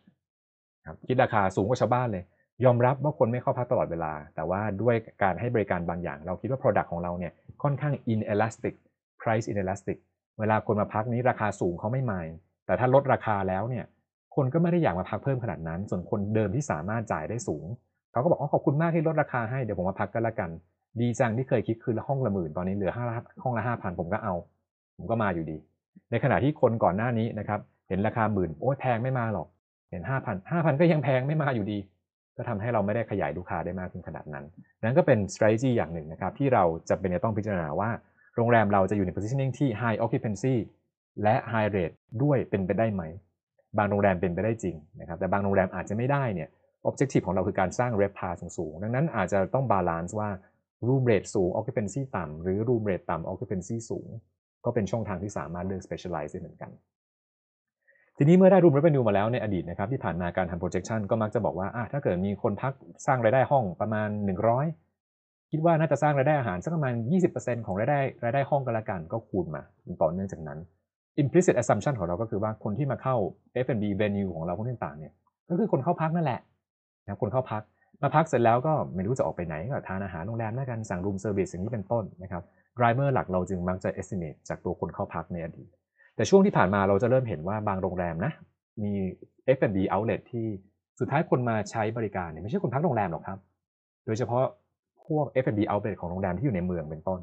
[0.87, 2.23] ครับคิดราคาสูงกว่าชาวบ้านเลย
[2.63, 7.33] ยอมรับว่าคนไม่เข้าพักตลอดเวลา แต่ว่าด้วยการให้บริการบางอย่าง เราคิดว่า product ของเราเนี่ย
[7.63, 8.75] ค่อนข้าง inelastic
[9.21, 9.97] price inelastic
[10.39, 12.25] เวลาคนมาพักนี้ราคาสูงเขาไม่มาย
[12.65, 13.85] แต่ถ้าลดราคาแล้วเนี่ย
[14.35, 17.65] คนก็ไม่ได้อยากมาพักเพิ่มขนาดนั้น ส่วนคนเดิมที่สามารถจ่ายได้สูง
[18.11, 20.49] เขาก็บอกอ๋อขอบคุณมากที่ลดราคาให้เดี๋ยวผมมาพักกันละกัน
[21.01, 23.05] ดีจังที่เคยคิดคือห้องละหมื่นตอนนี้เหลือห้า
[23.43, 24.33] ห้องละห้าพันผมก็เอา
[24.97, 25.57] ผมก็มาอยู่ดี
[26.11, 29.47] ในขณะที่คนก่อนหน้านี้นะครับเห็นราคาหมื่นโอ้แพงไม่มาหรอก
[29.91, 31.77] เห็นห้าพันห้าพันก็ยังแพงไม่มาอยู่ดี
[32.37, 34.45] ก็ทำให้เราไม่ได้ขยายลูกค้าได้มากขึ้นขนาดนั้น
[34.83, 37.89] นั้นก็เป็น strategy อย่างหนึ่งนะครับ ที่เราจะเป็นจะต้องพิจารณาว่า
[38.35, 40.55] โรงแรมเราจะอยู่ใน positioning ที่ high occupancy
[41.23, 43.03] และ high rate ด้วยเป็นไปได้ไหม
[43.77, 46.49] บางโรงแรมเป็นไปได้จริงนะครับ แต่บางโรงแรมอาจจะไม่ได้เนี่ย
[46.89, 50.29] objective ของเราคือการสร้าง revpar สูงๆ ดังนั้นอาจจะต้อง balance ว่า
[50.87, 54.07] room rate สูง occupancy ต่ำหรือ room rate ต่ำ occupancy สูง
[54.65, 56.71] ก็เป็นช่องทางที่สามารถเลือก specialize ได้เหมือนกัน
[58.21, 62.73] ทีนี้เมื่อได้ room revenue มาแล้วในอดีตนะครับที่ผ่านมาการทำ projection ก็มักจะบอกว่าถ้าเกิดมีคนพัก
[63.05, 64.09] สร้างรายได้ห้องประมาณ
[64.79, 66.93] 100 คิดว่าน่าจะสร้างรายได้อาหารสักประมาณ
[67.31, 69.61] 20%ของรายได้รายได้ห้องกันละกันก็คูณมา
[70.01, 70.59] ต่อเนื่องจากนั้น
[71.21, 73.15] implicit assumption ของเราก็คือว่าคนที่มาเข้า
[73.65, 75.13] F&B venue ของเราพวกต่างๆเนี่ย
[75.49, 76.39] ก็คือคนเข้าพักนั่นแหละ
[77.05, 77.61] นะคนเข้าพัก
[78.01, 82.43] มาพักเสร็จแล้วก็ไม่รู้จะออกไปไหนก็ทานอาหารโรงแรมแล้วกันสั่ง room service อย่างนี้เป็นต้นนะครับ
[82.77, 85.69] driver หลักเราจึงมักจะ estimate จากตัวคนเข้าพักในอดีต
[86.15, 88.31] แต่ช่วงที่ผ่านมาเราจะเริ่มเห็นว่าบางโรงแรมนะ
[88.83, 88.91] มี
[89.57, 90.47] F&B outlet ที่
[90.99, 93.39] สุดท้ายคนมาใช้บริการเนี่ยไม่ใช่คนพักโรงแรมหรอกครับ
[94.05, 94.45] โดยเฉพาะ
[95.07, 97.19] พวก F&B outlet ของโรงแรมที่อยู่ในเมืองเป็นต้น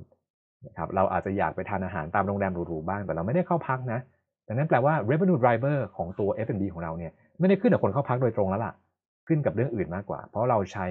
[0.67, 4.01] นะครับเราอาจจะอยากไปทานอาหารตามโรงแรมหรูๆบ้างแต่เราไม่ได้เข้าพักนะ
[4.47, 8.75] ดังนั้นแปลว่า revenue driver ของตัว F&B ของเราเนี่ยไม่ได้ขึ้นกับคนเข้าพักโดยตรงแล้วล่ะ
[9.27, 10.87] ขึ้นกับเรื่องอื่นมากกว่า เพราะเราใช้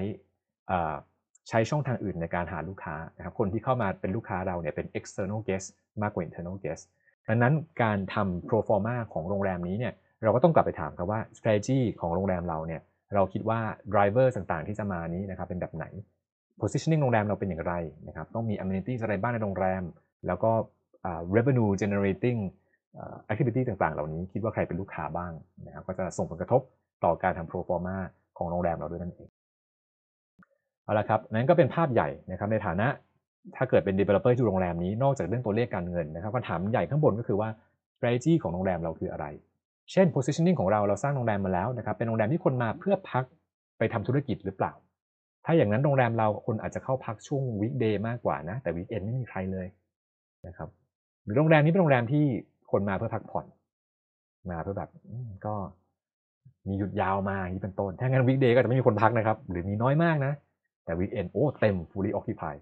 [1.48, 5.68] ใช้ช่องทางอื่นในการหาลูกค้านะครับคนที่เข้ามาเป็นลูกค้าเราเนี่ยเป็น external guest
[6.02, 6.84] มากกว่า internal guest
[7.28, 12.80] ดังนั้นการทำ pro forma ของโรงแรมนี้เนี่ยเราก็ต้องกลับไปถามครับว่า strategy ของโรงแรมเราเนี่ย
[13.14, 13.60] เราคิดว่า
[13.94, 15.84] driver ต่างๆ ที่จะมานี้นะครับเป็นแบบไหน
[16.60, 17.74] positioning โรงแรมเราเป็นอย่างไร
[18.08, 19.82] นะครับต้องมี amenities อะไรบ้างในโรงแรม
[20.26, 20.50] แล้วก็
[21.36, 22.40] revenue generating
[23.30, 25.32] activity ต่างๆ เหล่านี้คิดว่าใครเป็นลูกค้าบ้าง
[25.66, 26.60] นะครับก็จะส่งผลกระทบ
[27.04, 27.96] ต่อการทำ pro forma
[28.38, 29.28] ของโรงแรมเราด้วยนั่นเอง
[30.84, 32.86] เอาละครับ นั้นก็เป็นภาพใหญ่นะครับในฐานะ
[33.56, 37.48] ถ้าเกิดเป็น developer ที่โรงแรมนี้นอกจากเรื่องตัวเลขการเงินนะครับคำถามใหญ่ข้างบนก็คือว่า
[37.96, 39.26] strategy ของโรงแรมเราคืออะไร
[39.92, 43.24] เช่น positioning ของเราเราสร้างโรงแรมมาแล้วนะครับเป็นโรงแรมที่คนมาเพื่อพัก
[43.78, 44.72] ไปทำธุรกิจหรือเปล่า
[45.44, 49.66] ถ้าอย่างนั้นโรงแรมเราคนอาจจะเข้าพักช่วง weekday มากกว่านะ แต่ weekend ไม่มีใครเลย
[50.46, 50.68] นะครับ
[51.24, 52.24] หรือโรงแรมนี้เป็นโรงแรมที่
[52.70, 53.46] คนมาเพื่อพักผ่อน
[54.50, 54.90] มาเพื่อแบบ
[55.46, 55.54] ก็
[56.68, 60.32] มีหยุดยาวมาอย่างนี้เป็นต้น ถ้างั้น weekday ก็จะไม่มีคนพักนะครับ หรือมีน้อยมากนะ
[60.84, 62.60] แต่ weekend โอ้เต็ม fully occupied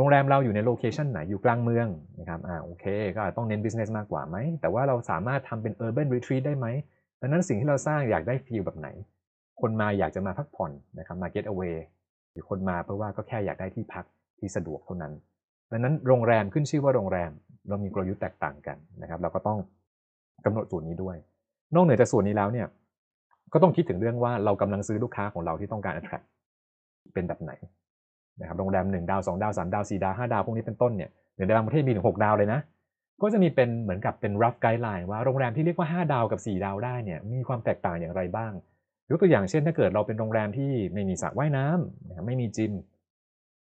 [0.00, 1.86] โรงแรมเราอยู่ในโลเคชันไหนอยู่กลางเมือง
[2.20, 2.84] นะครับอ่าโอเค
[3.14, 6.66] ก็ต้องเน้น business มากกว่าไหม แต่ว่าเราสามารถทำเป็น urban retreat ได้ไหม
[7.20, 8.88] ดังนั้นสิ่งที่เราสร้างอยากได้ฟีลแบบไหน
[9.60, 11.76] คนมาอยากจะมาพักผ่อนนะครับมา get away
[12.32, 14.04] หรือคนมาเพราะว่าก็แค่อยากได้ที่พัก
[14.38, 15.12] ที่สะดวกเท่านั้น
[15.70, 17.30] ดังนั้นโรงแรมขึ้นชื่อว่าโรงแรม
[17.68, 19.58] เรามีกลยุทธ์แตกต่างกันนะครับ เราก็ต้อง
[20.44, 21.16] กำหนดส่วนนี้ด้วย
[21.74, 22.66] นอกเหนือจากส่วนนี้แล้วเนี่ย
[23.52, 26.26] ก็ต้องคิดถึงเรื่องว่าเรากำลังซื้อลูกค้าของเราที่ต้องการ attract
[27.14, 27.52] เป็นแบบไหน
[28.40, 32.60] นะครับโรงแรม1ดาว2ดาว3ดาว4ดาว5ดาวพวกนี้เป็นต้นเนี่ยในบางประเทศมีถึง6ดาวเลยนะ
[33.22, 38.52] ก็จะมีเป็นเหมือนกับเป็น rough guideline ว่าโรงแรมที่เรียกว่า 5 ดาวกับ 4 ดาวได้เนี่ยมีความแตกต่างอย่างไรบ้าง
[39.10, 42.72] ยกตัวอย่างเช่นถ้าเกิดเราเป็นโรงแรมที่ไม่มีสระว่ายน้ำนะไม่มีจิม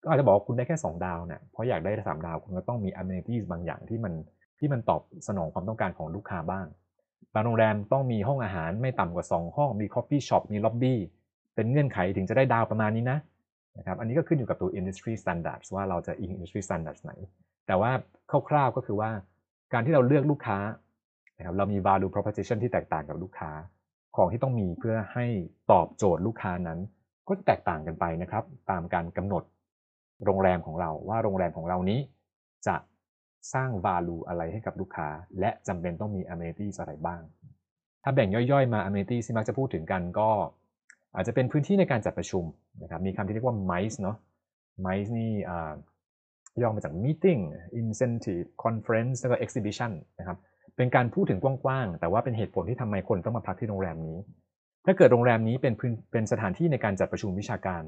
[0.02, 4.12] ก็อาจจะบอกคุณได้แค่ 2 ดาวนะเพราะอยากได้3ดาวคุณก็ต้องมี amenities บางอย่างที่มัน
[4.58, 6.66] ที่มันตอบสนองความต้องการของลูกค้าบ้าง
[7.34, 10.94] บางโรงแรมต้องมีห้องอาหารไม่ต่ำกว่า 2 ห้องมี coffee shop มี lobby
[11.54, 13.18] เป็นเงื่อนไขถึงจะได้ดาวประมาณนี้นะ
[13.78, 17.12] นะครับอันนี้ก็ขึ้นอยู่กับตัว industry standards ว่าเราจะอิง industry standards ไหน
[17.66, 17.90] แต่ว่า
[18.48, 19.10] คร่าวๆก็คือว่า
[19.72, 20.58] การที่เราเลือกลูกค้า
[21.38, 23.50] นะครับเรามี value proposition ที่แตกต่างกับลูกค้า
[24.16, 25.26] ของที่ต้องมีเพื่อให้
[25.72, 26.78] ตอบโจทย์ลูกค้านั้น
[27.28, 29.44] ก็จะแตกต่างกันไปนะครับ ตามการกำหนด
[30.24, 32.00] โรงแรมของเราว่าโรงแรมของเรานี้
[32.66, 32.76] จะ
[33.54, 35.08] สร้าง value อะไรให้กับลูกค้า
[35.40, 37.22] และจำเป็นต้องมี amenities อะไรบ้าง
[38.02, 40.30] ถ้าแบ่งย่อยๆมา amenities ที่มักจะพูดถึงกันก็
[41.14, 42.44] อาจจะเป็นพื้นที่ในการจัดประชุม
[42.82, 44.16] นะครับมีคำที่เรียกว่า MICE เนาะ
[44.86, 45.32] MICE นี่
[46.62, 47.40] ย่อมาจาก meeting
[47.80, 50.38] incentive conference แล้วก็ exhibition นะครับ
[50.76, 54.18] เป็นการพูดถึงกว้างๆ แต่ว่าเป็นเหตุผลที่ทำไมคนต้องมาพักที่โรงแรมนี้
[54.86, 57.82] ถ้าเกิดโรงแรมนี้เป็นพื้นเป็นสถานที่ในการจัดประชุมวิชาการ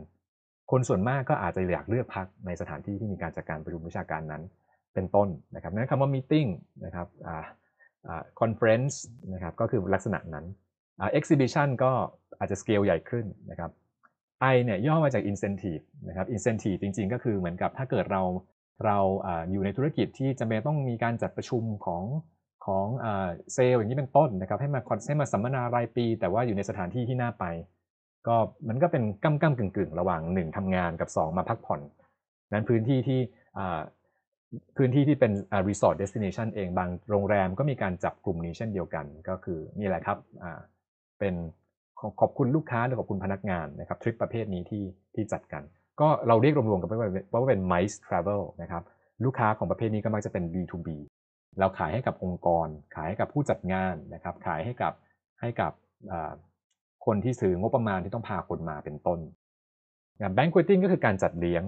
[0.70, 4.42] คนส่วนมากก็อาจจะอยากเลือกพักในสถานที่ที่มีการจัดการประชุมวิชาการนั้น
[4.94, 6.48] เป็นต้นนะครับนั้นคำว่า meeting
[6.84, 7.08] นะครับ
[8.40, 8.94] conference
[9.34, 10.44] นะครับก็คือลักษณะนั้น
[11.18, 11.92] exhibition ก็
[12.38, 13.70] อาจจะสเกลใหญ่ขึ้นนะครับ
[14.52, 18.22] I เนี่ยย่อมาจาก incentive นะครับ incentive จริง ๆ ก็คือเหมือนกับถ้าเกิดเรา
[18.84, 18.98] เรา
[19.52, 22.02] อยู่ในธุรกิจที่จำเป็นต้องมีการจัดประชุมของ
[22.66, 22.86] ของ
[23.54, 27.44] เซลล์อย่างนี้เป็นต้นนะครับให้มาคอนให้มาสัมมนารายปี แต่ว่าอยู่ในสถานที่ที่น่าไป
[28.26, 28.36] ก็
[28.68, 31.80] มันก็เป็นก้ำก้ำกึ่งกึ่งระหว่าง 1ทำงานกับ 2 มาพักผ่อน
[32.52, 33.20] นั้นพื้นที่ที่
[34.76, 35.32] พื้นที่ที่เป็น
[35.68, 40.18] resort destination เองบางโรงแรมก็มีการจับกลุ่มนี้เช่นเดียวกัน ก็คือนี่แหละครับ
[41.18, 41.34] เป็น
[42.20, 44.84] ขอบคุณลูกค้าและขอบคุณพนักงานนะครับทริปประเภทนี้ที่
[45.14, 45.62] ที่จัดกัน
[46.00, 47.08] ก็เราเรียกรวมๆกันไปว่า
[47.40, 48.82] ว่าเป็น MICE Travel นะครับ
[49.24, 50.88] ลูกค้าของประเภทนี้ก็มักจะเป็น B2B
[51.58, 54.92] เราขายให้กับองค์กร ขายให้กับผู้จัดงานนะครับขายให้กับ
[55.40, 55.72] ให้กับ
[57.06, 59.20] คนที่ถืองบประมาณที่ต้องพาคนมาเป็นต้น
[60.20, 61.62] งาน banqueting ก็คือการจัดเลี้ยง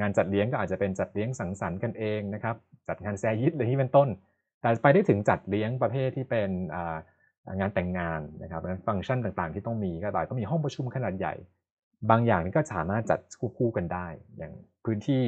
[0.00, 2.56] งานจัดเลี้ยงก็อาจจะเป็นจัดเลี้ยงสังสรรค์กันเองนะครับ
[2.88, 4.08] จัดงานแซยิตอะไรที่เป็นต้น
[4.60, 6.50] แต่ไปได้ถึงจัดเลี้ยงประเภทที่เป็น
[7.58, 11.34] งานแต่งงานนะครับงั้นฟังก์ชันต่างๆ ที่ต้องมีก็ต่ต้องมีห้องประชุมขนาดใหญ่
[12.10, 13.20] บางอย่างนี่ก็สามารถจัด
[13.58, 14.06] คู่กันได้
[14.38, 14.52] อย่าง
[14.84, 15.20] พื้นที่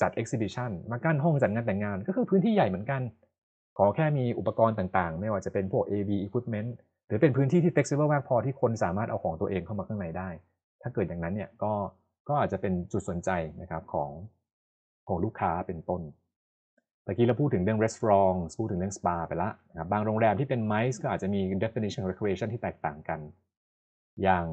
[0.00, 3.02] จัด exhibition มากั้นห้องจัดงานแต่งงาน ก็คือพื้นที่ใหญ่เหมือนกัน
[3.78, 6.70] ขอแค่มีอุปกรณ์ต่างๆ ไม่ว่าจะเป็นพวก AV equipment
[7.06, 10.28] หรือเป็นพื้นที่ที่ flexible มากพอที่คนสามารถเอาของตัวเองเข้ามาข้างในได้
[10.82, 11.72] ถ้าเกิดอย่างนั้นเนี่ยก็
[12.28, 13.30] ก็อาจจะเป็นจุดสนใจ
[13.60, 14.10] นะครับของ
[15.08, 16.02] ของลูกค้าเป็นต้น
[17.08, 23.20] ตะกี้เราพูดถึงเรื่อง restaurant พูดถึงเรื่อง spa ไปแล้วนะครับบางโรงแรมที่เป็น MICE ก็อาจจะมี definition recreation ที่แตกต่างกัน
[24.22, 24.44] อย่าง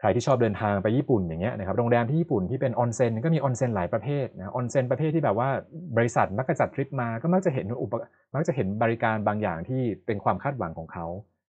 [0.00, 5.48] ใครที่ชอบเดินทางไปญี่ปุ่นอย่างเงี้ยนะครับโรงแรมที่ญี่ปุ่นที่เป็นออนเซ็นก็มีออนเซ็นหลายประเภทนะออนเซ็นประเภทที่แบบว่า
[5.96, 7.94] บริษัทมักจะจัดทริปมาก็มักจะเห็นอุป
[8.34, 11.06] มักจะเห็นบริการบางอย่างที่เป็นความคาดหวังของเขา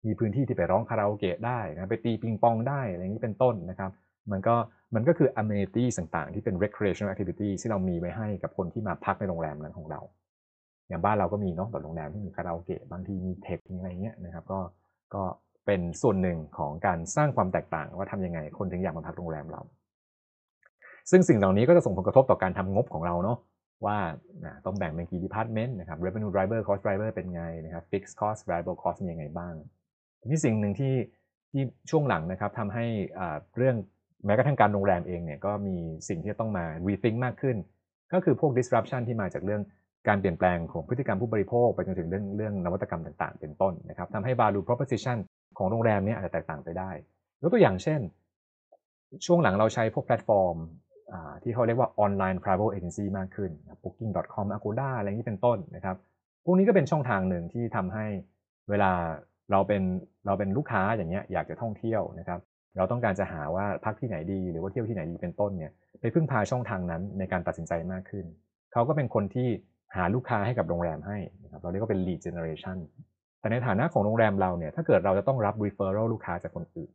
[0.06, 3.90] มีพื้นที่ที่ไปร้องคาราโอเกะได้นะไปตีปิงปองได้อะไรอย่างนี้เป็นต้นนะครับ
[4.31, 4.55] มันก็
[4.94, 10.01] มันก็คือ amenity ต่างๆ ที่เป็น recreational activity ที่เรามีไว้ให้กับคนที่มาพักในโรงแรมนั้นของเรา
[10.89, 14.61] อย่างบ้านเราก็มีเนาะแบบโรงแรมที่มีคาราโอเกะบางทีมีเทคมีอะไรเงี้ยนะครับก็
[15.15, 15.23] ก็
[15.66, 19.62] เป็นส่วนหนึ่งของการสร้างความแตกต่างว่าทำยังไงคนถึงอยากมาพักโรงแรมเรา
[21.11, 23.39] ซึ่งสิ่งเหล่านี้ก็จะส่งผลกระทบต่อการทำงบของเราเนาะ
[23.86, 23.99] ว่า
[24.66, 29.55] ต้องแบ่งเป็นกี่ department นะครับ revenue driver cost driver เป็นไงนะครับ fixed cost variable cost มียังไงบ้าง
[30.20, 30.94] ทีนี้สิ่งหนึ่งที่
[31.51, 32.85] ที่ช่วงหลังนะครับทำให้
[33.57, 33.77] เรื่อง
[34.24, 35.77] แม้กระทั่งการโรงแรมเองเนี่ยก็มี
[36.09, 37.57] สิ่งที่ต้องมา rethink มากขึ้น
[38.12, 39.62] ก็คือพวก disruption ที่มาจากเรื่อง
[40.09, 45.19] การเปลี่ยนแปลงของพฤติกรรมผู้บริโภคไปจนถึงเรื่องเรื่องนวัตกรรมต่างๆ เป็นต้นนะครับทำให้ value proposition
[45.59, 46.90] ของโรงแรมเนี้อาจจะแตกต่างไปได้
[47.43, 48.01] ยกตัวอย่างเช่น
[49.27, 50.57] ช่วงหลังเราใช้พวกแพลตฟอร์ม
[51.43, 53.51] ที่เขาเรียกว่า online travel agency มากขึ้น
[53.82, 55.97] booking.com agoda อะไรนี้เป็นต้นนะครับ
[56.44, 58.07] พวกนี้ก็เป็นช่องทางหนึ่งที่ทำให้
[58.70, 58.93] เวลา
[59.51, 59.82] เราเป็น
[60.27, 62.40] เราเป็นลูกค้าอย่างเงี้ยอยากจะท่องเที่ยวนะครับ
[62.77, 68.24] เราต้องการจะหาว่าพักที่ไหนดีหรือว่าเที่ยวที่ไหนดีเป็นต้นเนี่ยไปพึ่งพาช่องทางนั้นในการตัดสินใจมากขึ้น
[68.73, 69.49] เขาก็เป็นคนที่
[69.97, 72.78] หาลูกค้าให้กับโรงแรมให้นะครับเราเรียกว่าเป็น lead generation
[73.40, 76.90] แต่ในฐานะของโรงแรมเราเนี่ยถ้าเกิดเราจะต้องรับ referral ลูกค้าจากคนอื่น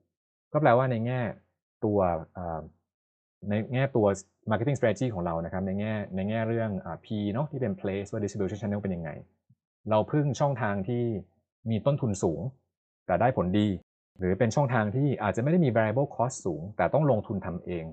[0.54, 1.22] ก็แปลว่าในแง่
[1.86, 2.00] ตัว
[3.50, 4.06] ในแง่ตัว
[4.52, 6.70] marketing strategy ของเรานะครับในแง่ในแง่เรื่อง
[7.06, 9.10] P เนาะที่เป็น place ว่า distribution channel เป็นยังไง
[9.90, 11.04] เราพึ่งช่องทางที่
[11.70, 12.42] มีต้นทุนสูง
[13.08, 13.68] แต่ได้ผลดี
[14.20, 17.86] หรือเป็นช่องทางที่อาจจะไม่ได้มี variable cost สูง แต่ต้องลงทุนทำเอง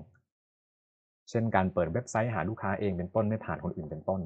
[1.29, 4.21] เช่นการเปิดเว็บไซต์หาลูกค้าเองเป็นต้นไม่ผ่านคนอื่นเป็นต้น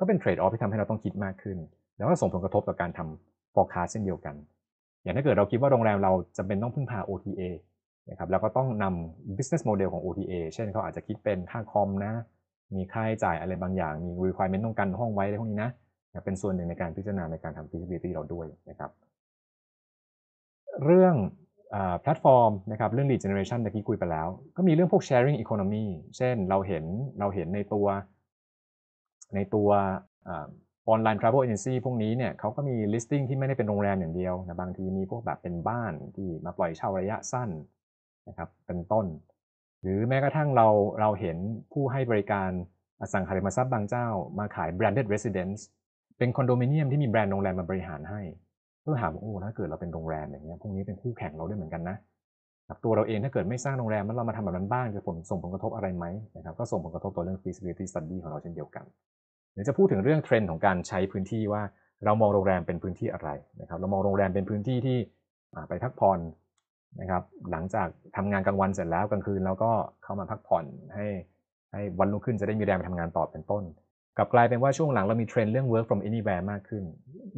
[0.00, 1.58] ก็เป็นเทรดออฟที่ทำให้เราต้องคิดมากขึ้น
[1.96, 4.34] แล้วก็ส่งผลกระทบต่อการทำ forecast เช่นเดียวกัน
[5.02, 7.42] อย่างถ้าเกิดเราคิดว่าโรงแรมเราจะเป็นต้องพึ่งพา OTA
[8.10, 12.12] นะครับแล้วก็ต้องนำ business model ของ OTA เช่นเขาอาจจะคิดเป็นค่าคอมนะ
[12.74, 15.70] มีค่าใช้จ่ายอะไรบางอย่าง มี requirement ต้องกันห้องไว้อะไรพวกนี้นะ
[16.24, 18.90] เป็นส่วนหนึ่งในการพิจารณาในการทำ feasibility เราด้วยนะครับ
[20.84, 21.14] เรื่อง
[22.00, 25.84] แพลตฟอร์มนะครับเรื่อง lead generation ตะกี้คุยไปแล้ว ก็มีเรื่องพวก sharing economy
[26.16, 26.84] เช่นเราเห็น
[27.18, 27.86] เราเห็นในตัว
[29.34, 29.68] ในตัว
[30.88, 37.50] ออนไลน์ travel agency พวกนี้เนี่ยเขาก็มี listing ที่ไม่ได้เป็นโรงแรมอย่างเดียวนะบางทีมีพวกแบบเป็นบ้านที่มาปล่อยเช่าระยะสั้น
[38.28, 39.06] นะครับเป็นต้น
[39.82, 40.68] หรือแม้กระทั่งเรา
[41.00, 41.36] เราเห็น
[41.72, 42.50] ผู้ให้บริการ
[43.00, 44.06] อสังหาริมทรัพย์บางเจ้า
[44.38, 45.60] มาขาย branded residence
[46.18, 48.22] เป็นคอนโดมิเนียมที่มีแบรนด์โรงแรมมาบริหารให้
[48.82, 51.96] เพื่อถามโอ้ถ้าเกิดเราเป็นโรงแรมอย่างเงี้ยพวกนี้เป็นคู่แข่งเราด้วยเหมือนกันนะ
[52.84, 56.06] ตัวเราเองถ้าเกิดไม่สร้างโรงแรมแล้วเรามาทำแบบนั้นบ้างจะผลส่งผลกระทบอะไรไหม
[56.36, 58.84] นะครับก็ส่งผลกระทบต่อเรื่อง feasibility study ของเราเช่นเดียวกัน
[59.52, 61.62] เดี๋ยวจะพูดถึงเรื่องเทรนด์ของการใช้พื้นที่ว่า
[62.04, 63.28] เรามองโรงแรมเป็นพื้นที่อะไร
[63.60, 64.98] นะครับเรามองโรงแรมเป็นพื้นที่ที่
[65.68, 66.18] ไปพักผ่อน
[67.00, 69.70] นะครับหลังจากทำงานกลางวันเสร็จแล้วกลางคืนเราก็
[70.04, 70.64] เข้ามาพักผ่อน
[70.94, 71.06] ให้
[71.72, 73.62] ให้วันรุ่งขึ้นจะได้มีแรงไปทำงานต่อเป็นต้น
[74.16, 76.84] กลับกลายเป็นว่าช่วงหลังเรามีเทรนด์เรื่อง work from anywhere มากขึ้น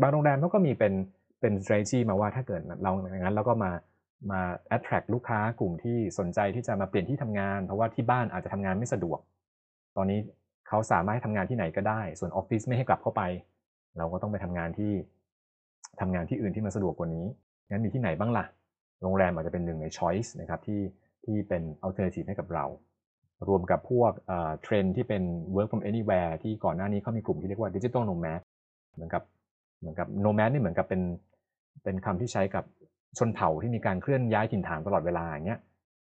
[0.00, 0.92] บางโรงแรมเขาก็มีเป็น
[1.44, 3.70] เป็น strategy มาว่าถ้าเกิดเราอย่างนั้นเราก็มา
[4.30, 4.40] มา
[4.76, 9.18] attract ลูกค้ากลุ่มที่สนใจที่จะมาเปลี่ยนที่ทำงาน เพราะว่าที่บ้านอาจจะทำงานไม่สะดวก
[9.96, 10.18] ตอนนี้
[10.68, 13.22] เขาสามารถทำงานที่ไหนก็ได้ ส่วนออฟฟิศไม่ให้กลับเข้าไป
[13.98, 14.92] เราก็ต้องไปทำงานที่
[16.00, 17.26] ทำงานที่อื่นที่มันสะดวกกว่านี้
[17.70, 18.44] งั้นมีที่ไหนบ้างละ่ะ
[19.02, 20.80] โรงแรมอาจจะเป็นหนึ่งใน choice นะครับที่
[21.24, 22.64] ที่เป็น alternative ให้กับเรา
[23.48, 24.12] รวมกับพวก
[24.62, 25.22] เทรนที่เป็น
[25.54, 28.40] work from anywhere ที่ก่อนหน้านี้เขามีกลุ่มที่เรียกว่า digital nomad
[28.94, 29.22] เหมือนกับ
[29.80, 31.00] เหมือนกับ nomad นี่เหมือนกับเป็น
[31.82, 32.64] เป็นคำที่ใช้กับ
[33.18, 35.60] ชนเผ่าที่มีการเคลื่อนย้ายถิ่นฐานตลอดเวลาอย่างเงี้ย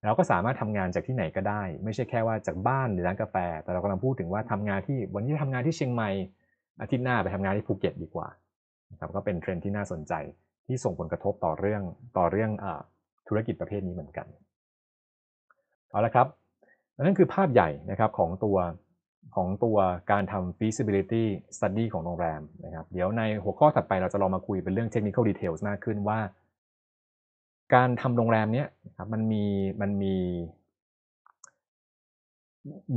[0.05, 6.09] เราก็สามารถทำงานจากที่ไหนก็ได้ ไม่ใช่แค่ว่าจากบ้านหรือร้านกาแฟ แต่เรากำลังพูดถึงว่าทำงานที่วันนี้ทำงานที่เชียงใหม่
[6.81, 8.27] อาทิตย์หน้าไปทำงานที่ภูเก็ตดีกว่า
[8.91, 10.13] นะครับก็เป็นเทรนด์ที่น่าสนใจ
[10.67, 11.81] ที่ส่งผลกระทบต่อเรื่อง
[12.17, 12.65] ต่อเรื่องอ
[13.27, 14.27] ธุรกิจประเภทนี้เหมือนกัน
[15.89, 16.27] เอาละครับ
[17.01, 18.57] นั่นคือภาพใหญ่นะครับของตัว
[19.35, 19.77] ของตัว
[20.11, 21.25] การทำ feasibility
[21.55, 26.19] study ของโรงแรมนะครับ เดี๋ยวในหัวข้อถัดไปเราจะลองมาคุยเป็นเรื่อง technical details มากขึ้นว่า
[27.75, 28.67] การทำโรงแรมเนี้ย
[28.97, 29.45] ครับมันมี
[29.81, 30.15] มันมี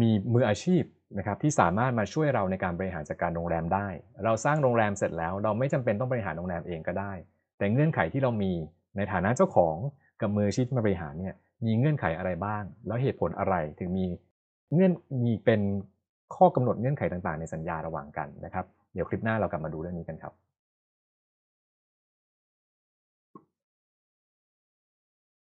[0.01, 0.83] มีมืออาชีพ
[1.19, 3.89] นะครับที่สามารถมาช่วยเราในการบริหารจัดการโรงแรมได้
[4.25, 7.13] เราสร้างโรงแรมเสร็จแล้ว เราไม่จำเป็นต้องบริหารโรงแรมเองก็ได้
[7.59, 8.53] แต่เงื่อนไขที่เรามี
[8.97, 9.77] ในฐานะเจ้าของ
[10.21, 11.35] กับมืออาชีพมาบริหารเนี่ย
[11.67, 14.07] มีเงื่อนไขอะไรบ้าง แล้วเหตุผลอะไรถึงมี
[14.75, 14.93] เงื่อน
[15.25, 15.61] มีเป็น
[16.35, 20.33] ข้อกำหนดเงื่อนไขต่างๆ ในสัญญาระหว่างกันนะครับ เดี๋ยวคลิปหน้าเรากลับมาดูเรื่องนี้กันครับ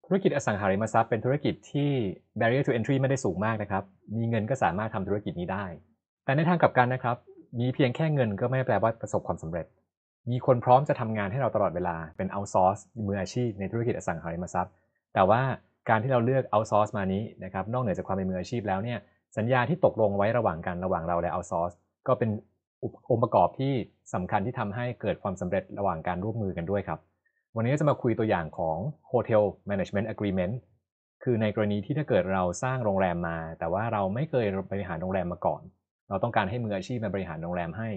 [0.06, 1.92] ธุรกิจอสังหาริมทรัพย์เป็นธุรกิจที่
[2.40, 3.84] barrier to entry ไม่ได้สูงมากนะครับ
[4.18, 5.66] มีเงินก็สามารถทำธุรกิจนี้ได้
[6.26, 7.18] แต่ในทางกลับกันนะครับ
[7.60, 9.66] มีเพียงแค่เงินก็ไม่แปลว่าประสบความสำเร็จ
[10.32, 14.74] มีคนพร้อมจะทำงานให้เราตลอดเวลา เป็น outsource มืออาชีพในธุรกิจอสังหาริมทรัพย์
[15.14, 15.42] แต่ว่า
[15.90, 19.00] การที่เราเลือก outsource มานี้นะครับ นอกเหนือจากความเป็นมืออาชีพแล้วเนี่ย
[19.38, 21.76] สัญญาที่ตกลงไว้ระหว่างกันระหว่างเราและ outsource
[22.08, 22.30] ก็เป็น
[23.10, 23.74] องค์ประกอบที่
[24.14, 27.00] สำคัญที่ทำให้เกิดความสำเร็จระหว่างการร่วมมือกันด้วยครับ
[27.56, 28.78] วันนี้จะมาคุยตัวอย่างของ
[29.12, 30.56] Hotel Management Agreement
[31.24, 35.62] คือในกรณีที่ถ้าเกิดเราสร้างโรงแรมมา แต่ว่าเราไม่เคยบริหารโรงแรมมาก่อน
[36.10, 37.90] เราต้องการให้มืออาชีพมาบริหารโรงแรมให้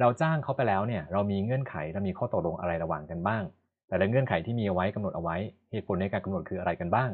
[0.00, 3.42] เราจ้างเขาไปแล้วเนี่ยเรามีเงื่อนไขเรามีข้อตกลงอะไรระหว่างกันบ้าง
[3.88, 5.36] แต่ละเงื่อนไขที่มีเอาไว้กำหนดเอาไว้
[5.70, 7.10] เหตุผลในการกำหนดคืออะไรกันบ้าง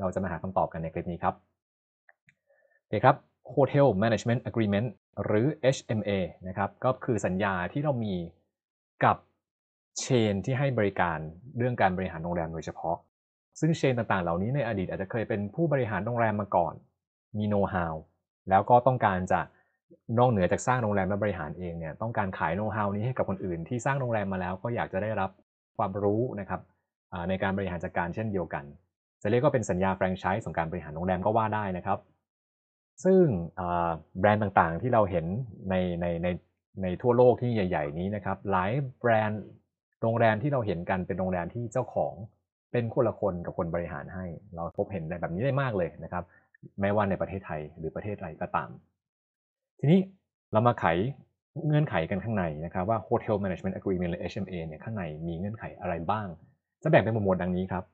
[0.00, 1.34] เราจะมาหาคำตอบกันในคลิปนี้ครับ
[2.90, 3.16] เคครับ
[3.54, 4.88] Hotel Management Agreement
[5.24, 5.46] หรือ
[5.76, 6.10] HMA
[6.48, 8.14] นะครับก็คือสัญญาที่เรามี
[9.04, 9.16] กับ
[10.00, 11.18] เชนที่ให้บริการ
[11.58, 12.96] เรื่องการบริหารโรงแรมโดยเฉพาะ
[13.60, 16.74] ซึ่งเชนต่างๆ เหล่านี้ในอดีตอาจจะเคยเป็นผู้บริหารโรงแรมมาก่อน
[17.38, 17.94] มีโน้ตฮาว
[18.50, 19.40] แล้วก็ต้องการจะ
[20.18, 25.30] นอกเหนือจากสร้างโรงแรมและบริหารเองเนี่ยต้องการขายโน้ตฮาวนี้ให้กับคนอื่น ที่สร้างโรงแรมมาแล้วก็อยากจะได้รับ
[25.76, 26.60] ความรู้นะครับ
[27.28, 28.64] ในการบริหารจัดการเช่นเดียวกัน
[29.22, 31.98] จะเรียกว่าเป็นสัญญาแฟรนไชส์ของการบริหารโรงแรมก็ว่าได้นะครับ
[33.04, 33.22] ซึ่ง
[34.20, 35.26] แบรนด์ต่างๆที่เราเห็น
[35.70, 36.28] ในในใน
[36.82, 39.42] ในทั่วโลกที่ใหญ่ๆนี้นะครับ หลายแบรนด์
[40.02, 42.14] โรงแรมที่เราเห็นกันเป็นโรงแรมที่เจ้าของ
[42.72, 46.24] เป็นคนละคนกับคนบริหารให้ เราพบเห็นได้แบบนี้ได้มากเลยนะครับ
[46.80, 48.70] แม้ว่าในประเทศไทยหรือประเทศอะไรก็ตาม
[49.80, 50.00] ทีนี้
[50.52, 50.86] เรามาไข
[51.66, 56.26] เงื่อนไขกันข้างในนะครับว่า Hotel Management Agreement หรือ HMA เนี่ยข้างในมีเงื่อนไขอะไรบ้าง
[56.82, 57.84] จะแบ่งเป็นหมวดดังนี้ครับ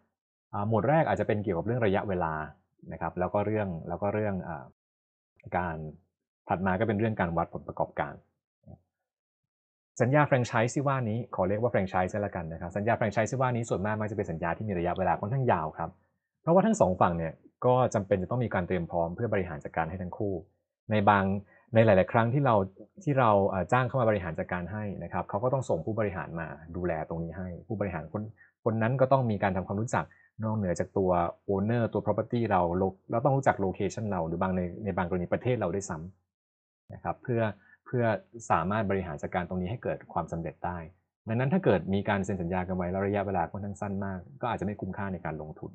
[0.68, 2.34] หมวดแรกอาจจะเป็นเกี่ยวกับเรื่องระยะเวลา
[2.92, 4.34] นะครับแล้วก็เรื่องแล้วก็เรื่อง
[5.56, 5.76] การ
[6.48, 8.14] ถัดมาก็เป็นเรื่องการวัดผลประกอบการ
[10.00, 15.90] สัญญาแฟรนไชส์ที่ว่านี้ขอเรียกว่าแฟรนไชส์แล้วกันนะครับสัญญาแฟรนไชส์ที่ว่านี้ส่วนมากมันจะเป็นสัญญาที่มีระยะเวลาค่อนข้างยาวครับ
[16.42, 17.32] เพราะว่าทั้งสองฝั่งเนี่ย
[17.66, 20.34] ก็จำเป็นจะต้องมีการเตรียมพร้อมเพื่อบริหารจัดการให้ทั้งคู่
[20.90, 21.24] ในบาง
[21.74, 22.54] ในหลาย ๆ ครั้งที่เรา
[23.04, 23.30] ที่เรา
[23.72, 26.46] จ้างเข้ามาบริหารจัดการให้นะครับเขาก็ต้องส่งผู้บริหารมา
[26.76, 28.22] ดูแลตรงนี้ให้ ผู้บริหารคน
[28.64, 30.04] คนนั้นก็ต้องมีการทำความรู้จัก
[30.44, 31.10] นอกเหนือจากตัว
[31.44, 32.60] owner ตัว property เรา
[33.10, 37.42] เราต้องรู้จัก location เราหรือบางในในบางกรณีประเทศเราด้วยซ้ำนะครับเพื่อ
[37.86, 38.04] เพื่อ
[38.50, 40.78] สามารถบริหารจัดการตรงนี้ให้เกิดความสำเร็จได้
[41.28, 45.72] ดังนั้นถ้าเกิดมีการเซ็นสัญญากันไว้แล้วระยะเวลาค่อนข้างสั้นมาก ก็อาจจะไม่คุ้มค่าในการลงทุน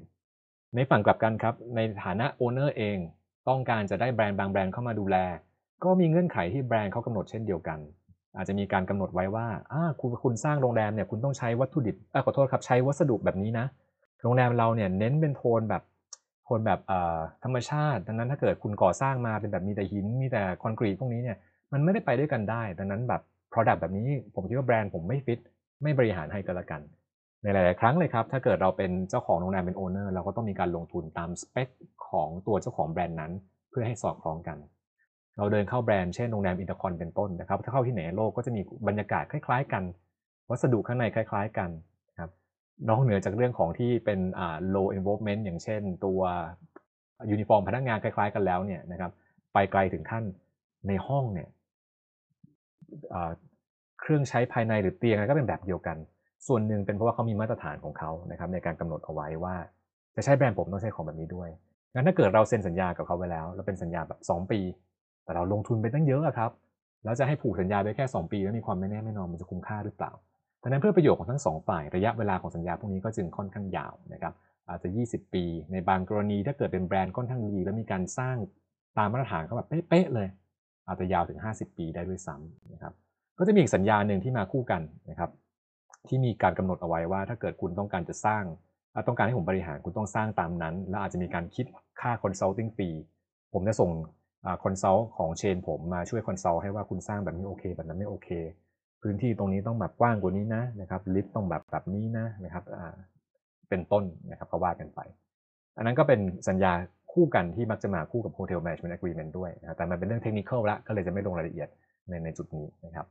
[0.75, 2.97] ในฝั่งกลับกันครับ ในฐานะ owner เอง
[3.49, 5.17] ต้องการจะได้แบรนด์บางแบรนด์เข้ามาดูแล
[5.83, 7.79] ก็มีเงื่อนไขที่แบรนด์เขากำหนดเช่นเดียวกัน
[8.37, 13.65] อาจจะมีการกำหนดไว้ว่าอ่าคุณคุณสร้างโรงแรมเนี่ยคุณต้องใช้วัตถุดิบอขอโทษครับใช้วัสดุแบบนี้นะ
[14.21, 15.83] โรงแรมเราเนี่ยเน้นเป็นโทนแบบ
[16.43, 16.79] โทนแบบ
[17.43, 21.37] ธรรมชาติ ดังนั้นถ้าเกิดคุณก่อสร้างมาเป็นแบบมีแต่หินมีแต่คอนกรีตพวกนี้เนี่ย
[21.73, 23.21] มันไม่ได้ไปด้วยกันได้ ดังนั้นแบบ
[23.51, 25.39] Product แบบนี้ผมคิดว่าแบรนด์ผมไม่ฟิต
[25.83, 26.81] ไม่บริหารให้กันละกัน
[27.43, 31.67] ในหลาย ๆ ครั้งเลยครับ ถ้าเกิดเราเป็นเจ้าของโรงแรมเป็น owner เราก็ต้องมีการลงทุนตามสเปค
[32.09, 33.31] ของตัวเจ้าของแบรนด์นั้น
[33.69, 34.57] เพื่อให้สอดคล้องกัน
[35.37, 39.83] เราเดินเข้าแบรนด์เช่นโรงแรมอินเตอร์คอนเป็นต้นนะครับถ้าเข้าที่ไหนโลกก็จะมีบรรยากาศคล้าย ๆ กัน
[40.49, 41.69] วัสดุข้างในคล้าย ๆ กัน
[42.89, 44.19] นอกเหนือจากเรื่องของที่เป็น
[44.75, 46.19] low involvement อย่างเช่น ตัว
[47.31, 49.11] ยูนิฟอร์มพนักงานคล้าย ๆ กันแล้วเนี่ยนะครับ
[49.53, 50.23] ไปไกลถึงขั้น
[50.87, 51.47] ในห้องเนี่ย
[54.01, 55.97] เครื่องใช้ภายในหรือเตียงอะไรก็เป็นแบบเดียวกัน
[56.47, 59.55] ส่วนหนึ่งเป็นเพราะว่าเขามีมาตรฐานของเขานะครับในการกำหนดเอาไว้ว่า
[60.15, 61.49] จะใช้แบรนด์ผมต้องใช้ของแบบนี้ด้วย
[61.93, 64.59] งั้นถ้าเกิดเราเซ็นสัญญากับเขาไว้แล้วแล้วเป็นสัญญาแบบ 2 ปี
[65.23, 66.51] แต่เราลงทุนไปตั้งเยอะครับ
[67.03, 70.11] แล้วจะให้ผูกสัญญาไปแค่ 2 ปี แล้วมีความไม่แน่ไม่นอนมันจะคุ้มค่าหรือเปล่า
[70.61, 74.33] ดังนั้นเพื่อประโยชน์ของทั้งสองฝ่ายระยะเวลาของสัญญาพวกนี้ก็จึงค่อนข้างยาวนะครับ
[74.69, 78.37] อาจจะ 20 ปี ในบางกรณีถ้าเกิดเป็นแบรนด์ค่อนข้างดี แล้วมีการสร้าง
[78.97, 80.27] ตามมาตรฐานเขาแบบเป๊ะๆเลย
[80.87, 82.93] อาจจะยาวถึง 50 ปีได้ด้วยซ้ำนะครับ
[83.37, 85.29] ก็จะมีอีกสัญญาหนึ่งที่มาคู่กันนะครับ
[86.07, 88.43] ที่มีการกำหนดเอาไว้ว่าถ้าเกิดคุณต้องการจะสร้าง
[89.07, 91.65] ต้องการให้ผมบริหารคุณต้องสร้างตามนั้น แล้วอาจจะมีการคิด
[92.01, 92.97] ค่า consulting fee
[93.53, 93.91] ผมจะส่ง
[94.63, 98.29] consult ของ chain ผมมาช่วย consult ให้ว่าคุณสร้างแบบนี้โอเค แบบนั้นไม่โอเค
[99.01, 102.63] พื้นที่ตรงนี้ต้องแบบกว้างกว่านี้นะนะครับลิฟต์ต้องแบบแบบนี้นะนะครับ
[103.69, 104.99] เป็นต้นนะครับก็ว่ากันไป
[105.77, 106.73] อันนั้นก็เป็นสัญญา
[107.13, 111.69] คู่กันที่มักจะมาคู่กับ Hotel Management Agreement ด้วยนะแต่มันเป็นเรื่องเทคนิคละก็เลยจะไม่ลงรายละเอียด
[112.09, 113.05] ในในจุดนี้นะครับ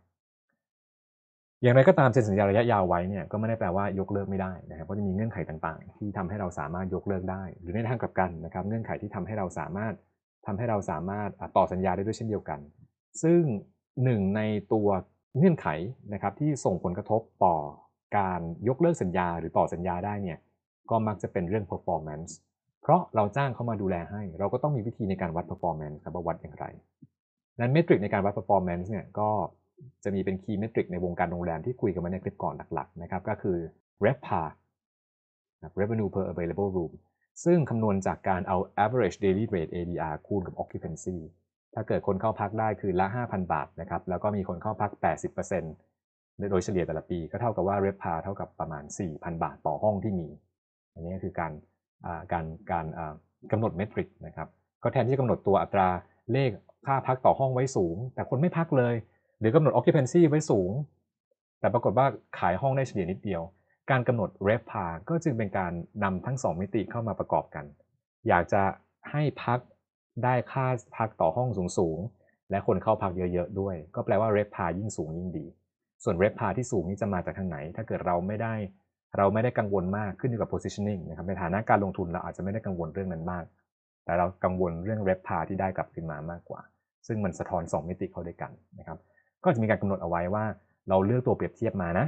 [1.63, 9.95] อย่างไรก็ตามเซ็นสัญญาระยะยาวไว้เนี่ยก็ไม่ได้แปลว่ายกเลิกไม่ได้นะครับเพราะจะมีเงื่อนไขต่างๆ ที่ทำให้เราสามารถยกเลิกได้ หรือในทางกลับกันนะครับ เงื่อนไขที่ทำให้เราสามารถ
[10.47, 12.61] ทำให้เราสามารถต่อสัญญาได้ด้วยเช่นเดียวกัน
[13.23, 13.41] ซึ่ง
[14.05, 14.41] หนึ่งใน
[14.73, 14.89] ตัว
[15.37, 15.67] เงื่อนไข
[16.13, 17.57] นะครับที่ส่งผลกระทบต่อ
[18.19, 20.39] การยกเลิกสัญญาหรือต่อสัญญาได้เนี่ย
[20.91, 22.31] ก็มักจะเป็นเรื่อง performance
[22.83, 26.67] เพราะเราจ้างเขามาดูแลให้ เราก็ต้องมีวิธีในการวัด performance ครับว่าวัดอย่างไร
[27.61, 29.31] นั้นเมทริกในการวัด performance เนี่ยก็
[30.05, 33.59] จะมีเป็น key metric ในวงการโรงแรมที่คุยกันมาในคลิปก่อนหลักๆนะครับก็คือ
[34.05, 34.49] RevPAR
[35.81, 36.93] revenue per available room
[37.45, 41.19] ซึ่งคำนวณจากการเอา average daily rate ADR คูณกับ occupancy
[41.75, 44.91] ถ้าเกิดคนเข้าพักได้คือละ 5,000 บาทนะครับแล้วก็มีคนเข้าพัก
[45.71, 50.29] 80%โดยเฉลี่ยแต่ละปีก็เท่ากับว่าเรฟพาเท่ากับประมาณ 4,000 บาทต่อห้องที่มี
[50.93, 51.53] อันนี้คือการ
[52.33, 52.87] การการ
[53.53, 54.49] กำหนดเมทริกนะครับ
[54.83, 55.89] ก็แทนที่จะกำหนดตัวอัตรา
[56.33, 56.51] เลข
[56.87, 58.95] ค่าพักต่อห้องไว้สูง แต่คนไม่พักเลย
[59.41, 60.71] หรือกำหนด occupancy ไว้สูง
[61.61, 62.07] แต่ปรากฏว่า
[62.39, 63.43] ขายห้องได้เฉลี่ยนิดเดียว
[63.91, 65.73] การกำหนด r e v p a ก็จึงเป็นการ
[66.05, 67.65] นำทั้ง 2 มิติเข้ามาประกอบกัน
[68.29, 68.63] อยากจะ
[69.11, 69.59] ให้พัก
[70.25, 70.67] ได้ค่า
[70.97, 75.47] พักต่อห้องสูงๆ และคนเข้าพักเยอะๆด้วย ก็แปลว่าเรฟพายิ่งสูงยิ่งดี
[76.05, 78.55] ส่วนเรฟพาที่สูงนี้จะมาจากทางไหน ถ้าเกิดเราไม่ได้
[79.19, 83.45] เราไม่ได้กังวลมากขึ้นอยู่กับ positioning นะครับในฐานะการลงทุนเราอาจจะไม่ได้กังวลเรื่องนั้นมาก
[84.05, 86.61] แต่เรากังวลเรื่องเรปพาที่ได้กลับคืนมามากกว่า
[87.07, 88.99] ซึ่งมันสะท้อน 2 มิติเข้าด้วยกันนะครับ
[89.45, 90.45] ก็จะมีการกำหนดเอาไว้ว่า
[90.89, 92.07] เราเลือกตัวเปรียบเทียบมานะ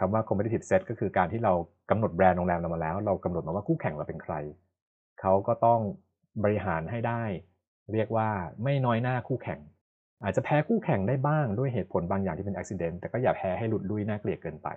[0.00, 1.52] คำว่า competitive set ก็คือการที่เรา
[1.90, 4.34] กำหนดแบรนด์โรงแรมเรามาแล้ว เรากำหนดมาว่าคู่แข่งเราเป็นใคร
[5.20, 5.80] เขาก็ต้อง
[6.44, 7.22] บริหารให้ได้
[7.92, 8.28] เรียกว่า
[8.64, 9.60] ไม่น้อยหน้าคู่แข่ง
[10.22, 14.68] อาจจะแพ้คู่แข่งได้บ้างด้วยเหตุผลบางอย่างที่เป็นอุบิเหตุแต่ก็อย่าแพ้ให้หลุดลุยน่าเกลียดเกินไป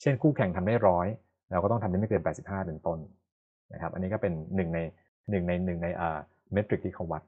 [0.00, 1.06] เช่นคู่แข่งทำได้ร้อย
[1.50, 2.98] เราก็ต้องทำได้ไม่เกิน 85 เป็นต้น
[3.72, 4.78] นะครับ อันนี้ก็เป็นหนึ่งใน
[5.30, 6.18] หนึ่งในหนึ่งในอ่า
[6.52, 7.22] เมทริกที่เขาวัด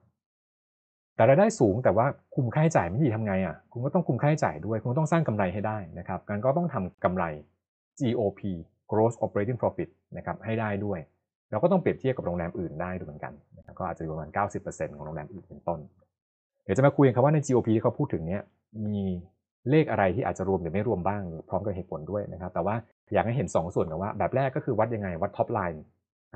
[1.16, 7.24] แต่รายได้สูงแต่ว่าคุมค่าใช้จ่ายไม่ดีทำไงอะ คุณก็ต้องคุมค่าใช้จ่ายด้วย คุณต้องสร้างกำไรให้ได้นะครับการก็ต้องทำกำไร
[8.00, 8.40] GOP
[8.90, 10.98] Gross Operating Profit นะครับให้ได้ด้วย
[11.50, 14.30] เราก็ต้องเปรียบเทียบกับโรงแรมอื่นได้ด้วยเหมือนกันนะครับก็อาจจะอยู่ประมาณ
[14.62, 15.80] 90%ของโรงแรมอื่นเป็นต้น
[16.64, 18.42] เดี๋ยวจะมาคุยกันครับว่าใน GOP ที่เขาพูดถึงเนี้ย
[18.86, 19.00] มี
[19.70, 22.74] เลขอะไรที่อาจจะรวมหรือไม่รวมบ้าง พร้อมกับเหตุผลด้วยนะครับ แต่ว่า
[23.14, 25.82] อยากให้เห็น 2 ส่วนกันว่า แบบแรกก็คือวัดยังไงวัด top line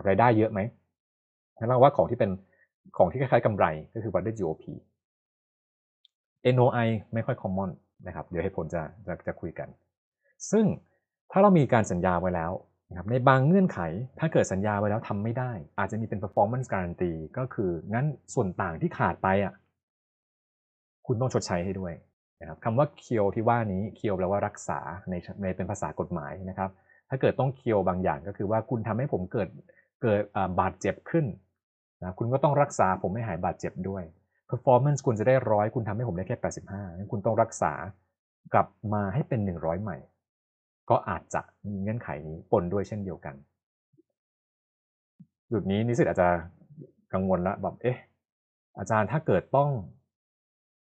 [0.07, 0.61] รายได้เยอะไหม
[1.57, 2.31] แล้วว่าของที่เป็น
[2.97, 4.65] ของที่คล้ายๆกำไรก็คือวัดด้วย GOP
[6.55, 7.71] NOI ไม่ค่อย common
[8.07, 9.69] นะครับ เดี๋ยวให้ผลจะจะจะคุยกัน
[10.51, 10.65] ซึ่ง
[11.31, 12.53] ถ้าเรามีการสัญญาไว้แล้ว
[12.91, 13.79] นะครับในบางเงื่อนไข
[14.21, 19.55] ถ้าเกิดสัญญาไว้แล้วทำไม่ได้ อาจจะมีเป็น performance guarantee ก็คืองั้นส่วนต่างที่ขาดไปอะ
[21.07, 21.93] คุณต้องชดใช้ให้ด้วย
[22.41, 24.79] นะครับคำว่าเคียวที่ว่านี้เคียวแปลว่ารักษา
[25.11, 26.71] ในในเป็นภาษากฎหมายนะครับ
[27.09, 29.49] ถ้าเกิดต้องเคียวบางอย่างก็คือว่าคุณทำให้ผมเกิด
[30.03, 30.21] เกิด
[30.61, 31.27] บาดเจ็บขึ้น
[32.03, 34.03] นะคุณก็ต้องรักษาผมไม่หายบาดเจ็บด้วย
[34.51, 36.37] performance คุณจะได้ร้อยคุณทำให้ผมได้แค่
[36.67, 37.73] 85งั้นคุณต้องรักษา
[38.53, 39.99] กลับมาให้เป็น 100 ใหม่
[40.91, 43.35] ก็อาจจะมีเงื่อนไขนี้ปนด้วยเช่นเดียวกัน
[45.53, 46.29] จุดนี้นิสิตอาจจะ
[47.13, 47.99] กังวลละแบบเอ๊ะ
[48.79, 49.71] อาจารย์ถ้าเกิดต้อง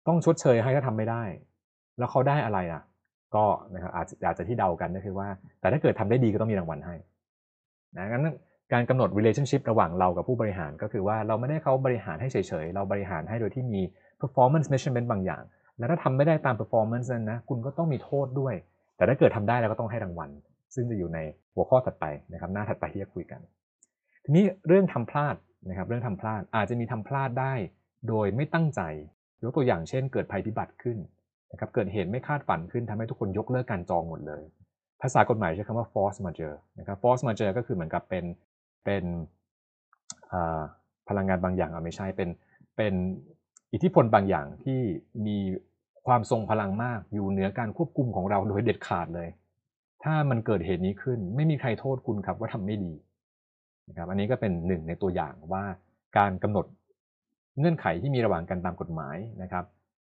[0.07, 1.23] ต้องชดเชยให้ถ้าทำไม่ได้
[1.99, 2.83] แล้วเขาได้อะไรอะ
[3.35, 3.45] ก็
[3.75, 5.29] นะครับอาจจะอาจจะที่เดากันก็คือว่า
[5.61, 6.95] แต่ถ้าเกิดทำได้ดีก็ต้องมีรางวัลให้
[7.97, 8.27] นะงั้น
[8.73, 13.83] การกำหนด relationship ระหว่างเรากับผู้บริหารก็คือว่าเราไม่ได้เขาบริหารให้เฉยๆ เราบริหารให้โดยที่มี
[14.21, 15.43] performance measurement บางอย่าง
[15.79, 18.55] แล้วถ้าทำไม่ได้ตาม performance นั้นนะ คุณก็ต้องมีโทษด้วย
[19.03, 20.31] แต่ถ้าเกิดทำได้เราก็ต้องให้รางวัล
[20.75, 21.19] ซึ่งจะอยู่ใน
[21.55, 23.41] หัวข้อถัดไปนะครับ หน้าถัดไปที่จะคุยกัน
[24.25, 25.37] ทีนี้เรื่องทำพลาด
[25.69, 27.55] นะครับ เรื่องทำพลาดอาจจะมีทำพลาดได้
[28.09, 28.81] โดยไม่ตั้งใจ
[29.43, 30.99] ยกตัวอย่างเช่น เกิดภัยพิบัติขึ้น
[31.53, 34.43] นะครับเกิดเหตุไม่คาดฝันขึ้นทำให้ทุกคนยกเลิกการจองหมดเลย
[35.03, 38.25] ภาษากฎหมายใช้คำว่า force majeure นะครับ force majeure ก็คือเหมือนกับเป็น
[38.85, 39.05] เป็น
[41.09, 42.29] พลังงานบางอย่างเอาไม่ใช่เป็น
[42.77, 42.95] เป็น
[43.73, 44.81] อิทธิพลบางอย่างที่
[45.27, 45.39] มี
[46.07, 49.29] ความทรงพลังมากอยู่เหนือการควบคุมของเราโดยเด็ดขาดเลย
[50.05, 52.93] ถ้ามันเกิดเหตุนี้ขึ้น ไม่มีใครโทษคุณครับว่าทำไม่ดี
[53.89, 55.65] นะครับอันนี้ก็เป็นหนึ่งในตัวอย่างว่า
[56.19, 56.67] การกำหนด
[57.59, 59.65] เงื่อนไขที่มีระหว่างกันตามกฎหมายนะครับ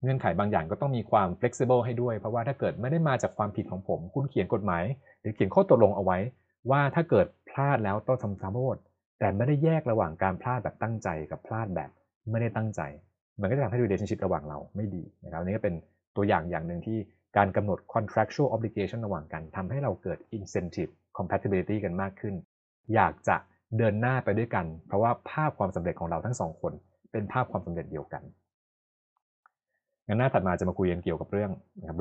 [0.04, 4.84] เงื่อนไขบางอย่างก็ต้องมีความ flexible ให้ด้วย เพราะว่าถ้าเกิดไม่ได้มาจากความผิดของผม คุณเขียนกฎหมาย
[5.22, 6.18] หรือเขียนข้อตกลงเอาไว้
[6.72, 8.78] ว่าถ้าเกิดพลาดแล้วต้องทำโทษ
[9.20, 11.90] แต่ไม่ได้แยกระหว่างการพลาดแบบตั้งใจกับพลาดแบบ
[12.32, 12.82] ไม่ได้ตั้งใจ
[13.42, 15.76] มันก็จะทำให้ relationship ระหว่างเราไม่ดีนะครับนี่ก็เป็น
[16.16, 16.98] ตัวอย่างอย่างหนึ่งที่
[17.38, 22.36] การกำหนด contractual obligation ระหว่างกันทำให้เราเกิด incentive compatibility กันมากขึ้น
[22.96, 23.36] อยากจะ
[23.78, 26.74] เดินหน้าไปด้วยกัน เพราะว่าภาพความสำเร็จของเราทั้งสองคน
[27.12, 28.24] เป็นภาพความสำเร็จเดียวกัน
[30.08, 31.52] งั้นหน้าถัดมาจะมาคุยกันเกี่ยวกับเรื่อง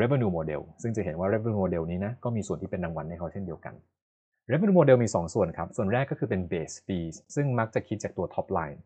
[0.01, 3.74] revenue model ซึ่งจะเห็นว่า revenue model นี้นะก็มีส่วนที่เป็นรางวัลให้เขาเช่นเดียวกัน
[4.51, 8.78] revenue model มี 2 ส่วนครับ ส่วนแรกก็คือเป็น base fees ซึ่งมักจะคิดจากตัว top line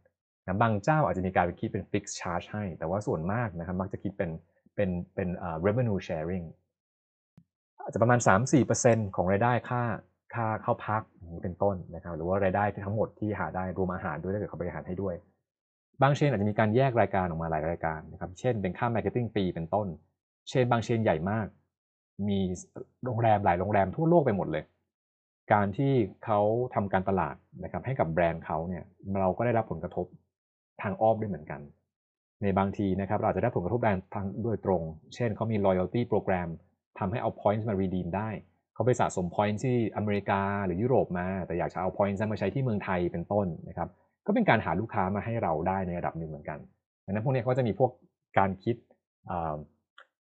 [0.46, 4.30] นะบางเจ้าอาจจะมีการไปคิดเป็น fixed charge ให้ แต่ว่าส่วนมากนะครับมักจะคิดเป็น
[4.74, 6.46] เป็นเป็น uh, revenue sharing
[7.82, 8.18] อาจจะประมาณ
[8.66, 9.82] 3-4%ของรายได้ค่า
[10.34, 11.02] ค่าเข้าพัก
[11.34, 15.14] นี้เป็นต้นนะครับ หรือว่ารายได้ทั้งหมดที่หาได้รวมอาหารด้วยถ้าเกิดเขาบริหารให้ด้วย
[16.02, 19.86] บางเชนอาจจะมีการแยกรายการออกมาหลายรายการนะครับ เช่นเป็นค่า marketing fee เป็นต้น
[20.48, 21.46] เชนบางเชนใหญ่มาก
[22.28, 22.38] มี
[23.04, 24.64] โรงแรมหลายโรงแรมทั่วโลกไปหมดเลย
[25.52, 25.92] การที่
[26.24, 26.40] เขา
[26.74, 28.84] ทำการตลาดนะครับให้กับแบรนด์เขาเนี่ย
[29.20, 30.06] เราก็ได้รับผลกระทบ
[30.82, 31.60] ทางอ้อมด้วยเหมือนกัน
[32.42, 34.82] ในบางทีนะครับเราจะได้ผลกระทบแบรนด์ทางโดยตรง
[35.14, 36.48] เช่นเขามี loyalty program
[36.98, 38.30] ทำให้เอา points มา redeem ได้
[38.74, 43.88] เขาไปสะสม points ที่อเมริกาหรือยุโรปมา แต่อยากจะเอา points มาใช้ที่เมืองไทยเป็นต้นนะครับ
[44.26, 46.58] ก็เป็นการหาลูกค้ามาให้เราได้ในระดับหนึ่งเหมือนกัน
[47.04, 47.90] ดังนั้นพวกนี้เขาจะมีพวก
[48.38, 48.76] การคิด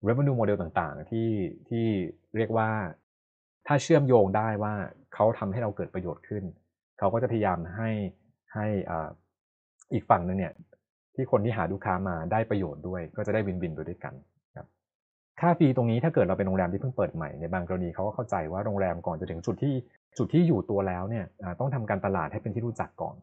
[0.08, 1.30] revenue model ต่างๆ ที่
[1.70, 1.86] ที่
[2.36, 2.70] เรียกว่า
[3.68, 4.74] ถ้าเชื่อมโยงได้ว่า
[5.14, 6.44] เขาทำให้เราเกิดประโยชน์ขึ้น
[7.00, 7.90] เขาก็จะพยายามให้
[8.54, 8.68] ให้
[9.94, 10.54] อีกฝั่งหนึ่งเนี่ย
[11.16, 14.14] ที่คนที่หาลูกค้ามาได้ประโยชน์ด้วย ก็จะได้วินวินไปด้วยกัน
[14.56, 14.68] ครับ
[15.40, 19.74] ค่า fee ตรงนี้ถ้าเกิดเราเป็นโรงแรมที่เพิ่งเปิดใหม่ในบางกรณีเขาก็เข้าใจว่าโรงแรมก่อนจะถึงจุดที่
[20.18, 21.26] จุดที่อยู่ตัวแล้วเนี่ย
[21.60, 23.16] ต้องทำการตลาดให้เป็นที่รู้จักก่อน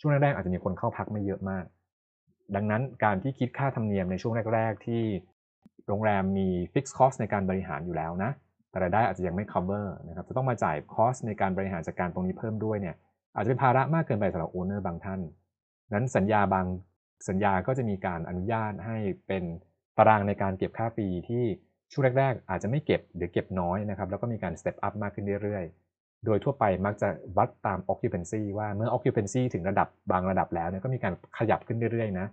[0.00, 1.64] ช่วงแรกๆอาจจะมีคนเข้าพักไม่เยอะมาก
[2.54, 5.02] ดังนั้นการที่คิดค่าธรรมเนียมในช่วงแรก ๆ ที่
[5.88, 8.30] โรงแรมมี fixed cost ในการบริหารอยู่แล้วนะ
[8.70, 12.96] แต่รายได้อาจจะยังไม่ cover นะครับจะต้องมาจ่าย cost ในการบริหารจัดการตรงนี้เพิ่มด้วยเนี่ย
[13.36, 15.20] อาจจะเป็นภาระมากเกินไปสำหรับ owner บางท่าน
[15.94, 16.66] นั้นสัญญาบาง
[17.28, 18.96] สัญญาก็จะมีการอนุญาตให้
[19.26, 19.44] เป็น
[19.98, 21.44] ตารางในการเก็บค่าฟรีที่
[21.92, 32.26] ช่วงแรกๆ อาจจะไม่เก็บหรือเก็บน้อยนะครับ แล้วก็มีการ step up มากขึ้นเรื่อยๆ โดยทั่วไปมักจะวัดตาม occupancy ว่าเมื่อ occupancy ถึงระดับบางระดับแล้วเนี่ยก็มีการขยับขึ้นเรื่อยๆนะ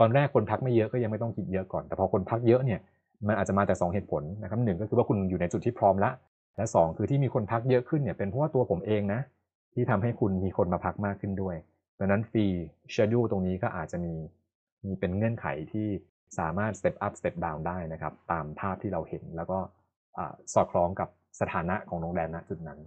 [0.00, 2.80] ตอนแรกคนพักไม่เยอะก็ยังไม่ต้องคิดเยอะก่อน แต่พอคนพักเยอะเนี่ย
[3.26, 6.10] มันอาจจะมาจาก2เหตุผลนะครับหนึ่งก็คือว่าคุณอยู่ในจุดที่พร้อมละ
[6.56, 9.20] และ 2 คือที่มีคนพักเยอะขึ้นเนี่ยเป็นเพราะว่าตัวผมเองนะ
[9.74, 11.56] ที่ทำให้คุณมีคนมาพักมากขึ้นด้วย
[12.00, 12.46] ดังนั้นฟรี
[12.92, 14.14] schedule ตรงนี้ก็อาจจะมี
[14.84, 15.88] มีเป็นเงื่อนไขที่
[16.38, 19.58] สามารถ step up step down ได้นะครับ ตามภาพที่เราเห็นแล้วก็
[20.52, 21.08] สอดคล้องกับ
[21.40, 22.80] สถานะของโรงแรมณจุดนั้น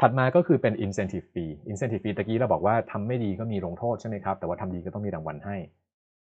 [0.00, 5.56] ถัดมาก็คือเป็น incentive fee incentive fee ตะกี้เราบอกว่าทำไม่ดีก็มีลงโทษใช่ไหมครับ แต่ว่าทำดีก็ต้องมีรางวัลให้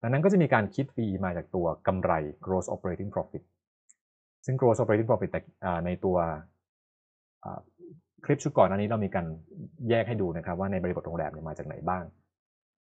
[0.03, 2.13] ดังนั้นก็จะมีการคิดฟรีมาจากตัวกำไร
[2.45, 3.43] gross operating profit
[4.45, 5.31] ซึ่ง gross operating profit
[5.87, 6.17] ในตัว
[8.25, 9.27] คลิปชุดก่อนอันนี้เรามีการ
[9.89, 12.05] แยกให้ดูนะครับว่าในบริบทโรงแรมเนี่ยมาจากไหนบ้าง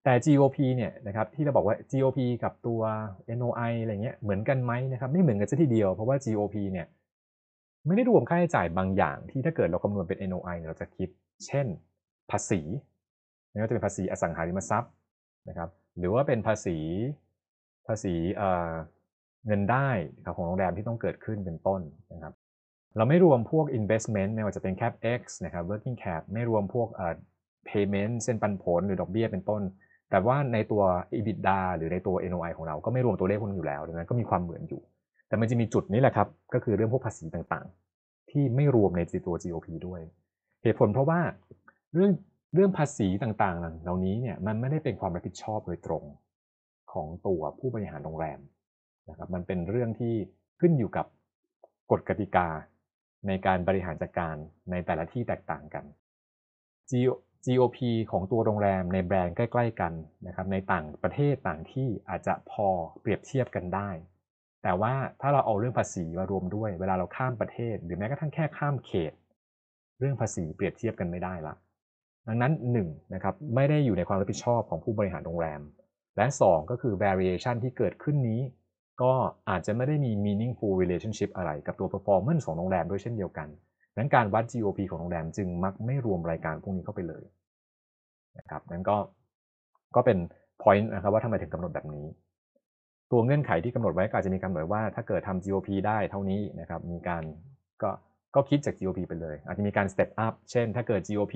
[0.04, 2.82] แต่ GOP เนี่ยนะครับที่เราบอกว่า GOP กับตัว
[3.40, 6.88] NOI อะไรเงี้ยเหมือนกันไหมนะครับไม่เหมือนกันซะทีเดียวเพราะว่า GOP เนี่ย
[7.88, 11.10] ไม่ได้รวมค่าใช้จ่ายบางอย่าง ที่ถ้าเกิดเราคำนวณเป็น NOI เราจะคิด
[11.46, 11.68] เช่น
[12.32, 12.62] ภาษี
[13.50, 14.92] ไม่ว่าจะเป็นภาษีอสังหาริมทรัพย์
[15.50, 16.78] นะครับหรือว่าเป็นภาษี
[17.88, 18.14] ภาษี
[19.46, 19.90] เงินได้
[20.36, 21.82] ของโรงแรมที่ต้องเกิดขึ้นเป็นต้น
[22.14, 22.34] นะครับ
[22.98, 26.88] เราไม่รวมพวก investment ไม่ว่าจะเป็น capex นะครับ working cap ไม่รวมพวก
[27.70, 29.62] payment เส้นปันผลหรือดอกเบี้ยเป็นต้น
[30.10, 30.84] แต่ว่าในตัว
[31.18, 34.82] EBITDA หรือในตัว NOI ของเราก็ไม่รวมตัวเลขพวกนี้อยู่แล้วดังนั้นก็มีความเหมือนอยู่
[35.28, 40.02] แต่มันจะมีจุดนี้แหละครับ ก็คือเรื่องพวกภาษีต่างๆ ที่ไม่รวมในตัว GOP ด้วย
[40.64, 41.20] เหตุผลเพราะว่า
[41.94, 42.12] เรื่อง
[42.56, 46.04] เรื่องภาษีต่างๆ เหล่านี้เนี่ยมันไม่ได้เป็นความรับผิดชอบโดยตรง
[46.92, 48.40] ของตัวผู้บริหารโรงแรม
[49.10, 50.14] นะครับมันเป็นเรื่องที่
[50.60, 51.06] ขึ้นอยู่กับ
[51.92, 52.48] กฎกติกา
[53.28, 54.36] ในการบริหารจัดการ
[54.72, 55.86] ในแต่ละที่แตกต่างกัน
[57.46, 57.78] GOP
[58.12, 59.94] ของตัวโรงแรมในแบรนด์ใกล้ ๆ กัน
[60.28, 62.68] นะครับในต่างประเทศต่างที่อาจจะพอ
[63.02, 63.90] เปรียบเทียบกันได้
[64.64, 69.14] แต่ว่าถ้าเราเอาเรื่องภาษีมารวมด้วย เวลาเราข้ามประเทศ หรือแม้กระทั่งแค่ข้ามเขต
[70.00, 71.54] เรื่องภาษีเปรียบเทียบกันไม่ได้ละ
[72.28, 75.62] ดังนั้น1นะครับไม่ได้อยู่ในความรับผิดชอบของผู้บริหารโรงแรม
[76.18, 78.42] และ 2 ก็คือ variation ที่เกิดขึ้นนี้
[79.02, 79.14] ก็
[79.50, 83.48] อาจจะไม่ได้มี meaningful relationship อะไรกับตัว performance ของโรงแรมด้วยเช่นเดียวกัน
[83.98, 87.24] นั้นการวัด GOP ของโรงแรมจึงมักไม่รวมรายการพวกนี้เข้าไปเลย
[88.38, 88.98] นะครับนั้นก็
[89.96, 90.18] ก็เป็น
[90.64, 92.06] point นะครับว่าทำไมถึงกำหนดแบบนี้
[93.12, 97.24] ตัวเงื่อนไขที่กำหนดไว้ก็อาจจะมีกำหนดว่าถ้าเกิดทำ GOP ได้เท่านี้นะครับมีการ
[97.82, 97.90] ก็
[98.36, 101.36] ก็คิดจาก GOP ไปเลย อาจจะมีการ step up เช่น ถ้าเกิด GOP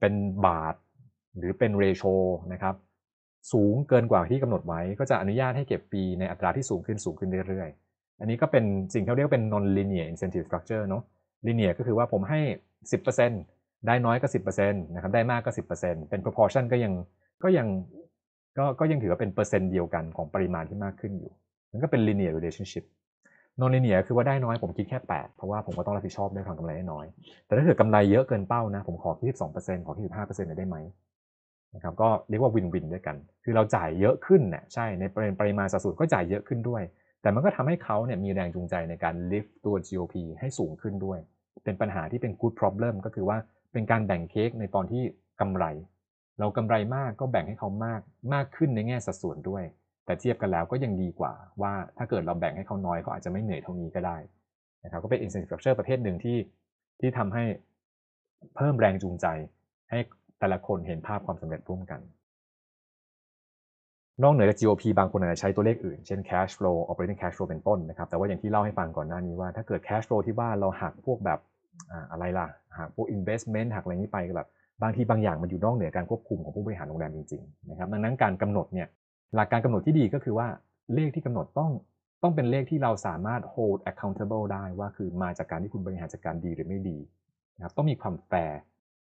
[0.00, 0.14] เป็น
[0.46, 0.74] บาท
[1.38, 2.14] หรือเป็น ratio
[2.52, 2.74] นะครับ
[3.52, 11.02] สูงเกินกว่าที่กำหนดไว้ ก็จะอนุญาตให้เก็บปีในอัตราที่สูงขึ้นสูงขึ้นเรื่อยๆ อันนี้ก็เป็นสิ่งที่เรียกเป็น non linear incentive structure เนาะ
[11.46, 12.40] linear ก็คือว่าผมให้
[13.12, 15.50] 10%ได้น้อยก็ 10%นะครับได้มากก็
[15.80, 16.92] 10%เป็น proportion ก็ยัง
[17.42, 17.68] ก็ยัง
[18.58, 21.32] ก็ก็ยังถือว่าเป็นเปอร์เซ็นต์เดียวกันของปริมาณที่มากขึ้นอยู่
[21.72, 22.84] มันก็เป็น linear relationship
[23.60, 27.06] non linear คือว่าได้น้อยผมคิดแค่ 8 เพราะว่าผมก็ต้องรับผิดชอบด้วยทางกำไรน้อย
[27.46, 30.76] แต่ถ้าเกิดกำไรเยอะเกินเป้านะผมขอที่12%ขอที่15%ได้ไหม
[31.74, 35.04] นะครับก็เรียกว่าวินวินด้วยกัน คือเราจ่ายเยอะขึ้นเนี่ยใช่ใน
[35.40, 36.82] ปริมาณสัดส่วนก็จ่ายเยอะขึ้นด้วย
[37.22, 41.18] แต่มันก็ทำให้เขาเนี่ยมีแรงจูงใจในการ lift ตัว GOP ให้สูงขึ้นด้วย
[41.64, 43.38] เป็นปัญหาที่เป็น good problem ก็คือว่า
[43.72, 45.02] เป็นการแบ่งเค้กในตอนที่
[45.40, 45.64] กำไร
[46.38, 48.00] เรากำไรมากก็แบ่งให้เขามาก
[48.34, 49.64] มากขึ้นในแง่สัดส่วนด้วย
[50.04, 51.32] แต่เทียบกันแล้วก็ยังดีกว่า
[51.62, 54.16] ว่าถ้าเกิดเราแบ่งให้เขาน้อยเขาอาจจะไม่เหนื่อยเท่านี้ก็ได้
[54.84, 56.38] นะครับก็เป็น incentive structure ประเภทหนึ่งที่
[57.00, 57.44] ที่ทำให้
[58.56, 59.26] เพิ่มแรงจูงใจ
[59.90, 59.98] ให้
[60.40, 62.00] แต่ละคนเห็นภาพความสำเร็จร่วมกัน
[64.22, 71.38] นอกเหนือจาก GOP บางคนอาจจะใช้ตัวเลขอื่น เช่น cash flow operating cash flow เป็นต้นนะครับ แต่ว่าอย่างที่เล่าให้ฟังก่อนหน้านี้ว่าถ้าเกิด cash flow ที่ว่าเราหักพวกแบบ
[72.12, 72.46] อะไรล่ะ
[72.78, 74.48] หักพวก investment หักอะไรนี้ไปก็แบบ
[74.82, 78.88] บางทีบางอย่างมันอยู่นอกเหนือการควบคุมของผู้บริหารโรงแรมจริงๆนะครับ ดังนั้นการกำหนดเนี่ย
[79.34, 80.48] หลักการกำหนดที่ดีก็คือว่า
[80.94, 81.70] เลขที่กำหนดต้อง
[82.22, 86.98] ต้องเป็นเลขที่เราสามารถ hold accountable ได้ว่าคือมาจากการที่คุณบริหารจัดการดีหรือไม่ดี
[87.56, 88.58] นะครับต้องมีความแฟร์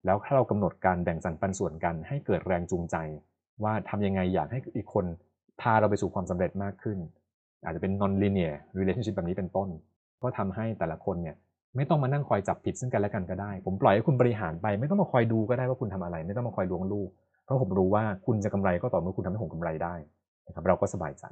[0.05, 2.95] แล้วถ้าเรากำหนดการแบ่งสรรปันส่วนกัน ให้เกิดแรงจูงใจ
[3.63, 5.05] ว่าทำยังไงอยากให้อีกคน
[5.61, 6.97] พาเราไปสู่ความสำเร็จมากขึ้น
[7.63, 9.69] อาจจะเป็น non linear relationship แบบนี้เป็นต้น
[10.21, 11.35] ก็ทำให้แต่ละคนเนี่ย
[11.75, 17.09] ไม่ต้องมานั่งคอยจับผิดซึ่งกันและกันก็ได้ ผมปล่อยให้คุณบริหารไปไม่ต้องมาคอยดูก็ได้ว่าคุณทำอะไร ไม่ต้องมาคอยล้วงลูก
[17.43, 19.95] เพราะผมรู้ว่าคุณจะกำไรก็ต่อเมื่อคุณทำให้ผมกำไรได้
[20.47, 21.25] นะครับเราก็สบายใจ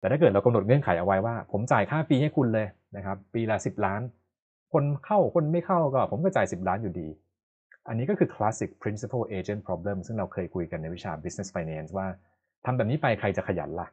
[0.00, 2.66] แต่ถ้าเกิดเรากำหนดเงื่อนไขเอาไว้ว่า ผมจ่ายค่าฟรีให้คุณเลย
[2.96, 4.00] นะครับปีละ 10 ล้าน
[4.72, 7.08] คนเข้าคนไม่เข้าก็ผมก็จ่าย 10 ล้านอยู่ดี
[7.88, 12.06] อันนี้ก็คือ classic principal agent problem ซึ่งเราเคยคุยกันในวิชา business finance ว่า
[12.64, 13.88] ทำแบบนี้ไปใครจะขยันล่ะ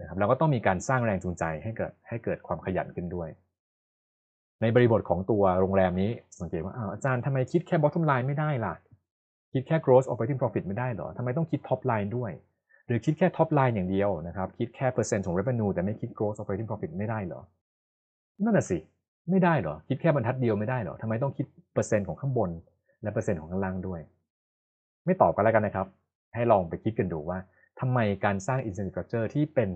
[0.00, 3.28] นะครับเราก็ต้องมีการสร้างแรงจูงใจให้เกิดให้เกิดความขยันขึ้นด้วย
[4.60, 6.10] ในบริบทของตัวโรงแรมนี้
[6.40, 8.74] สังเกตว่าอาอาจารย์ทำไมคิดแค่ bottom line ไม่ได้ล่ะ
[9.52, 12.30] คิดแค่ gross operating profit ไม่ได้เหรอทำไมต้องคิด top line ด้วย
[12.86, 17.40] หรือคิดแค่ top line อย่างเดียวนะครับ คิดแค่เปอร์เซ็นต์ของ revenue แต่ไม่คิด gross operating profit ไม่ได้เหรอ
[18.44, 18.78] นั่นน่ะสิ
[19.30, 22.50] ไม่ได้เหรอคิดแค่บรรทัดเดียวไม่ได้เหรอทำไมต้องคิดเปอร์เซ็นต์ของข้างบน
[23.02, 24.00] และเปอร์เซ็นต์ของข้างล่างด้วย
[25.04, 25.86] ไม่ตอบกันแล้วกันนะครับ
[26.34, 27.38] ให้ลองไปคิดกันดูว่า
[27.80, 29.68] ทำไมการสร้าง incentive structure ที่เป็น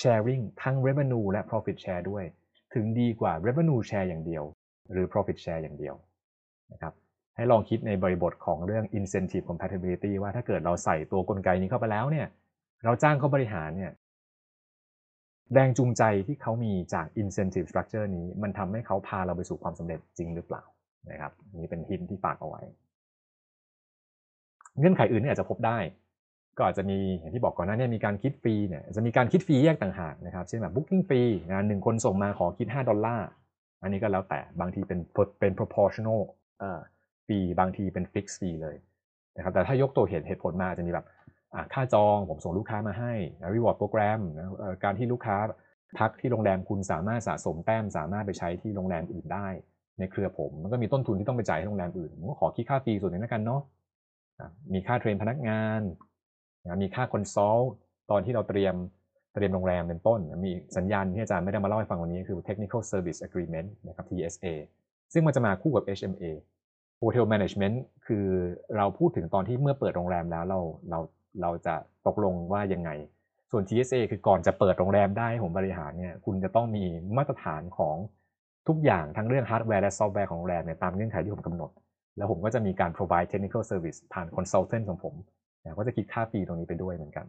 [0.00, 2.24] sharing ทั้ง revenue และ profit share ด้วย
[2.74, 4.44] ถึงดีกว่า revenue share อย่างเดียว
[4.92, 5.94] หรือ profit share อย่างเดียว
[6.72, 6.94] นะครับ
[7.36, 12.26] ให้ลองคิดในบริบทของเรื่อง incentive compatibility ว่าถ้าเกิดเราใส่ตัวกลไกนี้เข้าไปแล้วเนี่ย
[12.84, 13.92] เราจ้างเขาบริหารเนี่ย
[15.52, 20.62] แรงจูงใจที่เขามีจาก incentive structure นี้ มันทำให้เขาพาเราไปสู่ความสำเร็จจริงหรือเปล่า
[21.10, 22.62] นะครับนี่เป็นหินที่ฝากเอาไว้
[24.78, 25.78] เงื่อนไขอื่นเนี่ยอาจจะพบได้
[26.56, 33.28] ก็อาจจะมีอย่างที่บอกก่อนหน้านี้มีการคิด fee เนี่ยจะมีการคิด fee แยกต่างหากนะครับเช่นแบบ booking ฟรีนะหนึ่งคนส่งมาขอคิด 5 ดอลลาร์
[33.82, 34.98] อันนี้ก็แล้วแต่บางทีเป็น
[35.40, 36.20] เป็น proportional
[37.26, 38.76] ฟรีบางทีเป็น fix ฟรีเลย
[39.36, 41.06] นะครับแต่ถ้ายกตัวเหตุเหตุผลมาจะมีแบบ
[41.72, 43.12] ค่าจองผมส่งลูกค้ามาให้
[43.54, 44.46] reward program นะ
[44.84, 45.36] การที่ลูกค้า
[45.98, 49.48] พักที่โรงแรมคุณสามารถสะสมแต้มสามารถไปใช้ที่โรงแรมอื่นได้
[49.98, 53.60] ในเครือผมมันก็มีต้นทุนที่ต้องไปจ่ายให้โรงแรมอื่นผมก็ขอคิดค่า fee ส่วนนี้แล้วกันเนาะ
[54.74, 55.80] มีค่า train พนักงาน
[56.82, 57.72] มีค่า consult
[58.10, 58.74] ตอนที่เราเตรียม
[59.34, 64.46] เตรียมโรงแรมเป็นต้น มีสัญญาที่อาจารย์ไม่ได้มาเล่าให้ฟังวันนี้คือ Technical Service Agreement นะครับ TSA
[65.12, 66.24] ซึ่งมันจะมาคู่กับ HMA
[67.00, 68.26] Hotel Management คือ
[68.76, 70.60] เราพูดถึงตอนที่เมื่อเปิดโรงแรมแล้วเรา
[70.90, 70.98] เรา
[71.42, 71.74] เราจะ
[72.06, 72.90] ตกลงว่ายังไง
[73.50, 76.84] ส่วน TSA คือก่อนจะเปิดโรงแรมได้ผมบริหารเนี่ยคุณจะต้องมี
[77.16, 77.96] มาตรฐานของ
[78.68, 81.70] ทุกอย่างทั้งเรื่องฮาร์ดแวร์และซอฟต์แวร์ของโรงแรมเนี่ยตามเงื่อนไขที่ผมกำหนด
[82.16, 85.14] แล้วผมก็จะมีการ provide technical service ผ่าน consultant ของผม
[85.62, 87.26] นะก็จะคิดค่าฟรีตรงนี้ไปด้วยเหมือนกัน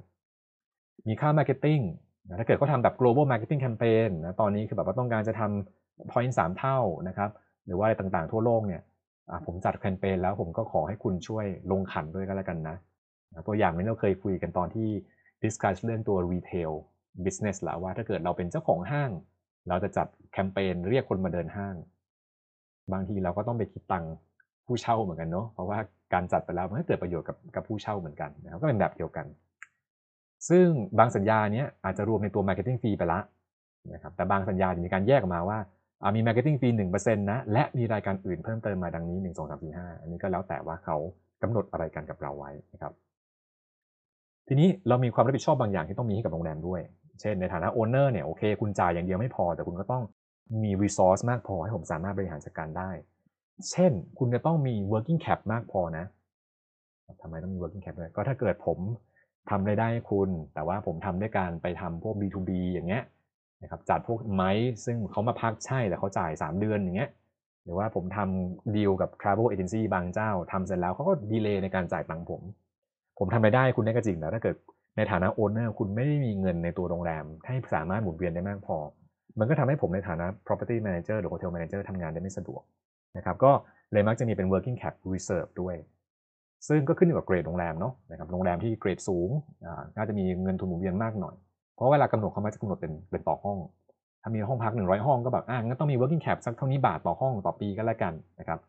[1.07, 1.83] มีค่า marketing
[2.27, 6.77] นะถ้าเกิดเขาทำแบบ global marketing campaign นะตอนนี้คือแบบว่าต้องการจะทำ point 3เท่า
[7.07, 7.29] นะครับ
[7.65, 8.81] หรือว่าอะไรต่างๆทั่วโลกเนี่ย
[9.45, 12.75] ผมจัดแคมเปญแล้วผมก็ขอให้คุณช่วยลงขันด้วยก็แล้วกันนะ
[13.47, 14.89] ตัวอย่างนี้เราเคยคุยกันตอนที่
[15.43, 16.71] discuss เรื่องตัว retail
[17.25, 19.11] business แล้วว่าถ้าเกิดเราเป็นเจ้าของห้าง
[19.69, 21.75] เราจะจัดแคมเปญเรียกคนมาเดินห้าง
[22.93, 24.13] บางทีเราก็ต้องไปคิดตังค์
[24.65, 25.79] ผู้เช่าเหมือนกันเนาะเพราะว่า
[26.13, 29.25] การจัดไปแล้วมันก็เกิดประโยชน์กับกับผู้เช่าเหมือนกันนะครับก็เป็นแบบเดียวกัน
[30.49, 30.67] ซึ่ง
[30.99, 33.19] บางสัญญาเนี้ยอาจจะรวมในตัว marketing fee ไปละ
[33.93, 35.59] นะครับแต่บางสัญญาจะมีการแยกออกมาว่า
[36.15, 40.97] มี marketing fee หนึ่งเปอร์เซ็นต์นะและมีรายการอื่นเพิ่มเติมมาดังนี้หนึ่งสองสามสี่ห้าอันนี้ก็แล้วแต่ว่าเขา
[41.41, 42.93] กำหนดอะไรกันกับเราไว้นะครับ
[44.47, 46.81] ทีนี้เรามีความรับผิดชอบบางอย่างที่ต้องมีให้กับโรงแรมด้วย
[47.21, 50.03] เช่นในฐานะโอนเนอร์เนี่ยโอเค คุณจ่ายอย่างเดียวไม่พอ แต่คุณก็ต้อง
[50.63, 52.89] มี resource มากพอให้ผมสามารถบริหารจัดการได้
[53.71, 56.05] เช่น คุณจะต้องมี working cap มากพอนะ
[57.21, 58.79] ทำไมต้องมี working cap ด้วยก็ถ้าเกิดผม
[59.49, 63.03] ทำรายได้ให้คุณ แต่ว่าผมทำด้วยการไปทำพวก B2B อย่างเงี้ย
[63.63, 64.51] นะครับจัดพวกไม้
[64.85, 67.09] ซึ่งเขามาพักใช่แต่เขาจ่าย 3 เดือนอย่างเงี้ย
[67.63, 72.41] หรือว่าผมทำดีลกับ travel agency บางเจ้าทำเสร็จแล้วเขาก็ดีเลย์ในการจ่ายตังค์ผม
[73.19, 74.55] ผมทำรายได้คุณได้ก็จริงแต่ถ้าเกิด
[74.97, 78.77] ในฐานะโอนเนอร์คุณไม่ได้มีเงินในตัวโรงแรม ให้สามารถหมุนเวียนได้มากพอ
[79.39, 82.61] มันก็ทำให้ผมในฐานะ property manager หรือ hotel manager ทำงานได้ไม่สะดวก
[83.17, 83.51] นะครับก็
[83.93, 85.75] เลยมักจะมีเป็น working cap reserve ด้วย
[86.67, 89.29] ซึ่งก็ขึ้นอยู่กับเกรดโรงแรมเนาะนะครับโรงแรมที่เกรดสูง
[89.97, 91.35] น่าจะมีเงินทุนหมุนเวียนมากหน่อย
[91.75, 93.57] เพราะเวลากำหนดเขามักจะกำหนดเป็นเป็นต่อห้อง
[94.21, 98.59] ถ้ามีห้องพัก 100 ห้องก็แบบอ่างั้นต้องมี working cap สักเท่านี้บาทต่อห้องต่อปีก็แล้วกันนะครับ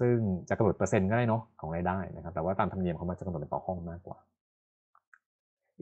[0.00, 0.16] ซึ่ง
[0.48, 4.18] จะกำหนดเปอร์เซ็นต์ก็ได้เนาะของรายได้นะครับแต่ว่าตามธรรมเนียมเขามักจะกำหนดเป็นต่อห้องมากกว่า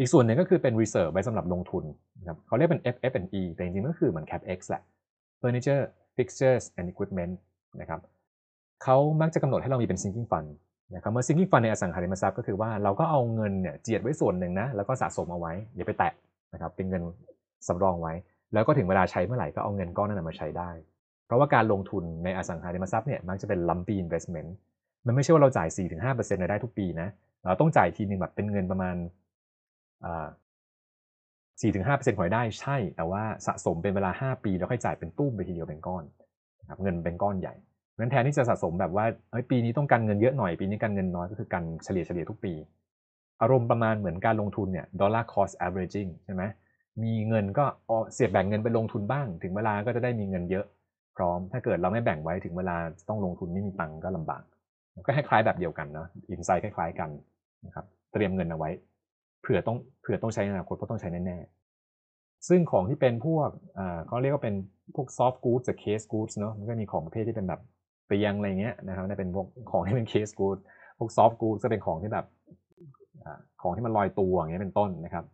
[0.01, 1.85] อีกส่วนหนึ่งก็คือเป็น reserve ไว้สำหรับลงทุน
[2.19, 4.83] นะครับเขาเรียกเป็น FF&E แต่จริงๆก็คือเหมือน CapEx แหละ
[5.41, 5.83] furniture
[6.17, 7.33] fixtures and equipment
[7.81, 8.01] นะครับ
[8.83, 10.49] เขามักจะกำหนดให้เรามีเป็น sinking fund
[10.95, 16.13] นะครับเมื่อ sinking fund ในอสังหาริมทรัพย์ก็คือว่าเราก็เอาเงินเนี่ยเจียดไว้ส่วนหนึ่งนะแล้วก็สะสมเอาไว้อย่าไปแตะ
[16.53, 17.03] นะครับเป็นเงิน
[17.69, 18.13] สำรองไว้
[18.53, 20.71] แล้วก็ถึงเวลาใช้เมื่อไหร่ก็เอาเงินก้อนนั้นมาใช้ได้
[21.27, 24.51] เพราะว่าการลงทุนในอสังหาริมทรัพย์เนี่ยมักจะเป็น lumpy investment
[25.07, 25.69] มันไม่ใช่ว่าเราจ่าย
[26.05, 27.09] 4-5%รายได้ทุกปีนะ
[27.45, 28.97] เราต้องจ่ายทีนึงแบบเป็นเงินประมาณ
[31.61, 36.05] 4-5%ของรายได้ใช่ แต่ว่าสะสมเป็นเวลา5ปีแล้วค่อยจ่ายเป็นตุ้มไปทีเดียวเป็นก้อน
[36.61, 37.55] นะครับเงินเป็นก้อนใหญ่
[37.99, 42.53] งั้นแทนที่จะสะสมแบบว่าเฮ้ยปีนี้ต้องการเงินเยอะหน่อยปีนี้การเงินน้อยก็คือการเฉลี่ยเฉลี่ยทุกปี
[43.43, 46.43] อารมณ์ประมาณเหมือนการลงทุนเนี่ย dollar cost averaging ใช่ไหม
[47.03, 47.65] มีเงินก็
[48.13, 50.67] เสียบแบ่งเงินไปลงทุนบ้าง ถึงเวลาก็จะได้มีเงินเยอะ
[51.17, 52.77] พร้อม ถ้าเกิดเราไม่แบ่งไว้ถึงเวลา
[53.09, 54.43] ต้องลงทุนไม่มีตังก็ลำบาก
[55.07, 57.11] ก็คล้ายๆแบบเดียวกันเนาะอินไซต์คล้าย ๆ กัน
[57.67, 58.71] นะครับเตรียมเงินเอาไว้
[59.41, 63.49] เผื่อต้องเผื่อต้องใช้ในอนาคตเพราะต้องใช้แน่ๆซึ่งของที่เป็นพวก
[63.79, 64.55] อ่าเขาเรียกว่าเป็น
[64.95, 67.61] พวก soft goods กับ case goods เนาะมันก็มีของประเภทที่เป็นแบบ
[68.07, 70.59] เตียงอะไรเงี้ยนะครับนี่เป็นพวกของที่เป็น case good
[70.99, 72.27] พวก soft good ก็เป็นของที่แบบ
[73.63, 75.25] ของที่มันลอยตัวอย่างเงี้ยเป็นต้นนะครับ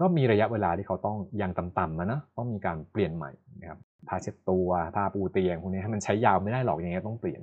[0.00, 3.30] ก็มีระยะเวลาที่เขาต้องยังต่ำๆนะนะต้องมีการเปลี่ยนใหม่
[3.60, 7.40] นะครับผ้าเช็ดตัวผ้าปูเตียงพวกนี้ให้มันใช้ยาวไม่ได้หรอกอย่างเงี้ยต้องเปลี่ยน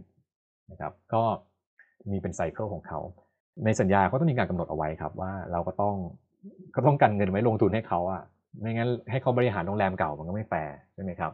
[0.72, 1.24] นะครับ ก็
[2.12, 3.00] มีเป็นไซเคิลของเขา
[3.66, 5.96] ในสัญญาเขาต้องมีการกำหนดเอาไว้ครับ ว่าเราก็ต้อง
[6.76, 8.22] ก็ต้องกันเงินไว้ลงทุนให้เขาอะ
[8.60, 11.32] ไม่งั้นให้เขาบริหารโรงแรมเก่ามันก็ไม่แฟร์ใช่ไหมครับ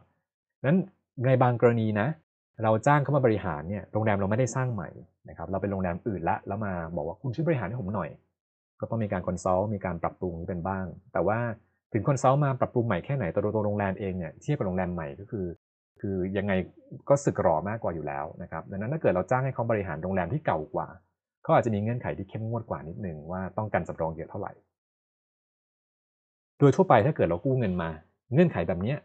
[0.66, 0.78] นั้น
[1.26, 2.08] ในบางกรณีนะ
[2.64, 4.90] เราจ้างเขามาบริหารเนี่ยโรงแรมเราไม่ได้สร้างใหม่
[5.30, 8.10] นะครับ เราเป็นโรงแรมอื่นละแล้วมาบอกว่าคุณช่วยบริหารให้ผมหน่อย
[8.80, 11.40] ก็ต้องมีการ consult มีการปรับปรุงเป็นบ้าง แต่ว่า
[11.94, 15.46] ถึง consult มาปรับปรุงใหม่แค่ไหนตัวตัวโรงแรมเองเนี่ยเทียบกับโรงแรมใหม่ก็คือ
[16.00, 16.54] คือยังไง
[17.10, 20.88] ก็สึกหรอมากกว่าอยู่แล้วนะครับดังนั้นถ้าเกิดเราจ้างให้เขาบริหารโรงแรมที่เก่ากว่า
[21.44, 24.52] เขาอาจจะมีเงื่อนไขที่เข้มงวดกว่านิดนึงว่าต้องการสำรองเยอะเท่าไหร่
[26.58, 27.90] โดยทั่วไปถ้าเกิดเรากู้เงินมา
[28.34, 28.96] เงื่อนไขแบบนี้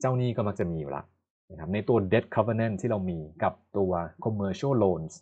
[0.00, 1.02] เจ้าหนี้ก็มักจะมีอยู่ละ
[1.50, 3.92] นะครับในตัว debt covenant ที่เรามีกับตัว
[4.24, 5.12] commercial loans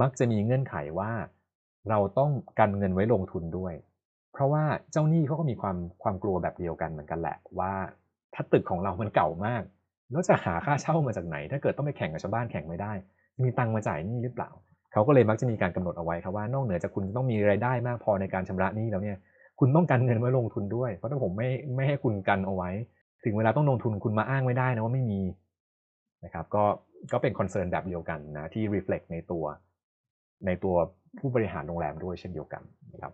[0.00, 1.10] มักจะมีเงื่อนไขว่า
[1.88, 3.74] เราต้องกันเงินไว้ลงทุนด้วย
[4.32, 7.72] เพราะว่าเจ้าหนี้เขาก็มีความความกลัวแบบเดียวกันเหมือนกันแหละว่า
[8.34, 9.62] ถ้าตึกของเรามันเก่ามาก
[10.10, 12.92] แล้วจะหาค่าเช่ามาจากไหน ถ้าเกิดต้องไปแข่งกับชาวบ้านแข่งไม่ได้
[13.42, 14.50] มีตังมาจ่ายหนี้หรือเปล่า
[14.98, 19.16] เขาก็เลยมักจะมีการกำหนดเอาไว้ครับว่านอกเหนือจากคุณต้องมีรายได้มากพอในการชำระหนี้แล้วเนี่ย
[19.60, 22.70] คุณต้องการเงินไว้ลงทุนด้วย เพราะถ้าผมไม่ไม่ให้คุณกันเอาไว้
[23.24, 25.20] ถึงเวลาต้องลงทุนคุณมาอ้างไม่ได้นะว่าไม่มี
[26.24, 26.64] นะครับก็
[27.12, 29.44] ก็เป็นคอนเซิร์นแบบเดียวกันนะที่ reflect ในตัว
[30.46, 30.74] ในตัว
[31.18, 32.62] ผู้บริหารโรงแรมด้วยเช่นเดียวกัน
[32.92, 33.12] นะครับ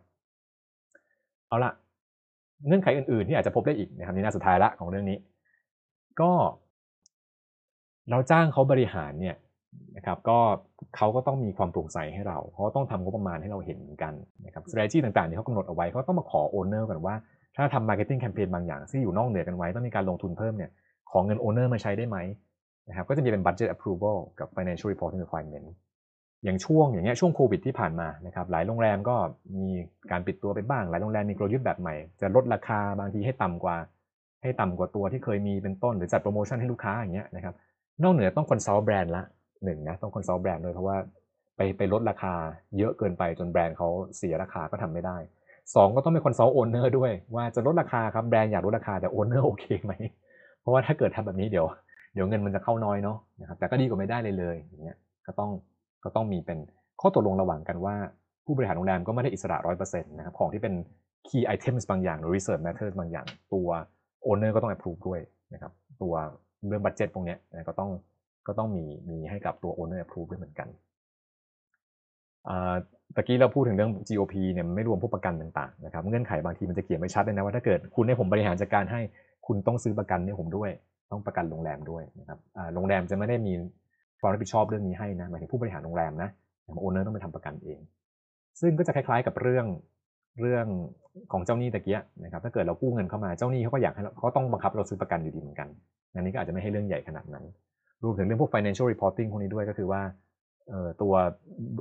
[1.48, 1.70] เอาละ
[2.66, 5.18] เงื่อนไขอื่นๆที่อาจจะพบได้อีกนะครับนี่น่าสุดท้ายละของเรื่องนี้
[6.20, 6.30] ก็
[8.10, 9.36] เราจ้างเขาบริหารเนี่ย
[9.96, 10.38] นะครับก็
[10.96, 14.12] เขาก็ต้องมีความโปร่งใสให้เราเขาต้องทำงบประมาณให้เราเห็นเหมือนกัน
[14.46, 17.14] นะครับ strategy ต่างๆที่เขากำหนดเอาไว้เขาต้องมาขอ owner กันว่า
[17.56, 20.70] ถ้าทำ marketing campaign บางอย่างที่อยู่นอกเหนือกันไว้ต้องมีการลงทุนเพิ่มเนี่ย
[21.10, 22.18] ขอเงิน owner มาใช้ได้ไหม
[22.88, 25.68] นะครับก็จะมีเป็น budget approval กับ financial reporting requirement
[26.44, 29.16] อย่างช่วงอย่างเงี้ยช่วงโควิดที่ผ่านมานะครับหลายโรงแรมก็
[29.56, 29.68] มี
[30.10, 33.76] การปิดตัวไปบ้าง หลายโรงแรมมีกลยุทธ์แบบใหม่ จะลดราคาบางทีให้ต่ำกว่า
[34.42, 37.54] ให้ต่ำกว่าตัวที่เคยมีเป็นต้นหรือจัดโปรโมชั่นให้ลูกค้าอย่างเงี้ยนะครับ
[38.02, 39.24] นอกเหนือต้อง consult แบรนด์ละ
[39.64, 40.96] หนึ่งนะต้อง consult แบรนด์ด้วยเพราะว่า
[41.56, 42.34] ไปไปลดราคา
[42.78, 45.16] เยอะเกินไปจนแบรนด์เขาเสียราคาก็ทำไม่ได้
[45.74, 49.92] สองก็ต้องเป็น consult owner ด้วยว่าจะลดราคาครับแบรนด์อยากลดราคาแต่ owner โอเคไหม
[50.60, 51.66] เพราะว่าถ้าเกิดทำแบบนี้เดี๋ยว
[52.14, 55.50] เดี๋ยวเงินมันจะเข้าน้อยเนาะนะครับแต่ก็ดีกว่าไม่ได้เลยเลยอย่างเงี้ยก็ต้อง
[56.04, 56.58] ก็ต้องมีเป็น
[57.00, 57.94] ข้อตกลงระหว่างกันว่า
[58.44, 60.74] ผู้บริหารโรงแรมก็ไม่ได้อิสระร้อยเปอร์เซ็นต์นะครับของที่เป็น
[61.28, 63.68] key items บางอย่างหรือ reserved matters บางอย่าง ตัว
[64.22, 65.20] owner ก็ต้อง approve ด้วย
[65.54, 65.72] นะครับ
[66.02, 66.14] ตัว
[66.68, 67.36] เรื่อง budget พวกนี้
[67.68, 67.90] ก็ต้อง
[68.46, 70.68] ก็ต้องมีมีให้กับตัว owner approve ด้วยเหมือนกัน
[73.16, 79.00] ตะกี้เราพูดถึงเรื่อง GOP เนี่ยไม่รวมพวกประกันต่างๆนะครับเงื่อนไขบางทีมันจะเขียนไว้ชัดเลยนะว่าถ้าเกิดคุณให้ผมบริหารจัดการให้
[79.46, 80.70] คุณต้องซื้อประกันให้ผมด้วย
[81.10, 82.38] ต้องประกันโรงแรมด้วยนะครับ
[82.74, 83.52] โรงแรมจะไม่ได้มี
[84.20, 86.30] ความรับผิดชอบเรื่องนี้ให้นะหมายถึงผู้บริหารโรงแรมนะ
[86.80, 87.80] owner ต้องไปทำประกันเอง
[88.60, 89.66] ซึ่งก็จะคล้ายๆกับเรื่อง
[90.40, 90.66] เรื่อง
[91.32, 95.68] ของเจ้าหนี้ตะเกียนะครับถ้าเกิดเรากู้เงินเข้ามาเจ้าหนี้เขาก็อยากให้เขาต้องบังคับเราซื้อประกันอยู่ดีเหมือนกัน
[96.14, 97.44] อันนี้ก็อาจจะไม่ให้เรื่องใหญ่ขนาดนั้น
[98.02, 100.02] รวมถึงเรื่องพวก financial reporting พวกนี้ด้วยก็คือว่า
[101.02, 101.12] ตัว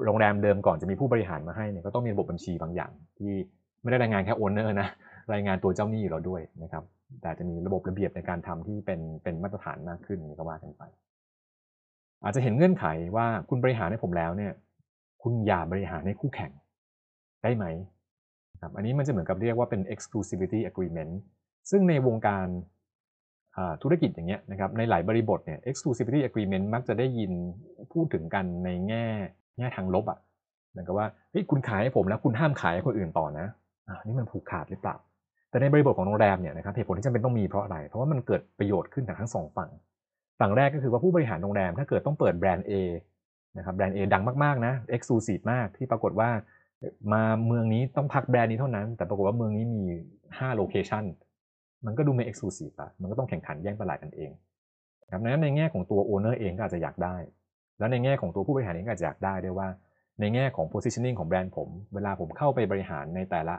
[0.05, 3.33] โรงแรมเดิมก่อนจะมีผู้บริหารมาให้เนี่ยก็ต้องมีระบบบัญชีบางอย่าง ที่
[3.81, 4.87] ไม่ได้รายงานแค่โอนเนอร์นะ
[5.33, 6.83] รายงานตัวเจ้าหนี้อยู่เราด้วยนะครับ
[7.21, 10.83] แต่จะมีระบบระเบียบในการทำที่เป็นเป็นมาตรฐานมากขึ้นนี่ก็ว่ากันไป
[12.23, 12.85] อาจจะเห็นเงื่อนไข
[13.15, 14.51] ว่าคุณบริหารให้ผมแล้วเนี่ย
[15.23, 16.51] คุณอย่าบริหารให้คู่แข่ง
[17.43, 17.65] ได้ไหม
[18.61, 21.13] ครับอันนี้มันจะเหมือนกับเรียกว่าเป็น exclusivity agreement
[21.69, 22.47] ซึ่งในวงการ
[23.83, 27.31] ธุรกิจอย่างเงี้ยนะครับในหลายบริบทเนี่ย exclusivity agreement มักจะได้ยิน
[27.93, 29.05] พูดถึงกันในแง่
[29.57, 30.19] แง่ทางลบอะ
[30.71, 33.47] เหมือนกับว่าเฮ้ยคุณขายให้ผมแล้วคุณห้ามขายให้คนอื่นต่อนะ
[33.87, 34.95] อ่านี่มันผูกขาดหรือเปล่า
[35.49, 39.69] แต่ในบริบทของโรงแรมเนี่ยนะครับเหตุผลที่จำเป็นต้องมีเพราะอะไร เพราะว่ามันเกิดประโยชน์ขึ้นจากทั้งสองฝั่ง
[40.39, 42.73] ฝั่งแรกก็คือว่าผู้บริหารโรงแรมถ้าเกิดต้องเปิดแบรนด์ A
[43.57, 46.29] นะครับแบรนด์ A ดังมากๆนะ exclusive มากที่ปรากฏว่า
[47.13, 49.83] มาเมืองนี้ต้องพักแบรนด์นี้เท่านั้น แต่ปรากฏว่าเมืองนี้มี
[50.21, 51.03] 5 location
[51.85, 54.31] มันก็ดูไม่ exclusive อะมันก็ต้องแข่งขันแย่งตลาดกันเอง
[55.11, 57.15] ครับนั้นในแง่ของตัว owner เองก็อาจจะอยากได้
[57.79, 59.67] แล้วในแง่ของตัวผู้บริหารเองก็อาจจะอยากได้ด้วยว่า
[60.19, 63.55] ในแง่ของ positioning ของแบรนด์ผม เวลาผมเข้าไปบริหารในแต่ละ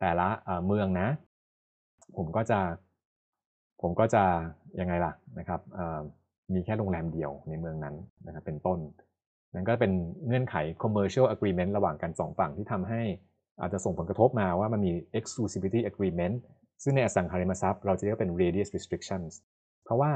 [0.00, 0.28] แต่ละ
[0.66, 1.08] เมืองนะ
[2.16, 2.60] ผมก็จะ
[3.82, 4.24] ผมก็จะ
[4.80, 5.60] ยังไงล่ะนะครับ
[6.54, 7.94] มีแค่โรงแรมเดียวในเมืองนั้น
[8.26, 8.78] นะครับเป็นต้น
[9.54, 9.92] นั่นก็เป็น
[10.26, 13.02] เงื่อนไข commercial agreement ระหว่างกันสองฝั่งที่ทำให้
[13.60, 16.36] อาจจะส่งผลกระทบมาว่ามันมี exclusivity agreement
[16.82, 19.32] ซึ่งในอสังหาริมทรัพย์เราจะเรียกเป็น radius restrictions
[19.84, 20.12] เพราะว่า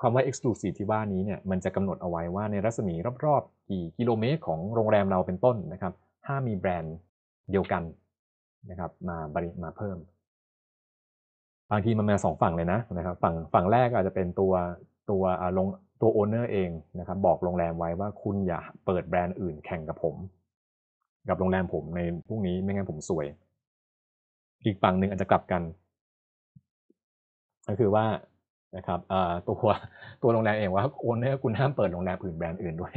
[0.00, 5.92] คำว่า exclusive ที่ว่านี้เนี่ยมันจะกำหนดเอาไว้ว่าในรัศมีรอบๆกี่กิโลเมตรของโรงแรมเราเป็นต้นนะครับ
[6.24, 6.96] ถ้ามีแบรนด์
[7.50, 7.82] เดียวกัน
[8.70, 9.98] นะครับมาบริมาเพิ่ม
[11.70, 14.52] บางทีมันมาสองฝั่งเลยนะนะครับฝั่งฝั่งแรกอาจจะเป็นตัว
[15.10, 15.22] ตัว
[15.58, 15.66] ลง
[16.00, 20.14] ตัว owner เองนะครับบอกโรงแรมไว้ว่าคุณอย่าเปิดแบรนด์อื่นแข่งกับผม
[21.28, 23.26] กับโรงแรมผมในพื้นที่นี้ไม่งั้นผมซวย
[24.64, 25.62] อีกฝั่งหนึ่งอาจจะกลับกัน
[27.68, 28.06] ก็คือว่า
[28.76, 29.00] นะครับ
[29.48, 29.58] ตัว
[30.22, 32.92] ตัวโรงแรมเองว่า owner คุณห้ามเปิดโรงแรมอื่นแบรนด์อื่นด้วย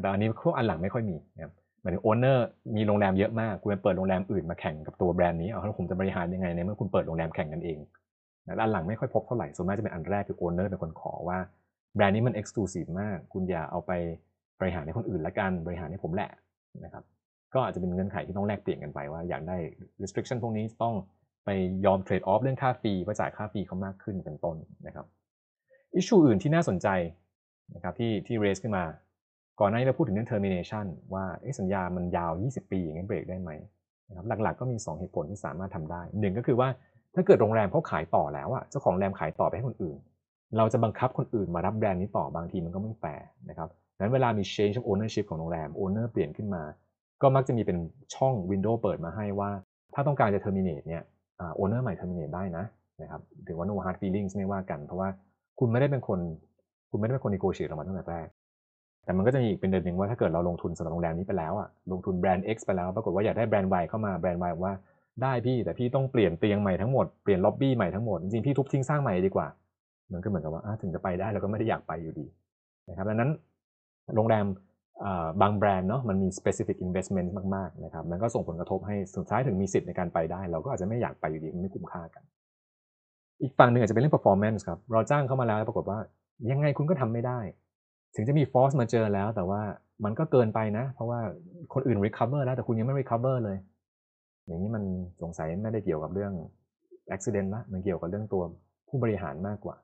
[0.00, 1.52] แต่อันนี้พวกอันหลังไม่ค่อยมีนะครับ
[1.82, 2.46] หมายถึง owner
[2.76, 7.78] มีโรงแรมเยอะมากคุณไปเปิดโรงแรมอื่นมาแข่งกับตัวแบรนด์นี้เอาแล้วผมจะบริหารยังไงในเมื่อคุณเปิดโรงแรมแข่งกันเอง
[8.46, 11.38] นะอันหลังไม่ค่อยพบเท่าไหร่ส่วนมากจะเป็นอันแรกคือ owner เป็นคนขอว่า
[11.94, 13.92] แบรนด์นี้มัน exclusive มาก คุณอย่าเอาไป
[14.60, 16.30] บริหารให้คนอื่นละกันบริหารให้ผมแหละ
[16.84, 17.04] นะครับ
[17.54, 19.56] ก็อาจจะเป็นเงื่อนไขที่ต้องแลกเปลี่ยนกันไปว่าอยากได้
[20.02, 20.94] restriction พวกนี้ต้อง
[21.44, 21.50] ไป
[21.86, 24.56] ยอม trade off เรื่องค่า fee ว่าจ่ายค่า fee เขามากขึ้นเป็นต้น
[24.86, 25.06] นะครับ
[25.94, 26.88] อิชชูอื่นที่น่าสนใจ
[27.74, 28.84] นะครับที่ที่ raise ขึ้นมา
[29.60, 31.24] ก่อนหน้านี้เราพูดถึงเรื่อง termination ว่า
[31.60, 33.50] สัญญามันยาว 20 ปีอย่างนี้เบรกได้ไหม
[34.08, 36.68] นะครับหลักๆก็มี 2 เหตุผลที่สามารถทำได้หนึ่งก็คือว่า
[37.14, 39.98] ถ้าเกิดโรงแรมเขาขายต่อแล้วอะเจ้าของโรงแรมขายต่อไปให้คนอื่น
[40.58, 46.62] เราจะบังคับคนอื่นมารับแบรนด์นี้ต่อบางทีมันก็ไม่แฟร์นะครับดังนั้นเวลามี change of ownership ของโรงแรม owner เปลี่ยนขึ้นมา
[47.22, 47.78] ก็มักจะมีเป็น
[48.14, 49.50] ช่อง window เปิดมาให้ว่า
[49.94, 51.02] ถ้าต้องการจะ terminate เนี่ย
[51.58, 52.64] owner ใหม่ terminate ได้นะ
[53.02, 55.08] นะครับถือว่า no hard feelings ไม่ว่ากัน เพราะว่า
[55.58, 56.20] คุณไม่ได้เป็นคน
[56.90, 58.28] คุณไม่ได้เป็นคน negotiate ออกมาตั้งแต่แรก
[59.04, 64.72] แต่มันก็จะมีอีกเป็นเดือนหนึ่งว่าถ้าเกิดเราลงทุนสำหรับโรงแรมนี้ไปแล้วอะลงทุนแบรนด์ X ไปแล้ว ปรากฏว่าอยากได้แบรนด์ Y เข้ามาแบรนด์ Y ว่า
[65.22, 69.46] ได้พี่แต่พี่ต้องเปลี่ยนเตียงใหม่ทั้งหมดเปลี่ยนล็อบบี้ใหม่ทั้งหมดจริงๆพี่ทุบทิ้งสร้างใหม่ดีกว่า
[70.12, 72.26] มันก็เหมือนกับว่าถึงจะไปได้เราก็ไม่ได้อยากไปอยู่ดี
[72.88, 73.30] นะครับดังนั้น
[74.16, 74.44] โรงแรม
[75.40, 82.22] บางแบรนด์เนาะมันมี specific investment มากๆนะครับมันก็ส่งผลกระทบให้สุดท้ายถึงมีสิทธิ์ในการไปได้ เราก็อาจจะไม่อยากไปอยู่ดีมันไม่คุ้มค่ากัน
[83.42, 85.98] อีกฝั่งหนึ่งอาจจะเป็นเรื่อง performance ครับเราจ้างเข้ามาแล้วปรากฏว่า
[86.50, 87.38] ยังไงคุณก็ทำไม่ได้
[88.16, 89.60] ถึงจะมี force มาเจอแล้ว แต่ว่า
[90.04, 91.20] มันก็เกินไปนะ เพราะว่า
[91.74, 93.56] คนอื่น recover แล้วแต่คุณยังไม่ recover เลย
[94.46, 94.82] อย่างนี้มัน
[95.22, 96.32] สงสัยไม่ได้เกี่ยวกับเรื่อง
[97.14, 98.42] accident ละมันเกี่ยวกับเรื่องตัว
[98.88, 99.76] ผู้บริหารมากกว่า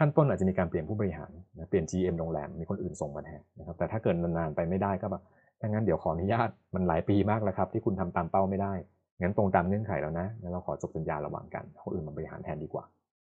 [0.00, 5.22] ขั้นต้นอาจจะมีการเปลี่ยนผู้บริหารนะเปลี่ยน GM โรงแรมมีคนอื่นส่งมาแทนนะครับแต่ถ้าเกิดนานๆไปไม่ได้ก็แบบ
[5.60, 8.72] ถ้างั้นเดี๋ยวขออนุญาตมันหลายปีมากแล้วครับ ที่คุณทำตามเป้าไม่ได้
[9.20, 12.84] งั้นตรงตามเงื่อนไขแล้วนะงั้นเราขอจบสัญญาระหว่างกันคนอื่นมาบริหารแทนดีกว่า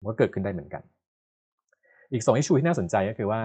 [0.08, 0.84] ก็เกิดขึ้นได้เหมือนกัน
[2.12, 3.42] อีก2 issue ที่น่าสนใจก็คือว่า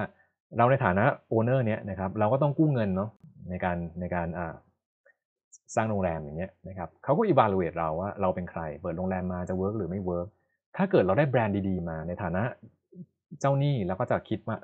[0.57, 3.11] เราในฐานะ owner เนี้ยนะครับเราก็ต้องกู้เงินเนาะ
[3.51, 4.29] ในการในการ
[5.77, 10.29] สร้างโรงแรมอย่างเงี้ยนะครับเขาก็ evaluate เราว่าเราเป็นใคร เปิดโรงแรมมาจะ work หรือไม่ work
[10.77, 12.43] ถ้าเกิดเราได้แบรนด์ดีๆมาในฐานะ
[13.41, 14.57] เจ้าหนี้เราก็จะคิดว่า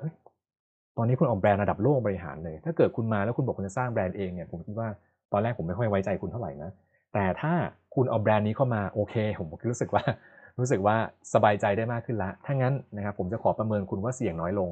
[0.97, 4.87] ตอนนี้คุณออกแบรนด์ระดับโลกบริหารเลย ถ้าเกิดคุณมาแล้วคุณบอกคุณจะสร้างแบรนด์เองเนี่ยผมคิดว่า
[5.31, 6.71] ตอนแรกผมไม่ค่อยไว้ใจคุณเท่าไหร่นะ
[7.13, 7.53] แต่ถ้า
[7.95, 10.03] คุณเอาแบรนด์นี้เข้ามาโอเค ผมรู้สึกว่า
[10.59, 10.95] รู้สึกว่า
[11.33, 14.69] สบายใจได้มากขึ้นละถ้างั้นนะครับผมจะขอประเมินคุณว่าเสี่ยงน้อยลง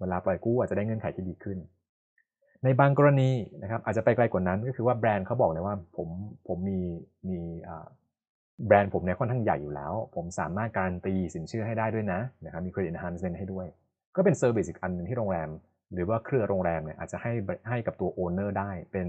[0.00, 1.58] เวลาปล่อยกู้อาจจะได้เงื่อนไขที่ดีขึ้น
[2.64, 3.30] ในบางกรณี
[3.62, 6.08] นะครับอาจจะไปไกลกว่านั้นก็คือว่าแบรนด์เขาบอกเลยว่าผม
[6.48, 6.80] ผมมี
[7.28, 7.38] มี
[8.66, 13.66] แบรนด์ผมเนี่ยค่อนข้างใหญ่อยู่แล้ว ผมสามารถการันตีสินเชื่อให้ได้ด้วยนะนะครับมี credit enhancement ให้ด้วย
[14.16, 15.48] ก็เป็น service อีกอันหนึ่งที่โรงแรม
[15.92, 17.32] หรือว่าเครือโรงแรมเนี่ยอาจจะให้
[17.68, 19.06] ให้กับตัว owner ได้ เป็น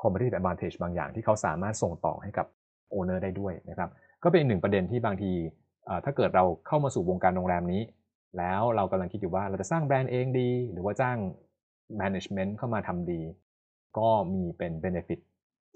[0.00, 2.46] competitive advantage บางอย่างที่เขาสามารถส่งต่อให้กับ
[2.90, 3.90] owner ได้ด้วยนะครับ
[4.22, 5.32] ก็เป็นหนึ่งประเด็นที่บางที
[6.04, 7.82] ถ้าเกิดเราเข้ามาสู่วงการโรงแรมนี้
[8.38, 11.18] แล้วเรากำลังคิดอยู่ว่าเราจะสร้างแบรนด์เองดี หรือว่าจ้าง
[12.00, 13.20] management เข้ามาทำดี
[13.98, 15.20] ก็มีเป็น benefit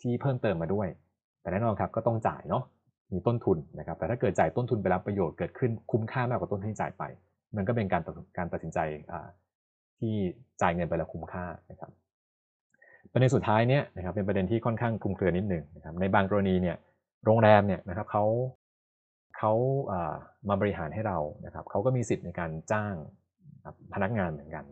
[0.00, 0.88] ที่เพิ่มเติมมาด้วย
[1.40, 2.64] แต่แน่นอนครับก็ต้องจ่ายเนาะ
[3.12, 7.04] มีต้นทุนนะครับ แต่ถ้าเกิดจ่ายต้นทุนไปแล้วประโยชน์เกิดขึ้นคุ้มค่ามากกว่าต้นที่จ่ายไป
[7.56, 8.02] มันก็เป็นการ
[8.38, 8.78] การตัดสินใจ
[9.98, 10.14] ที่
[10.60, 11.90] จ่ายเงินไปแล้วคุ้มค่านะครับ
[13.12, 16.76] ประเด็นสุดท้ายเนี่ยนะครับเป็นประเด็นที่ค่อนข้างคลุมเครือนิดหนึ่งนะครับในบางกรณีเนี่ย
[17.24, 18.24] โรงแรมเนี่ยนะครับเขา
[19.38, 19.52] เขา
[20.48, 22.94] มาบริหารให้เรานะครับเขาก็มีสิทธิ์ในการจ้าง
[23.94, 24.64] พนักงานเหมือนกัน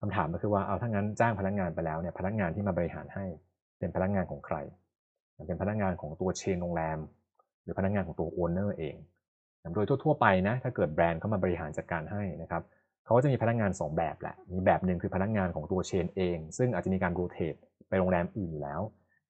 [0.00, 3.24] คำถามก็คือว่าเอาถ้างั้นจ้างพนักงานไปแล้วเนี่ยพนักงานที่มาบริหารให้
[3.78, 4.56] เป็นพนักงานของใคร
[5.46, 6.98] เป็นพนักงานของตัวเชนโรงแรม
[7.64, 8.96] หรือพนักงานของตัว owner เอง
[9.74, 12.62] โดยทั่วๆไปนะถ้าเกิดแบรนด์เข้ามาบริหารจัดการให้นะครับ
[13.04, 17.54] เขาก็จะมีพนักงาน 2 แบบแหละ มีแบบหนึ่งคือพนักงานของตัว chain เอง ซึ่งอาจจะมีการ rotate
[17.88, 18.80] ไปโรงแรมอื่นอยู่แล้ว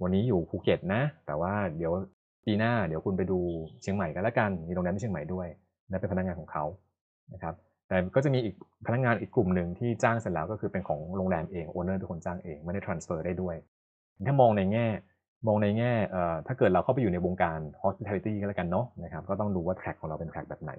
[0.02, 1.92] วันนี้อยู่ภูเก็ตนะ แต่ว่าเดี๋ยว
[2.46, 3.38] ปีหน้าเดี๋ยวคุณไปดู
[3.82, 5.46] เชียงใหม่กันแล้วกัน มีโรงแรมที่เชียงใหม่ด้วย
[5.90, 6.64] นั่นเป็นพนักงานของเขา
[7.34, 7.54] นะครับ
[7.88, 8.54] แต่ก็จะมีอีก
[8.86, 13.56] พนักงานอีกกลุ่มหนึ่งที่จ้างเสร็จแล้วก็คือเป็นของโรงแรมเอง owner เป็นคนจ้างเองไม่ได้ transfer ได้ด้วย
[14.26, 14.86] ถ้ามองในแง่
[15.46, 15.92] มองในแง่
[16.46, 20.72] ถ้าเกิดเราเข้าไปอยู่ในวงการ hospitality ก็แล้วกันเนาะนะครับก็ต้องดูว่า track ของเราเป็น track แบบไหน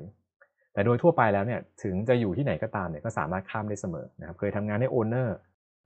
[0.74, 5.38] แต่โดยทั่วไปแล้วเนี่ยถึงจะอยู่ที่ไหนก็ตามเนี่ยก็สามารถข้ามได้เสมอนะครับเคยทำงานให้ owner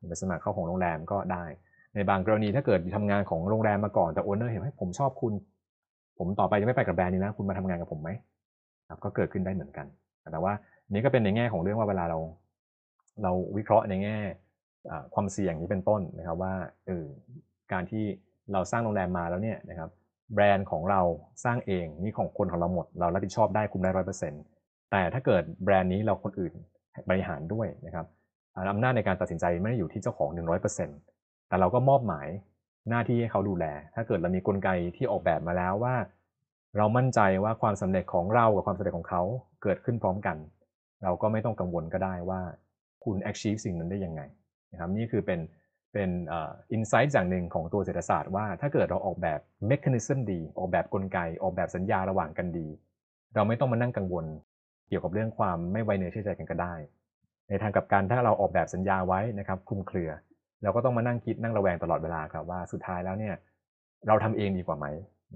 [0.08, 1.44] ไปสมัครเข้าของโรงแรมก็ได้
[1.96, 5.34] ในบางกรณีถ้าเกิดทำงานของโรงแรมมาก่อนแต่ owner เห็นให้ผมชอบคุณ
[6.18, 8.10] ผมต่อไปจะไม่ไปกับแบรนด์นี้นะคุณมาทำงานกับผมไหม
[8.90, 9.86] ครับก็เกิดขึ้นได้เหมือนกัน
[10.32, 10.54] แต่ว่า
[10.92, 12.20] นี้ก็เป็นในแง่ของเรื่องว่าเวลาเรา
[13.24, 14.18] เราวิเคราะห์ในแง่
[15.14, 16.54] ความเสี่ยงนี้เป็นต้นนะครับว่า
[16.88, 17.06] เออ
[17.74, 18.06] การที่
[18.54, 19.90] เราสร้างโรงแรมมาแล้วเนี่ยนะครับ
[20.34, 21.02] แบรนด์ของเรา
[21.44, 24.42] สร้างเองนี่ของคนของเราหมด เรารับผิดชอบได้คุมได้ร้อยเปอร์เซ็นต์
[24.92, 26.54] แต่ถ้าเกิดแบรนด์นี้เราคนอื่น
[27.10, 28.06] บริหารด้วยนะครับ
[28.72, 30.30] อำนาจในการตัดสินใจไม่ได้อยู่ที่เจ้าของ
[30.90, 32.28] 100%แต่เราก็มอบหมาย
[32.90, 33.66] หน้าที่ให้เขาดูแล
[33.96, 35.96] ถ้าเกิดเรามีกลไกที่ออกแบบมาแล้วว่า
[36.78, 39.22] เรามั่นใจว่าความสำเร็จของเรากับความสำเร็จของเขา
[39.64, 40.38] เกิดขึ้นพร้อมกัน
[41.04, 42.42] เราก็ไม่ต้องกังวลก็ได้ว่า
[43.04, 44.22] คุณ achieve สิ่งนั้นได้ยังไง
[44.72, 45.40] นะครับนี่คือเป็น
[45.94, 46.10] เป็น
[46.72, 52.68] อินไซต์อย่างหนึ่งของตัวเศรษฐศาสตร์ว่าถ้าเกิดเราออกแบบเมคานิซึมดี ออกแบบกลไก ออกแบบสัญญาระหว่างกันดี
[53.36, 54.26] เราไม่ต้องมานั่งกังวล
[54.88, 56.74] เกี่ยวกับเรื่องความไม่ไวเนื้อเชื่อใจกันก็ได้
[57.50, 60.12] ในทางกับการถ้าเราออกแบบสัญญาไว้นะครับคุมเครือ
[60.64, 63.36] เราก็ต้องมานั่งคิดนั่งระแวงตลอดเวลาครับว่าสุดท้ายแล้วเนี่ย
[64.08, 64.86] เราทำเองดีกว่าไหม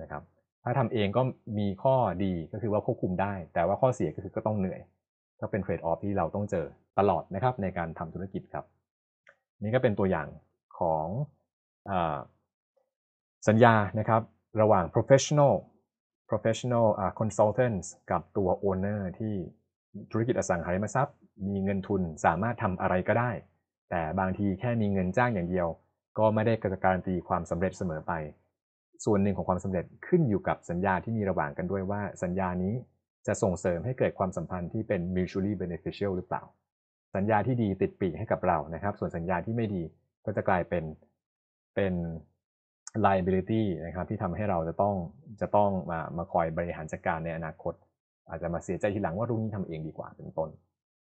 [0.02, 0.22] นะครับ
[0.64, 1.22] ถ้าทำเองก็
[1.60, 4.82] มีข้อดีก็คือว่าควบคุมได้ แต่ว่าข้อเสียก็คือก็ต้องเหนื่อย
[5.42, 6.66] ก็เป็นเทรดออฟที่เราต้องเจอ
[7.00, 8.66] ตลอดนะครับในการทำธุรกิจครับ
[9.62, 10.28] นี่ก็เป็นตัวอย่าง
[10.80, 11.08] ของ
[11.90, 11.92] อ
[13.48, 14.22] สัญญานะครับ
[14.62, 15.54] ระหว่าง professional
[16.30, 19.36] professional uh, consultants กับตัว owner ที่
[20.12, 21.16] ธุรกิจอสังหาริมทรัพย์
[21.48, 23.32] มีเงินทุนสามารถทำอะไรก็ได้
[23.90, 25.68] แต่บางทีแค่มีเงินจ้างอย่างเดียว
[26.18, 28.14] ก็ไม่ได้การันตีความสำเร็จเสมอไป
[29.06, 32.74] ส่วนหนึ่งของความสำเร็จขึ้นอยู่กับสัญญาที่มีระหว่างกันด้วยว่าสัญญานี้
[33.28, 36.44] จะส่งเสริมให้เกิดความสัมพันธ์ที่เป็น mutually beneficial หรือเปล่า
[37.16, 39.84] สัญญาที่ดีติดปีกให้กับเรานะครับ ส่วนสัญญาที่ไม่ดี
[40.26, 40.84] ก็จะกลายเป็น
[41.76, 41.94] เป็น
[43.06, 44.96] liability นะครับที่ทำให้เราจะต้อง
[45.42, 47.74] จะต้องมามาคอยบริหารจัดการในอนาคต
[48.30, 50.50] อาจจะมาเสียใจทีหลังว่ารุ่นนี้ทำเองดีกว่าเป็นต้น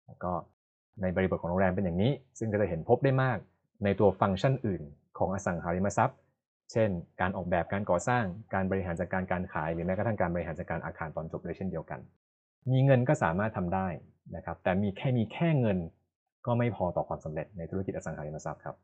[0.08, 0.32] แล้วก็
[1.02, 3.38] ในบริบทของโรงแรมเป็นอย่างนี้ ซึ่งก็จะเห็นพบได้มาก
[3.84, 4.82] ในตัวฟังก์ชันอื่น
[5.18, 6.18] ของอสังหาริมทรัพย์
[6.72, 6.90] เช่น
[7.22, 8.24] การออกแบบการก่อสร้าง
[8.54, 12.00] การบริหารจัดการการขาย หรือแม้กระทั่งการบริหารจัดการอาคารตอนจบเลยเช่นเดียวกัน
[12.72, 13.88] มีเงินก็สามารถทำได้
[14.36, 15.78] นะครับแต่มีแค่มีแค่เงิน
[16.46, 18.76] ก็ไม่พอต่อความสำเร็จในธุรกิจอสังหาริมทรัพย์ครับ